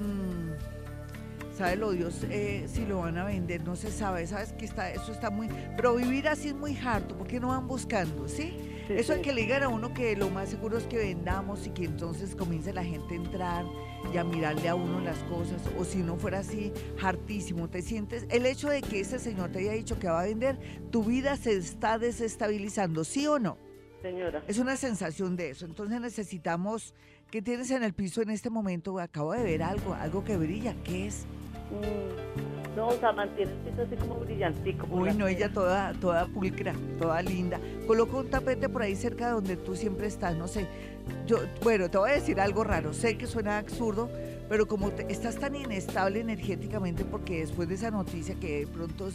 Mm, 0.00 1.56
¿Sabe 1.56 1.76
lo 1.76 1.92
Dios 1.92 2.24
eh, 2.30 2.66
si 2.68 2.84
lo 2.84 2.98
van 3.00 3.16
a 3.16 3.24
vender? 3.24 3.62
No 3.64 3.74
se 3.76 3.90
sabe. 3.90 4.26
¿Sabes 4.26 4.52
que 4.52 4.64
está, 4.64 4.92
eso 4.92 5.12
está 5.12 5.30
muy... 5.30 5.48
Pero 5.76 5.94
vivir 5.96 6.28
así 6.28 6.48
es 6.48 6.54
muy 6.54 6.76
harto. 6.76 7.16
¿Por 7.16 7.26
qué 7.26 7.40
no 7.40 7.48
van 7.48 7.66
buscando? 7.66 8.28
¿Sí? 8.28 8.56
Sí, 8.88 8.94
Eso 8.94 9.12
hay 9.12 9.20
que 9.20 9.34
le 9.34 9.42
digan 9.42 9.62
a 9.62 9.68
uno 9.68 9.92
que 9.92 10.16
lo 10.16 10.30
más 10.30 10.48
seguro 10.48 10.78
es 10.78 10.84
que 10.84 10.96
vendamos 10.96 11.66
y 11.66 11.70
que 11.70 11.84
entonces 11.84 12.34
comience 12.34 12.72
la 12.72 12.82
gente 12.82 13.14
a 13.14 13.16
entrar 13.18 13.66
y 14.12 14.16
a 14.16 14.24
mirarle 14.24 14.68
a 14.68 14.74
uno 14.74 15.00
las 15.00 15.18
cosas. 15.24 15.62
O 15.78 15.84
si 15.84 15.98
no 15.98 16.16
fuera 16.16 16.38
así, 16.38 16.72
hartísimo. 17.02 17.68
Te 17.68 17.82
sientes, 17.82 18.24
el 18.30 18.46
hecho 18.46 18.70
de 18.70 18.80
que 18.80 19.00
ese 19.00 19.18
señor 19.18 19.52
te 19.52 19.58
haya 19.58 19.72
dicho 19.72 19.98
que 19.98 20.08
va 20.08 20.22
a 20.22 20.24
vender, 20.24 20.58
tu 20.90 21.04
vida 21.04 21.36
se 21.36 21.54
está 21.54 21.98
desestabilizando, 21.98 23.04
¿sí 23.04 23.26
o 23.26 23.38
no? 23.38 23.58
Señora, 24.00 24.42
Es 24.48 24.58
una 24.58 24.76
sensación 24.76 25.36
de 25.36 25.50
eso. 25.50 25.66
Entonces 25.66 26.00
necesitamos, 26.00 26.94
¿qué 27.30 27.42
tienes 27.42 27.70
en 27.70 27.82
el 27.82 27.92
piso 27.92 28.22
en 28.22 28.30
este 28.30 28.48
momento? 28.48 28.98
Acabo 28.98 29.32
de 29.32 29.42
ver 29.42 29.62
algo, 29.62 29.92
algo 29.94 30.24
que 30.24 30.36
brilla. 30.36 30.74
¿Qué 30.84 31.08
es? 31.08 31.26
mm, 31.70 32.57
no, 32.78 32.88
o 32.88 32.92
sea, 32.98 33.10
mantiene 33.12 33.50
el 33.50 33.58
piso 33.58 33.82
así 33.82 33.96
como 33.96 34.14
brillantico. 34.20 34.86
Uy, 34.88 35.12
no, 35.14 35.26
ella 35.26 35.52
toda, 35.52 35.92
toda 35.94 36.26
pulcra, 36.26 36.72
toda 36.98 37.20
linda. 37.22 37.58
Coloca 37.88 38.16
un 38.18 38.30
tapete 38.30 38.68
por 38.68 38.82
ahí 38.82 38.94
cerca 38.94 39.26
de 39.26 39.32
donde 39.32 39.56
tú 39.56 39.74
siempre 39.74 40.06
estás, 40.06 40.36
no 40.36 40.46
sé. 40.46 40.66
Yo, 41.26 41.38
bueno, 41.64 41.90
te 41.90 41.98
voy 41.98 42.10
a 42.10 42.14
decir 42.14 42.40
algo 42.40 42.62
raro. 42.62 42.92
Sé 42.92 43.18
que 43.18 43.26
suena 43.26 43.58
absurdo, 43.58 44.08
pero 44.48 44.68
como 44.68 44.90
te- 44.92 45.10
estás 45.12 45.34
tan 45.36 45.56
inestable 45.56 46.20
energéticamente, 46.20 47.04
porque 47.04 47.40
después 47.40 47.68
de 47.68 47.74
esa 47.74 47.90
noticia 47.90 48.36
que 48.36 48.60
de 48.60 48.66
pronto, 48.68 49.08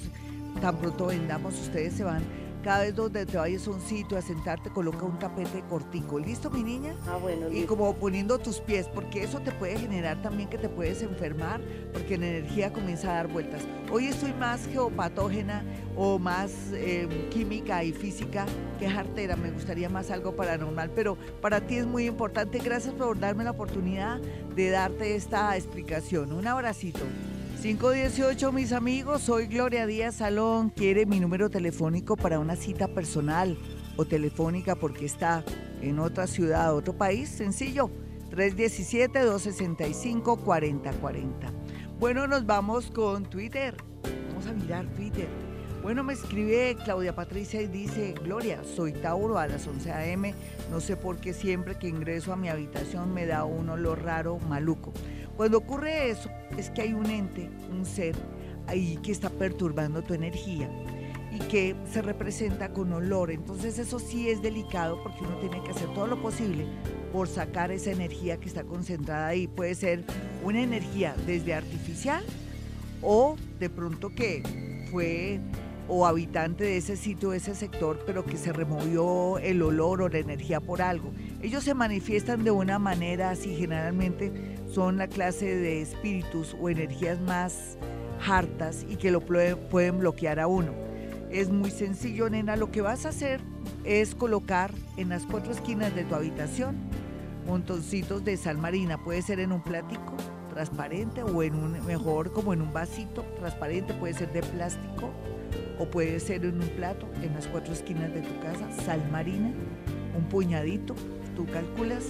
tan 0.61 0.75
pronto 0.77 1.05
vendamos, 1.07 1.57
ustedes 1.59 1.93
se 1.93 2.03
van, 2.03 2.21
cada 2.63 2.83
vez 2.83 2.95
donde 2.95 3.25
te 3.25 3.37
vayas 3.37 3.67
a 3.67 3.71
un 3.71 3.81
sitio 3.81 4.17
a 4.17 4.21
sentarte, 4.21 4.69
coloca 4.69 5.03
un 5.05 5.19
tapete 5.19 5.61
cortico. 5.69 6.17
¿Listo, 6.17 6.49
mi 6.49 6.63
niña? 6.63 6.95
Ah, 7.07 7.17
bueno, 7.21 7.49
Y 7.49 7.53
listo. 7.55 7.67
como 7.75 7.93
poniendo 7.95 8.39
tus 8.39 8.59
pies, 8.59 8.87
porque 8.87 9.23
eso 9.23 9.39
te 9.41 9.51
puede 9.51 9.77
generar 9.77 10.21
también 10.21 10.49
que 10.49 10.57
te 10.57 10.69
puedes 10.69 11.01
enfermar, 11.03 11.61
porque 11.91 12.17
la 12.17 12.27
energía 12.27 12.71
comienza 12.71 13.11
a 13.11 13.15
dar 13.15 13.27
vueltas. 13.27 13.63
Hoy 13.91 14.05
estoy 14.07 14.33
más 14.33 14.65
geopatógena 14.67 15.63
o 15.95 16.17
más 16.17 16.51
eh, 16.73 17.27
química 17.31 17.83
y 17.83 17.91
física 17.91 18.45
que 18.79 18.89
jartera. 18.89 19.35
Me 19.35 19.51
gustaría 19.51 19.89
más 19.89 20.09
algo 20.09 20.35
paranormal, 20.35 20.89
pero 20.91 21.17
para 21.41 21.61
ti 21.61 21.75
es 21.75 21.85
muy 21.85 22.05
importante. 22.05 22.59
Gracias 22.59 22.93
por 22.93 23.19
darme 23.19 23.43
la 23.43 23.51
oportunidad 23.51 24.19
de 24.55 24.69
darte 24.69 25.15
esta 25.15 25.55
explicación. 25.57 26.31
Un 26.31 26.47
abracito. 26.47 27.01
518, 27.63 28.51
mis 28.51 28.73
amigos, 28.73 29.21
soy 29.21 29.47
Gloria 29.47 29.87
Díaz 29.87 30.15
Salón. 30.15 30.69
Quiere 30.69 31.05
mi 31.05 31.21
número 31.21 31.49
telefónico 31.49 32.17
para 32.17 32.37
una 32.37 32.57
cita 32.57 32.89
personal 32.89 33.57
o 33.95 34.03
telefónica 34.03 34.75
porque 34.75 35.05
está 35.05 35.45
en 35.81 35.99
otra 35.99 36.27
ciudad, 36.27 36.75
otro 36.75 36.97
país. 36.97 37.29
Sencillo, 37.29 37.89
317-265-4040. 38.31 41.31
Bueno, 42.01 42.27
nos 42.27 42.45
vamos 42.45 42.91
con 42.91 43.23
Twitter. 43.23 43.77
Vamos 44.27 44.45
a 44.45 44.51
mirar 44.51 44.85
Twitter. 44.87 45.29
Bueno, 45.81 46.03
me 46.03 46.11
escribe 46.13 46.75
Claudia 46.83 47.15
Patricia 47.15 47.61
y 47.61 47.67
dice, 47.67 48.13
Gloria, 48.23 48.61
soy 48.63 48.91
Tauro 48.91 49.37
a 49.37 49.47
las 49.47 49.65
11 49.67 49.91
a.m. 49.91 50.35
No 50.69 50.81
sé 50.81 50.97
por 50.97 51.17
qué 51.17 51.33
siempre 51.33 51.77
que 51.77 51.87
ingreso 51.87 52.33
a 52.33 52.35
mi 52.35 52.49
habitación 52.49 53.13
me 53.13 53.25
da 53.25 53.45
un 53.45 53.69
olor 53.69 54.03
raro, 54.03 54.37
maluco. 54.49 54.91
Cuando 55.37 55.57
ocurre 55.57 56.09
eso, 56.09 56.29
es 56.57 56.69
que 56.69 56.83
hay 56.83 56.93
un 56.93 57.07
ente, 57.07 57.49
un 57.71 57.85
ser 57.85 58.15
ahí 58.67 58.97
que 59.01 59.11
está 59.11 59.29
perturbando 59.29 60.03
tu 60.03 60.13
energía 60.13 60.69
y 61.31 61.39
que 61.39 61.75
se 61.91 62.01
representa 62.01 62.71
con 62.71 62.93
olor. 62.93 63.31
Entonces 63.31 63.79
eso 63.79 63.97
sí 63.97 64.29
es 64.29 64.41
delicado 64.41 65.01
porque 65.01 65.21
uno 65.21 65.37
tiene 65.37 65.63
que 65.63 65.71
hacer 65.71 65.91
todo 65.93 66.07
lo 66.07 66.21
posible 66.21 66.65
por 67.11 67.27
sacar 67.27 67.71
esa 67.71 67.91
energía 67.91 68.37
que 68.37 68.47
está 68.47 68.63
concentrada 68.63 69.27
ahí. 69.27 69.47
Puede 69.47 69.73
ser 69.75 70.03
una 70.43 70.61
energía 70.61 71.15
desde 71.25 71.55
artificial 71.55 72.23
o 73.01 73.35
de 73.59 73.69
pronto 73.69 74.09
que 74.09 74.43
fue 74.91 75.39
o 75.87 76.05
habitante 76.05 76.63
de 76.63 76.77
ese 76.77 76.95
sitio, 76.95 77.31
de 77.31 77.37
ese 77.37 77.55
sector, 77.55 78.01
pero 78.05 78.25
que 78.25 78.37
se 78.37 78.53
removió 78.53 79.37
el 79.39 79.61
olor 79.61 80.01
o 80.01 80.09
la 80.09 80.19
energía 80.19 80.61
por 80.61 80.81
algo. 80.81 81.11
Ellos 81.41 81.63
se 81.63 81.73
manifiestan 81.73 82.43
de 82.43 82.51
una 82.51 82.79
manera 82.79 83.31
así, 83.31 83.55
generalmente 83.55 84.52
son 84.73 84.97
la 84.97 85.07
clase 85.07 85.55
de 85.55 85.81
espíritus 85.81 86.55
o 86.59 86.69
energías 86.69 87.19
más 87.21 87.77
hartas 88.25 88.85
y 88.89 88.95
que 88.95 89.11
lo 89.11 89.21
pue- 89.21 89.55
pueden 89.69 89.99
bloquear 89.99 90.39
a 90.39 90.47
uno. 90.47 90.71
Es 91.29 91.49
muy 91.49 91.69
sencillo, 91.71 92.29
nena, 92.29 92.55
lo 92.55 92.71
que 92.71 92.81
vas 92.81 93.05
a 93.05 93.09
hacer 93.09 93.39
es 93.83 94.15
colocar 94.15 94.71
en 94.97 95.09
las 95.09 95.25
cuatro 95.25 95.51
esquinas 95.51 95.93
de 95.95 96.03
tu 96.03 96.15
habitación 96.15 96.75
montoncitos 97.45 98.23
de 98.23 98.37
sal 98.37 98.57
marina, 98.57 99.03
puede 99.03 99.21
ser 99.21 99.39
en 99.41 99.51
un 99.51 99.61
platico 99.61 100.15
transparente 100.49 101.23
o 101.23 101.43
en 101.43 101.55
un 101.55 101.85
mejor 101.85 102.31
como 102.31 102.53
en 102.53 102.61
un 102.61 102.71
vasito 102.71 103.25
transparente, 103.37 103.93
puede 103.93 104.13
ser 104.13 104.31
de 104.31 104.41
plástico 104.41 105.09
o 105.77 105.85
puede 105.85 106.19
ser 106.21 106.45
en 106.45 106.61
un 106.61 106.69
plato 106.69 107.05
en 107.21 107.33
las 107.33 107.47
cuatro 107.47 107.73
esquinas 107.73 108.13
de 108.13 108.21
tu 108.21 108.39
casa, 108.39 108.71
sal 108.85 109.03
marina, 109.11 109.51
un 110.17 110.23
puñadito, 110.29 110.95
tú 111.35 111.45
calculas 111.47 112.05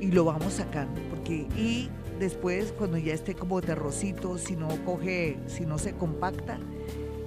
y 0.00 0.10
lo 0.10 0.24
vamos 0.24 0.54
sacando, 0.54 1.00
porque 1.10 1.46
y 1.56 1.90
después 2.18 2.72
cuando 2.76 2.98
ya 2.98 3.14
esté 3.14 3.34
como 3.34 3.60
terrocito, 3.60 4.38
si 4.38 4.56
no 4.56 4.68
coge, 4.84 5.38
si 5.46 5.66
no 5.66 5.78
se 5.78 5.92
compacta, 5.92 6.58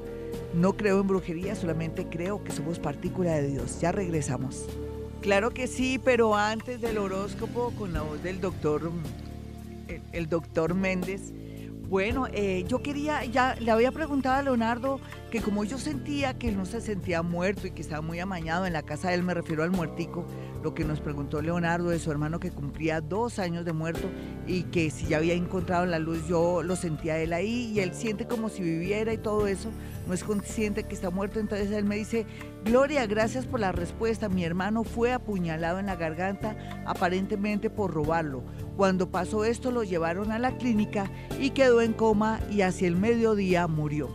No 0.53 0.77
creo 0.77 1.01
en 1.01 1.07
brujería, 1.07 1.53
solamente 1.55 2.07
creo 2.07 2.45
que 2.45 2.53
somos 2.53 2.79
partícula 2.79 3.33
de 3.33 3.49
Dios. 3.49 3.81
Ya 3.81 3.91
regresamos. 3.91 4.67
Claro 5.19 5.51
que 5.51 5.67
sí, 5.67 5.99
pero 6.01 6.33
antes 6.33 6.79
del 6.79 6.97
horóscopo 6.97 7.73
con 7.77 7.91
la 7.91 8.03
voz 8.03 8.23
del 8.23 8.39
doctor, 8.39 8.89
el 10.13 10.29
doctor 10.29 10.73
Méndez. 10.73 11.33
Bueno, 11.91 12.27
eh, 12.31 12.63
yo 12.69 12.81
quería, 12.81 13.25
ya 13.25 13.55
le 13.59 13.69
había 13.69 13.91
preguntado 13.91 14.37
a 14.37 14.41
Leonardo 14.41 15.01
que 15.29 15.41
como 15.41 15.65
yo 15.65 15.77
sentía 15.77 16.33
que 16.39 16.47
él 16.47 16.55
no 16.55 16.65
se 16.65 16.79
sentía 16.79 17.21
muerto 17.21 17.67
y 17.67 17.71
que 17.71 17.81
estaba 17.81 18.01
muy 18.01 18.17
amañado 18.21 18.65
en 18.65 18.71
la 18.71 18.81
casa 18.81 19.09
de 19.09 19.15
él, 19.15 19.23
me 19.23 19.33
refiero 19.33 19.61
al 19.61 19.71
muertico, 19.71 20.25
lo 20.63 20.73
que 20.73 20.85
nos 20.85 21.01
preguntó 21.01 21.41
Leonardo 21.41 21.89
de 21.89 21.99
su 21.99 22.09
hermano 22.09 22.39
que 22.39 22.49
cumplía 22.49 23.01
dos 23.01 23.39
años 23.39 23.65
de 23.65 23.73
muerto 23.73 24.09
y 24.47 24.63
que 24.63 24.89
si 24.89 25.07
ya 25.07 25.17
había 25.17 25.33
encontrado 25.33 25.85
la 25.85 25.99
luz, 25.99 26.25
yo 26.29 26.63
lo 26.63 26.77
sentía 26.77 27.17
él 27.17 27.33
ahí 27.33 27.73
y 27.75 27.81
él 27.81 27.93
siente 27.93 28.25
como 28.25 28.47
si 28.47 28.63
viviera 28.63 29.11
y 29.11 29.17
todo 29.17 29.45
eso, 29.47 29.69
no 30.07 30.13
es 30.13 30.23
consciente 30.23 30.83
que 30.83 30.95
está 30.95 31.09
muerto, 31.09 31.41
entonces 31.41 31.71
él 31.71 31.83
me 31.83 31.97
dice, 31.97 32.25
Gloria, 32.64 33.07
gracias 33.07 33.47
por 33.47 33.59
la 33.59 33.72
respuesta, 33.72 34.30
mi 34.30 34.43
hermano 34.43 34.84
fue 34.84 35.12
apuñalado 35.12 35.80
en 35.80 35.88
la 35.88 35.95
garganta 35.95 36.55
aparentemente 36.86 37.72
por 37.72 37.91
robarlo. 37.91 38.43
Cuando 38.78 39.09
pasó 39.09 39.45
esto 39.45 39.72
lo 39.72 39.84
llevaron 39.84 40.32
a 40.32 40.38
la 40.38 40.55
clínica 40.57 41.09
y 41.39 41.49
quedó 41.49 41.82
en 41.82 41.93
coma 41.93 42.39
y 42.51 42.62
hacia 42.62 42.88
el 42.88 42.95
mediodía 42.95 43.68
murió. 43.68 44.09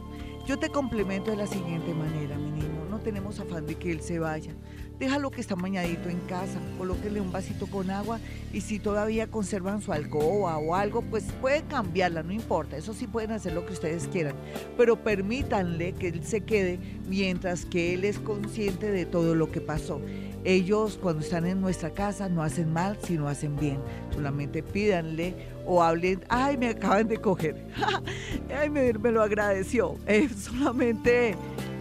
Yo 0.46 0.60
te 0.60 0.68
complemento 0.68 1.32
de 1.32 1.38
la 1.38 1.48
siguiente 1.48 1.92
manera, 1.92 2.38
mi 2.38 2.52
niño, 2.52 2.86
no 2.88 3.00
tenemos 3.00 3.40
afán 3.40 3.66
de 3.66 3.74
que 3.74 3.90
él 3.90 4.00
se 4.00 4.20
vaya. 4.20 4.54
Déjalo 4.98 5.30
que 5.30 5.42
está 5.42 5.56
mañadito 5.56 6.08
en 6.08 6.20
casa, 6.20 6.58
colóquenle 6.78 7.20
un 7.20 7.30
vasito 7.30 7.66
con 7.66 7.90
agua 7.90 8.18
y 8.52 8.62
si 8.62 8.78
todavía 8.78 9.26
conservan 9.26 9.82
su 9.82 9.92
alcoba 9.92 10.56
o 10.56 10.74
algo, 10.74 11.02
pues 11.02 11.24
pueden 11.40 11.66
cambiarla, 11.66 12.22
no 12.22 12.32
importa, 12.32 12.78
eso 12.78 12.94
sí 12.94 13.06
pueden 13.06 13.32
hacer 13.32 13.52
lo 13.52 13.66
que 13.66 13.74
ustedes 13.74 14.08
quieran, 14.08 14.34
pero 14.78 14.96
permítanle 14.96 15.92
que 15.92 16.08
él 16.08 16.24
se 16.24 16.40
quede 16.40 16.78
mientras 17.06 17.66
que 17.66 17.92
él 17.92 18.04
es 18.04 18.18
consciente 18.18 18.90
de 18.90 19.04
todo 19.04 19.34
lo 19.34 19.50
que 19.50 19.60
pasó. 19.60 20.00
Ellos 20.44 20.98
cuando 21.02 21.22
están 21.24 21.44
en 21.44 21.60
nuestra 21.60 21.90
casa 21.90 22.28
no 22.28 22.42
hacen 22.42 22.72
mal, 22.72 22.96
sino 23.02 23.26
hacen 23.26 23.56
bien. 23.56 23.80
Solamente 24.14 24.62
pídanle 24.62 25.34
o 25.66 25.82
hablen, 25.82 26.24
ay, 26.28 26.56
me 26.56 26.68
acaban 26.68 27.08
de 27.08 27.16
coger, 27.16 27.66
ay, 28.56 28.70
me, 28.70 28.92
me 28.92 29.10
lo 29.10 29.22
agradeció. 29.22 29.96
Eh, 30.06 30.28
solamente 30.28 31.34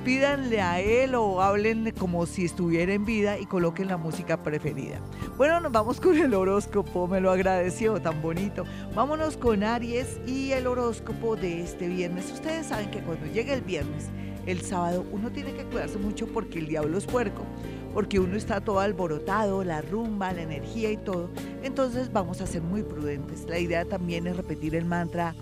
pídanle 0.05 0.61
a 0.61 0.79
él 0.79 1.15
o 1.15 1.41
háblenle 1.41 1.91
como 1.91 2.27
si 2.27 2.45
estuviera 2.45 2.93
en 2.93 3.05
vida 3.05 3.39
y 3.39 3.47
coloquen 3.47 3.87
la 3.87 3.97
música 3.97 4.43
preferida. 4.43 4.99
Bueno, 5.35 5.59
nos 5.59 5.71
vamos 5.71 5.99
con 5.99 6.15
el 6.15 6.35
horóscopo, 6.35 7.07
me 7.07 7.19
lo 7.19 7.31
agradeció, 7.31 7.99
tan 7.99 8.21
bonito. 8.21 8.65
Vámonos 8.93 9.35
con 9.35 9.63
Aries 9.63 10.19
y 10.27 10.51
el 10.51 10.67
horóscopo 10.67 11.35
de 11.35 11.63
este 11.63 11.87
viernes. 11.87 12.31
Ustedes 12.31 12.67
saben 12.67 12.91
que 12.91 12.99
cuando 12.99 13.25
llega 13.25 13.55
el 13.55 13.61
viernes, 13.61 14.09
el 14.45 14.61
sábado, 14.61 15.03
uno 15.11 15.31
tiene 15.31 15.53
que 15.53 15.63
cuidarse 15.63 15.97
mucho 15.97 16.27
porque 16.27 16.59
el 16.59 16.67
diablo 16.67 16.99
es 16.99 17.07
puerco, 17.07 17.41
porque 17.95 18.19
uno 18.19 18.37
está 18.37 18.61
todo 18.61 18.81
alborotado, 18.81 19.63
la 19.63 19.81
rumba, 19.81 20.33
la 20.33 20.43
energía 20.43 20.91
y 20.91 20.97
todo. 20.97 21.31
Entonces 21.63 22.13
vamos 22.13 22.41
a 22.41 22.45
ser 22.45 22.61
muy 22.61 22.83
prudentes. 22.83 23.49
La 23.49 23.57
idea 23.57 23.85
también 23.85 24.27
es 24.27 24.37
repetir 24.37 24.75
el 24.75 24.85
mantra, 24.85 25.33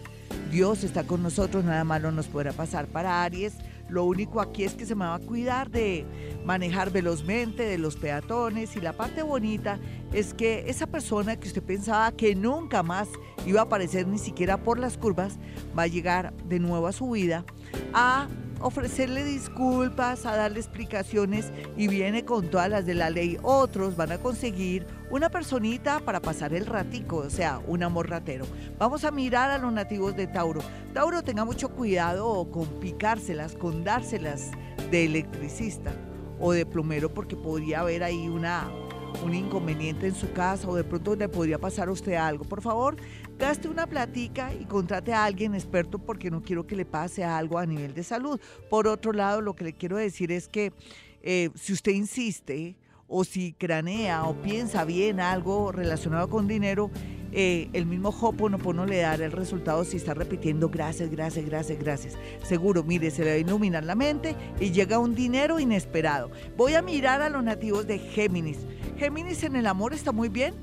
Dios 0.50 0.84
está 0.84 1.04
con 1.04 1.22
nosotros, 1.22 1.66
nada 1.66 1.84
malo 1.84 2.12
nos 2.12 2.28
podrá 2.28 2.54
pasar 2.54 2.88
para 2.88 3.24
Aries 3.24 3.56
lo 3.94 4.06
único 4.06 4.42
aquí 4.42 4.64
es 4.64 4.74
que 4.74 4.86
se 4.86 4.96
me 4.96 5.06
va 5.06 5.16
a 5.16 5.20
cuidar 5.20 5.70
de 5.70 6.06
manejar 6.44 6.92
velozmente, 6.92 7.64
de 7.64 7.78
los 7.78 7.96
peatones 7.96 8.76
y 8.76 8.82
la 8.82 8.94
parte 8.94 9.22
bonita 9.22 9.80
es 10.12 10.34
que 10.34 10.66
esa 10.68 10.88
persona 10.88 11.40
que 11.40 11.48
usted 11.48 11.62
pensaba 11.62 12.12
que 12.12 12.34
nunca 12.34 12.82
más 12.82 13.08
iba 13.46 13.60
a 13.62 13.64
aparecer 13.64 14.08
ni 14.08 14.18
siquiera 14.18 14.58
por 14.58 14.80
las 14.80 14.98
curvas, 14.98 15.38
va 15.78 15.84
a 15.84 15.88
llegar 15.88 16.34
de 16.46 16.60
nuevo 16.60 16.88
a 16.88 16.92
su 16.92 17.12
vida 17.12 17.46
a 17.94 18.28
ofrecerle 18.64 19.24
disculpas, 19.24 20.26
a 20.26 20.36
darle 20.36 20.60
explicaciones 20.60 21.52
y 21.78 21.88
viene 21.88 22.26
con 22.26 22.50
todas 22.50 22.70
las 22.70 22.86
de 22.86 22.96
la 22.96 23.10
ley. 23.10 23.38
Otros 23.44 23.96
van 23.96 24.14
a 24.14 24.18
conseguir 24.18 24.88
una 25.12 25.30
personita 25.30 26.00
para 26.00 26.22
pasar 26.22 26.54
el 26.54 26.66
ratico, 26.66 27.18
o 27.18 27.30
sea, 27.30 27.62
un 27.68 27.84
amor 27.84 28.10
ratero. 28.10 28.46
Vamos 28.80 29.04
a 29.04 29.12
mirar 29.12 29.52
a 29.52 29.58
los 29.58 29.72
nativos 29.72 30.16
de 30.16 30.28
Tauro. 30.28 30.62
Tauro, 30.94 31.22
tenga 31.22 31.46
mucho 31.46 31.70
cuidado 31.70 32.50
con 32.52 32.66
picárselas, 32.80 33.54
con 33.54 33.84
dárselas 33.84 34.52
de 34.90 35.06
electricista 35.06 35.92
o 36.40 36.54
de 36.54 36.66
plomero 36.66 37.14
porque 37.14 37.36
podría 37.36 37.82
haber 37.82 38.04
ahí 38.04 38.28
una 38.28 38.70
un 39.24 39.34
inconveniente 39.34 40.08
en 40.08 40.16
su 40.16 40.32
casa 40.32 40.68
o 40.68 40.76
de 40.76 40.84
pronto 40.84 41.16
le 41.16 41.30
podría 41.30 41.60
pasar 41.60 41.88
a 41.88 41.92
usted 41.92 42.14
algo. 42.14 42.46
Por 42.46 42.62
favor, 42.62 42.98
gaste 43.38 43.68
una 43.68 43.88
platica 43.88 44.54
y 44.54 44.66
contrate 44.66 45.14
a 45.14 45.26
alguien 45.26 45.54
experto 45.54 46.00
porque 46.00 46.32
no 46.32 46.42
quiero 46.42 46.66
que 46.66 46.76
le 46.76 46.86
pase 46.86 47.24
algo 47.24 47.58
a 47.60 47.66
nivel 47.66 47.94
de 47.94 48.04
salud. 48.04 48.40
Por 48.70 48.88
otro 48.88 49.14
lado, 49.14 49.42
lo 49.42 49.56
que 49.56 49.66
le 49.66 49.74
quiero 49.74 49.98
decir 49.98 50.32
es 50.32 50.48
que 50.48 50.74
eh, 51.22 51.50
si 51.56 51.74
usted 51.74 51.94
insiste 51.94 52.76
o 53.16 53.24
si 53.24 53.54
cranea 53.54 54.24
o 54.24 54.34
piensa 54.34 54.86
bien 54.86 55.20
algo 55.20 55.72
relacionado 55.72 56.32
con 56.32 56.48
dinero, 56.48 56.90
eh, 57.32 57.70
el 57.74 57.86
mismo 57.86 58.10
Hoponopono 58.10 58.88
le 58.88 58.98
dará 58.98 59.24
el 59.24 59.32
resultado 59.32 59.86
si 59.86 59.98
está 59.98 60.16
repitiendo 60.16 60.70
gracias, 60.70 61.12
gracias, 61.12 61.46
gracias, 61.46 61.78
gracias. 61.78 62.14
Seguro, 62.44 62.84
mire, 62.84 63.12
se 63.12 63.24
le 63.24 63.30
va 63.30 63.36
a 63.36 63.38
iluminar 63.38 63.84
la 63.84 63.94
mente 63.94 64.36
y 64.60 64.72
llega 64.72 64.98
un 64.98 65.14
dinero 65.14 65.60
inesperado. 65.60 66.32
Voy 66.58 66.74
a 66.74 66.82
mirar 66.82 67.22
a 67.22 67.30
los 67.30 67.44
nativos 67.44 67.86
de 67.86 68.00
Géminis. 68.00 68.58
Géminis 68.98 69.44
en 69.44 69.58
el 69.58 69.68
amor 69.68 69.94
está 69.94 70.12
muy 70.12 70.30
bien, 70.30 70.56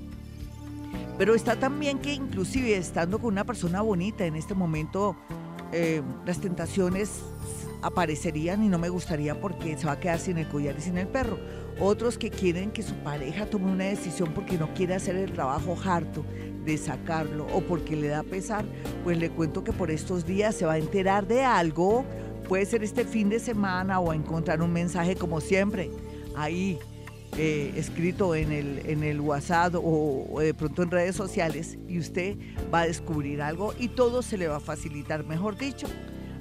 pero 1.18 1.36
está 1.36 1.54
también 1.54 2.00
que 2.00 2.14
inclusive 2.14 2.76
estando 2.76 3.20
con 3.20 3.32
una 3.32 3.44
persona 3.44 3.80
bonita 3.80 4.26
en 4.26 4.34
este 4.34 4.54
momento, 4.54 5.14
eh, 5.72 6.02
las 6.26 6.40
tentaciones 6.40 7.22
aparecerían 7.82 8.64
y 8.64 8.68
no 8.68 8.78
me 8.78 8.88
gustaría 8.88 9.40
porque 9.40 9.78
se 9.78 9.86
va 9.86 9.92
a 9.92 10.00
quedar 10.00 10.18
sin 10.18 10.38
el 10.38 10.48
collar 10.48 10.74
y 10.78 10.82
sin 10.82 10.98
el 10.98 11.06
perro. 11.06 11.38
Otros 11.80 12.18
que 12.18 12.28
quieren 12.28 12.70
que 12.70 12.82
su 12.82 12.94
pareja 12.96 13.46
tome 13.46 13.72
una 13.72 13.84
decisión 13.84 14.32
porque 14.34 14.58
no 14.58 14.72
quiere 14.74 14.94
hacer 14.94 15.16
el 15.16 15.32
trabajo 15.32 15.76
harto 15.82 16.24
de 16.64 16.76
sacarlo 16.76 17.46
o 17.54 17.62
porque 17.62 17.96
le 17.96 18.08
da 18.08 18.22
pesar, 18.22 18.66
pues 19.02 19.16
le 19.16 19.30
cuento 19.30 19.64
que 19.64 19.72
por 19.72 19.90
estos 19.90 20.26
días 20.26 20.54
se 20.54 20.66
va 20.66 20.74
a 20.74 20.78
enterar 20.78 21.26
de 21.26 21.42
algo, 21.42 22.04
puede 22.46 22.66
ser 22.66 22.84
este 22.84 23.04
fin 23.04 23.30
de 23.30 23.38
semana 23.38 23.98
o 23.98 24.12
encontrar 24.12 24.60
un 24.60 24.72
mensaje 24.72 25.16
como 25.16 25.40
siempre 25.40 25.90
ahí 26.36 26.78
eh, 27.38 27.72
escrito 27.76 28.34
en 28.34 28.52
el, 28.52 28.82
en 28.86 29.04
el 29.04 29.20
WhatsApp 29.20 29.74
o, 29.76 30.40
de 30.40 30.52
pronto 30.52 30.82
en 30.82 30.90
redes 30.90 31.16
sociales 31.16 31.78
y 31.88 31.98
usted 31.98 32.36
va 32.72 32.80
a 32.80 32.86
descubrir 32.86 33.40
algo 33.40 33.72
y 33.78 33.88
todo 33.88 34.20
se 34.22 34.36
le 34.36 34.48
va 34.48 34.56
a 34.56 34.60
facilitar, 34.60 35.24
mejor 35.24 35.56
dicho, 35.56 35.86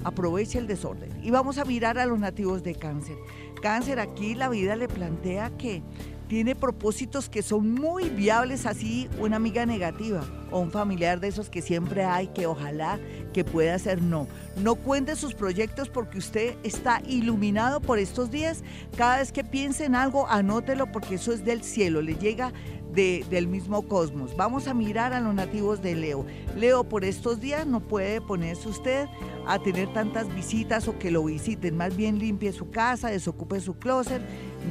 aproveche 0.04 0.58
el 0.58 0.66
desorden. 0.66 1.10
Y 1.22 1.30
vamos 1.30 1.58
a 1.58 1.64
mirar 1.64 1.98
a 1.98 2.06
los 2.06 2.18
nativos 2.18 2.62
de 2.62 2.74
cáncer. 2.74 3.16
Cáncer, 3.62 4.00
aquí 4.00 4.34
la 4.34 4.48
vida 4.48 4.76
le 4.76 4.88
plantea 4.88 5.50
que 5.56 5.82
tiene 6.30 6.54
propósitos 6.54 7.28
que 7.28 7.42
son 7.42 7.74
muy 7.74 8.08
viables, 8.08 8.64
así 8.64 9.08
una 9.18 9.34
amiga 9.34 9.66
negativa 9.66 10.22
o 10.52 10.60
un 10.60 10.70
familiar 10.70 11.18
de 11.18 11.26
esos 11.26 11.50
que 11.50 11.60
siempre 11.60 12.04
hay, 12.04 12.28
que 12.28 12.46
ojalá 12.46 13.00
que 13.32 13.44
pueda 13.44 13.76
ser 13.80 14.00
no. 14.00 14.28
No 14.56 14.76
cuente 14.76 15.16
sus 15.16 15.34
proyectos 15.34 15.88
porque 15.88 16.18
usted 16.18 16.54
está 16.62 17.02
iluminado 17.04 17.80
por 17.80 17.98
estos 17.98 18.30
días. 18.30 18.62
Cada 18.96 19.16
vez 19.16 19.32
que 19.32 19.42
piense 19.42 19.84
en 19.84 19.96
algo, 19.96 20.28
anótelo 20.28 20.92
porque 20.92 21.16
eso 21.16 21.32
es 21.32 21.44
del 21.44 21.64
cielo, 21.64 22.00
le 22.00 22.14
llega 22.14 22.52
del 22.94 23.46
mismo 23.46 23.82
cosmos. 23.82 24.36
Vamos 24.36 24.66
a 24.66 24.74
mirar 24.74 25.12
a 25.12 25.20
los 25.20 25.34
nativos 25.34 25.82
de 25.82 25.94
Leo. 25.94 26.26
Leo, 26.56 26.84
por 26.84 27.04
estos 27.04 27.40
días 27.40 27.66
no 27.66 27.80
puede 27.80 28.20
ponerse 28.20 28.68
usted 28.68 29.06
a 29.46 29.58
tener 29.58 29.92
tantas 29.92 30.32
visitas 30.34 30.88
o 30.88 30.98
que 30.98 31.10
lo 31.10 31.24
visiten. 31.24 31.76
Más 31.76 31.96
bien 31.96 32.18
limpie 32.18 32.52
su 32.52 32.70
casa, 32.70 33.08
desocupe 33.08 33.60
su 33.60 33.74
closet, 33.78 34.22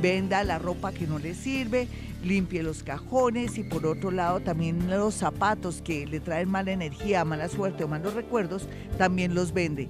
venda 0.01 0.43
la 0.43 0.59
ropa 0.59 0.91
que 0.91 1.07
no 1.07 1.19
le 1.19 1.33
sirve, 1.33 1.87
limpie 2.23 2.63
los 2.63 2.83
cajones 2.83 3.57
y 3.57 3.63
por 3.63 3.85
otro 3.85 4.11
lado 4.11 4.39
también 4.41 4.89
los 4.89 5.15
zapatos 5.15 5.81
que 5.81 6.05
le 6.05 6.19
traen 6.19 6.49
mala 6.49 6.71
energía, 6.71 7.25
mala 7.25 7.47
suerte 7.49 7.83
o 7.83 7.87
malos 7.87 8.13
recuerdos, 8.13 8.67
también 8.97 9.33
los 9.33 9.53
vende. 9.53 9.87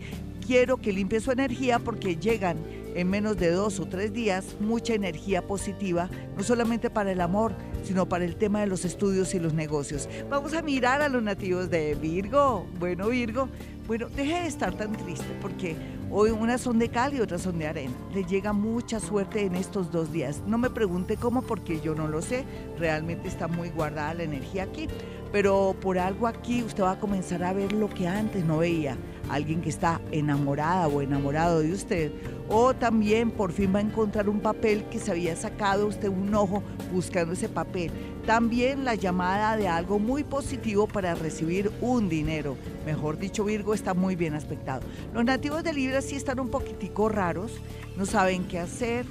Quiero 0.49 0.77
que 0.77 0.91
limpie 0.91 1.19
su 1.19 1.31
energía 1.31 1.77
porque 1.77 2.15
llegan 2.15 2.57
en 2.95 3.07
menos 3.07 3.37
de 3.37 3.51
dos 3.51 3.79
o 3.79 3.85
tres 3.85 4.11
días 4.13 4.55
mucha 4.59 4.95
energía 4.95 5.45
positiva, 5.45 6.09
no 6.35 6.41
solamente 6.41 6.89
para 6.89 7.11
el 7.11 7.21
amor, 7.21 7.53
sino 7.83 8.09
para 8.09 8.25
el 8.25 8.35
tema 8.35 8.61
de 8.61 8.65
los 8.65 8.83
estudios 8.83 9.35
y 9.35 9.39
los 9.39 9.53
negocios. 9.53 10.09
Vamos 10.27 10.55
a 10.55 10.63
mirar 10.63 11.03
a 11.03 11.07
los 11.07 11.21
nativos 11.21 11.69
de 11.69 11.93
Virgo. 11.93 12.65
Bueno, 12.79 13.09
Virgo, 13.09 13.47
bueno, 13.85 14.09
deje 14.09 14.41
de 14.41 14.47
estar 14.47 14.73
tan 14.73 14.93
triste 14.93 15.27
porque 15.39 15.75
hoy 16.09 16.31
unas 16.31 16.61
son 16.61 16.79
de 16.79 16.89
cal 16.89 17.13
y 17.13 17.21
otras 17.21 17.43
son 17.43 17.59
de 17.59 17.67
arena. 17.67 17.93
Le 18.11 18.23
llega 18.23 18.51
mucha 18.51 18.99
suerte 18.99 19.43
en 19.45 19.53
estos 19.53 19.91
dos 19.91 20.11
días. 20.11 20.41
No 20.47 20.57
me 20.57 20.71
pregunte 20.71 21.15
cómo 21.15 21.43
porque 21.43 21.79
yo 21.79 21.93
no 21.93 22.07
lo 22.07 22.23
sé. 22.23 22.43
Realmente 22.79 23.27
está 23.27 23.47
muy 23.47 23.69
guardada 23.69 24.15
la 24.15 24.23
energía 24.23 24.63
aquí. 24.63 24.87
Pero 25.31 25.75
por 25.79 25.99
algo 25.99 26.25
aquí 26.25 26.63
usted 26.63 26.81
va 26.81 26.93
a 26.93 26.99
comenzar 26.99 27.43
a 27.43 27.53
ver 27.53 27.71
lo 27.71 27.87
que 27.87 28.07
antes 28.07 28.43
no 28.43 28.57
veía 28.57 28.97
alguien 29.29 29.61
que 29.61 29.69
está 29.69 30.01
enamorada 30.11 30.87
o 30.87 31.01
enamorado 31.01 31.59
de 31.59 31.71
usted, 31.71 32.11
o 32.49 32.73
también 32.73 33.31
por 33.31 33.51
fin 33.51 33.73
va 33.73 33.79
a 33.79 33.83
encontrar 33.83 34.27
un 34.27 34.39
papel 34.39 34.85
que 34.85 34.99
se 34.99 35.11
había 35.11 35.35
sacado 35.35 35.87
usted 35.87 36.09
un 36.09 36.33
ojo 36.33 36.63
buscando 36.91 37.33
ese 37.33 37.47
papel. 37.47 37.91
También 38.25 38.85
la 38.85 38.95
llamada 38.95 39.55
de 39.55 39.67
algo 39.67 39.99
muy 39.99 40.23
positivo 40.23 40.87
para 40.87 41.15
recibir 41.15 41.71
un 41.81 42.09
dinero. 42.09 42.57
Mejor 42.85 43.17
dicho, 43.17 43.43
Virgo 43.43 43.73
está 43.73 43.93
muy 43.93 44.15
bien 44.15 44.33
aspectado. 44.33 44.81
Los 45.13 45.25
nativos 45.25 45.63
de 45.63 45.73
Libra 45.73 46.01
sí 46.01 46.15
están 46.15 46.39
un 46.39 46.49
poquitico 46.49 47.09
raros, 47.09 47.51
no 47.97 48.05
saben 48.05 48.47
qué 48.47 48.59
hacer, 48.59 49.05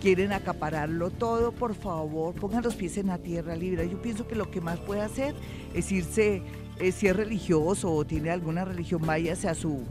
quieren 0.00 0.32
acapararlo 0.32 1.10
todo, 1.10 1.50
por 1.50 1.74
favor, 1.74 2.34
pongan 2.34 2.62
los 2.62 2.74
pies 2.74 2.98
en 2.98 3.06
la 3.06 3.18
tierra, 3.18 3.56
Libra. 3.56 3.84
Yo 3.84 4.02
pienso 4.02 4.26
que 4.28 4.34
lo 4.34 4.50
que 4.50 4.60
más 4.60 4.78
puede 4.78 5.00
hacer 5.00 5.34
es 5.72 5.90
irse 5.90 6.42
eh, 6.78 6.92
si 6.92 7.06
es 7.06 7.16
religioso 7.16 7.92
o 7.92 8.04
tiene 8.04 8.30
alguna 8.30 8.64
religión, 8.64 9.02
váyase 9.04 9.48
a 9.48 9.54
su, 9.54 9.82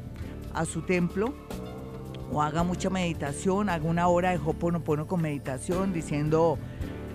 a 0.53 0.65
su 0.65 0.81
templo 0.81 1.33
o 2.31 2.41
haga 2.41 2.63
mucha 2.63 2.89
meditación, 2.89 3.69
haga 3.69 3.85
una 3.85 4.07
hora 4.07 4.31
de 4.31 4.39
Hoponopono 4.43 5.07
con 5.07 5.21
meditación 5.21 5.93
diciendo 5.93 6.57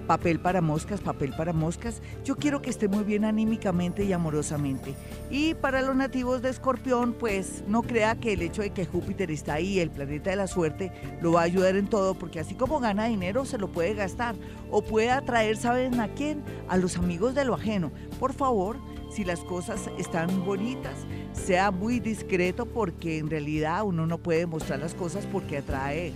papel 0.09 0.41
para 0.41 0.63
moscas, 0.63 1.01
papel 1.01 1.35
para 1.37 1.53
moscas. 1.53 2.03
Yo 2.25 2.37
quiero 2.37 2.63
que 2.63 2.71
esté 2.71 2.89
muy 2.89 3.05
bien 3.05 3.25
anímicamente 3.25 4.05
y 4.05 4.13
amorosamente. 4.13 4.95
Y 5.31 5.55
para 5.55 5.83
los 5.83 5.95
nativos 5.95 6.41
de 6.41 6.49
Escorpión, 6.49 7.13
pues 7.13 7.63
no 7.69 7.83
crea 7.83 8.17
que 8.17 8.33
el 8.33 8.43
hecho 8.43 8.63
de 8.63 8.71
que 8.71 8.87
Júpiter 8.87 9.31
está 9.31 9.55
ahí, 9.55 9.79
el 9.79 9.91
planeta 9.91 10.31
de 10.31 10.37
la 10.37 10.47
suerte, 10.47 10.91
lo 11.21 11.33
va 11.33 11.43
a 11.43 11.45
ayudar 11.45 11.77
en 11.77 11.89
todo, 11.89 12.15
porque 12.15 12.41
así 12.41 12.55
como 12.55 12.81
gana 12.81 13.05
dinero, 13.05 13.45
se 13.45 13.59
lo 13.59 13.69
puede 13.69 13.93
gastar 13.95 14.35
o 14.71 14.83
puede 14.83 15.11
atraer, 15.11 15.59
¿saben 15.59 16.01
a 16.01 16.09
quién? 16.09 16.43
A 16.69 16.79
los 16.79 16.97
amigos 16.97 17.35
de 17.35 17.45
lo 17.45 17.55
ajeno. 17.55 17.93
Por 18.19 18.33
favor, 18.33 18.79
si 19.11 19.25
las 19.25 19.41
cosas 19.41 19.91
están 19.99 20.45
bonitas, 20.45 21.07
sea 21.33 21.71
muy 21.71 22.01
discreto 22.01 22.67
porque 22.67 23.19
en 23.19 23.31
realidad 23.31 23.85
uno 23.85 24.07
no 24.07 24.19
puede 24.19 24.47
mostrar 24.47 24.79
las 24.81 24.95
cosas 24.95 25.27
porque 25.27 25.59
atrae 25.59 26.13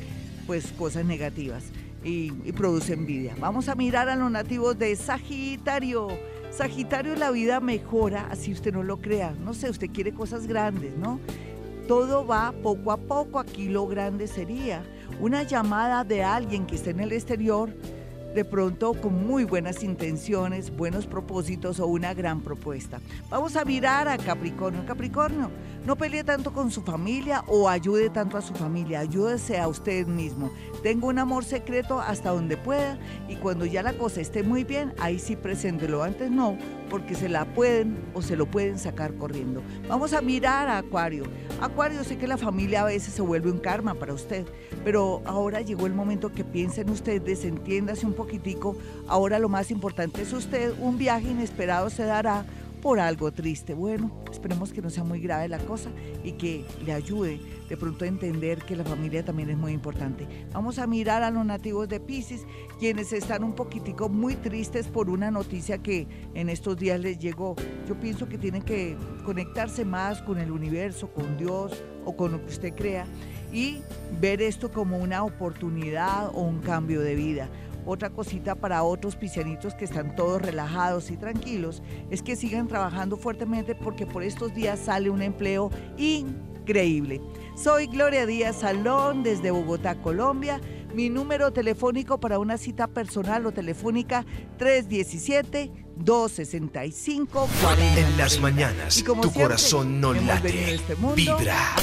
pues 0.47 0.73
cosas 0.73 1.05
negativas 1.05 1.65
y, 2.05 2.31
produce 2.53 2.95
envidia. 2.95 3.35
Vamos 3.39 3.69
a 3.69 3.75
mirar 3.75 4.09
a 4.09 4.17
los 4.17 4.31
nativos 4.31 4.79
de 4.79 4.95
Sagitario. 4.97 6.09
Sagitario 6.51 7.17
la 7.17 7.31
vida 7.31 7.61
mejora, 7.61 8.29
así 8.31 8.53
usted 8.53 8.73
no 8.73 8.83
lo 8.83 8.99
crea. 8.99 9.35
No 9.43 9.55
sé, 9.55 9.71
usted 9.71 9.91
quiere 9.91 10.13
cosas 10.13 10.47
grandes, 10.47 10.97
¿no? 10.97 11.19
Todo 11.89 12.27
va 12.27 12.53
poco 12.63 12.93
a 12.93 12.97
poco. 12.97 13.39
Aquí 13.39 13.69
lo 13.69 13.87
grande 13.87 14.27
sería 14.27 14.83
una 15.21 15.45
llamada 15.45 16.05
de 16.05 16.23
alguien 16.23 16.67
que 16.67 16.75
esté 16.75 16.91
en 16.91 17.01
el 17.01 17.13
exterior 17.13 17.71
de 18.35 18.45
pronto 18.45 18.95
con 18.95 19.27
muy 19.27 19.45
buenas 19.45 19.83
intenciones, 19.83 20.75
buenos 20.75 21.07
propósitos 21.07 21.81
o 21.81 21.87
una 21.87 22.15
gran 22.15 22.41
propuesta. 22.41 23.01
Vamos 23.29 23.57
a 23.57 23.65
mirar 23.65 24.09
a 24.09 24.17
Capricornio. 24.17 24.85
Capricornio, 24.87 25.51
no 25.85 25.97
pelee 25.97 26.25
tanto 26.25 26.53
con 26.53 26.71
su 26.71 26.83
familia 26.83 27.45
o 27.47 27.69
ayude 27.69 28.09
tanto 28.11 28.37
a 28.37 28.43
su 28.43 28.55
familia, 28.55 29.01
ayúdese 29.01 29.59
a 29.59 29.69
usted 29.69 30.07
mismo. 30.07 30.51
Tenga 30.83 31.07
un 31.07 31.19
amor 31.19 31.45
secreto 31.45 32.01
hasta 32.01 32.31
donde 32.31 32.57
pueda 32.57 32.99
y 33.29 33.37
cuando 33.37 33.67
ya 33.67 33.83
la 33.83 33.93
cosa 33.93 34.21
esté 34.21 34.43
muy 34.43 34.65
bien, 34.65 34.95
ahí 34.99 35.19
sí 35.19 35.37
preséntelo. 35.37 36.03
Antes 36.03 36.31
no, 36.31 36.57
porque 36.93 37.15
se 37.15 37.31
la 37.31 37.47
pueden 37.47 37.97
o 38.13 38.21
se 38.21 38.37
lo 38.37 38.45
pueden 38.45 38.79
sacar 38.79 39.15
corriendo. 39.15 39.63
Vamos 39.89 40.13
a 40.13 40.21
mirar 40.21 40.69
a 40.69 40.77
Acuario. 40.77 41.25
Acuario, 41.63 42.05
sé 42.05 42.19
que 42.19 42.27
la 42.27 42.37
familia 42.37 42.83
a 42.83 42.85
veces 42.85 43.15
se 43.15 43.23
vuelve 43.23 43.51
un 43.51 43.61
karma 43.61 43.95
para 43.95 44.13
usted, 44.13 44.45
pero 44.85 45.23
ahora 45.25 45.63
llegó 45.63 45.87
el 45.87 45.95
momento 45.95 46.33
que 46.33 46.45
piense 46.45 46.83
en 46.83 46.91
usted, 46.91 47.23
desentiéndase 47.23 48.05
un 48.05 48.13
poquitico. 48.13 48.77
Ahora 49.09 49.39
lo 49.39 49.49
más 49.49 49.71
importante 49.71 50.21
es 50.21 50.35
usted, 50.35 50.75
un 50.81 50.99
viaje 50.99 51.31
inesperado 51.31 51.89
se 51.89 52.05
dará 52.05 52.45
por 52.83 52.99
algo 52.99 53.31
triste. 53.33 53.73
Bueno, 53.75 54.11
esperemos 54.31 54.73
que 54.73 54.83
no 54.83 54.91
sea 54.91 55.05
muy 55.05 55.21
grave 55.21 55.49
la 55.49 55.61
cosa 55.61 55.89
y 56.25 56.33
que 56.33 56.67
le 56.85 56.93
ayude 56.93 57.41
de 57.69 57.77
pronto 57.77 58.05
a 58.05 58.09
entender 58.09 58.65
que 58.65 58.75
la 58.75 58.85
familia 58.85 59.25
también 59.25 59.49
es 59.49 59.57
muy 59.57 59.73
importante. 59.73 60.27
Vamos 60.53 60.81
a 60.81 60.87
mirar 60.89 61.23
a 61.23 61.31
los 61.31 61.47
nativos 61.47 61.89
de 61.89 62.01
Pisces, 62.01 62.45
quienes 62.81 63.13
están 63.13 63.45
un 63.45 63.55
poquitico 63.55 64.09
muy 64.09 64.35
tristes 64.35 64.89
por 64.89 65.09
una 65.09 65.31
noticia 65.31 65.79
que 65.79 66.09
en 66.35 66.49
estos 66.49 66.77
días 66.77 66.99
les 66.99 67.21
llegó. 67.21 67.55
Yo 67.89 67.99
pienso 67.99 68.29
que 68.29 68.37
tienen 68.37 68.63
que 68.63 68.99
conectarse 69.25 69.85
más 69.85 70.21
con 70.21 70.39
el 70.39 70.51
universo, 70.51 71.09
con 71.15 71.39
Dios 71.39 71.85
o 72.05 72.17
con 72.17 72.33
lo 72.33 72.45
que 72.45 72.51
usted 72.51 72.75
crea 72.75 73.07
y 73.53 73.79
ver 74.21 74.43
esto 74.43 74.73
como 74.73 74.99
una 74.99 75.23
oportunidad 75.23 76.31
o 76.35 76.41
un 76.43 76.59
cambio 76.61 77.01
de 77.01 77.15
vida. 77.15 77.49
Otra 77.85 78.11
cosita 78.11 78.55
para 78.55 78.83
otros 78.83 79.17
piscianitos 79.17 79.75
que 79.75 79.85
están 79.85 80.15
todos 80.15 80.41
relajados 80.41 81.11
y 81.11 81.17
tranquilos 81.17 81.83
es 82.11 82.23
que 82.23 82.37
sigan 82.37 82.69
trabajando 82.69 83.17
fuertemente 83.17 83.75
porque 83.75 84.07
por 84.07 84.23
estos 84.23 84.55
días 84.55 84.79
sale 84.79 85.11
un 85.11 85.23
empleo 85.23 85.71
increíble. 85.97 87.21
Soy 87.57 87.87
Gloria 87.87 88.25
Díaz 88.27 88.57
Salón 88.57 89.23
desde 89.23 89.51
Bogotá, 89.51 89.97
Colombia. 89.97 90.61
Mi 90.95 91.09
número 91.09 91.53
telefónico 91.53 92.21
para 92.21 92.39
una 92.39 92.59
cita 92.59 92.87
personal 92.87 93.47
o 93.47 93.53
telefónica 93.53 94.25
317 94.59 95.73
265 95.97 97.49
40. 97.63 98.01
En 98.01 98.19
las 98.19 98.39
mañanas, 98.41 98.99
Y 98.99 99.03
como 99.03 99.23
tu 99.23 99.31
siempre, 99.31 99.45
corazón 99.45 100.01
no 100.01 100.13
late, 100.13 100.75
este 100.75 100.95
vibra. 100.95 101.77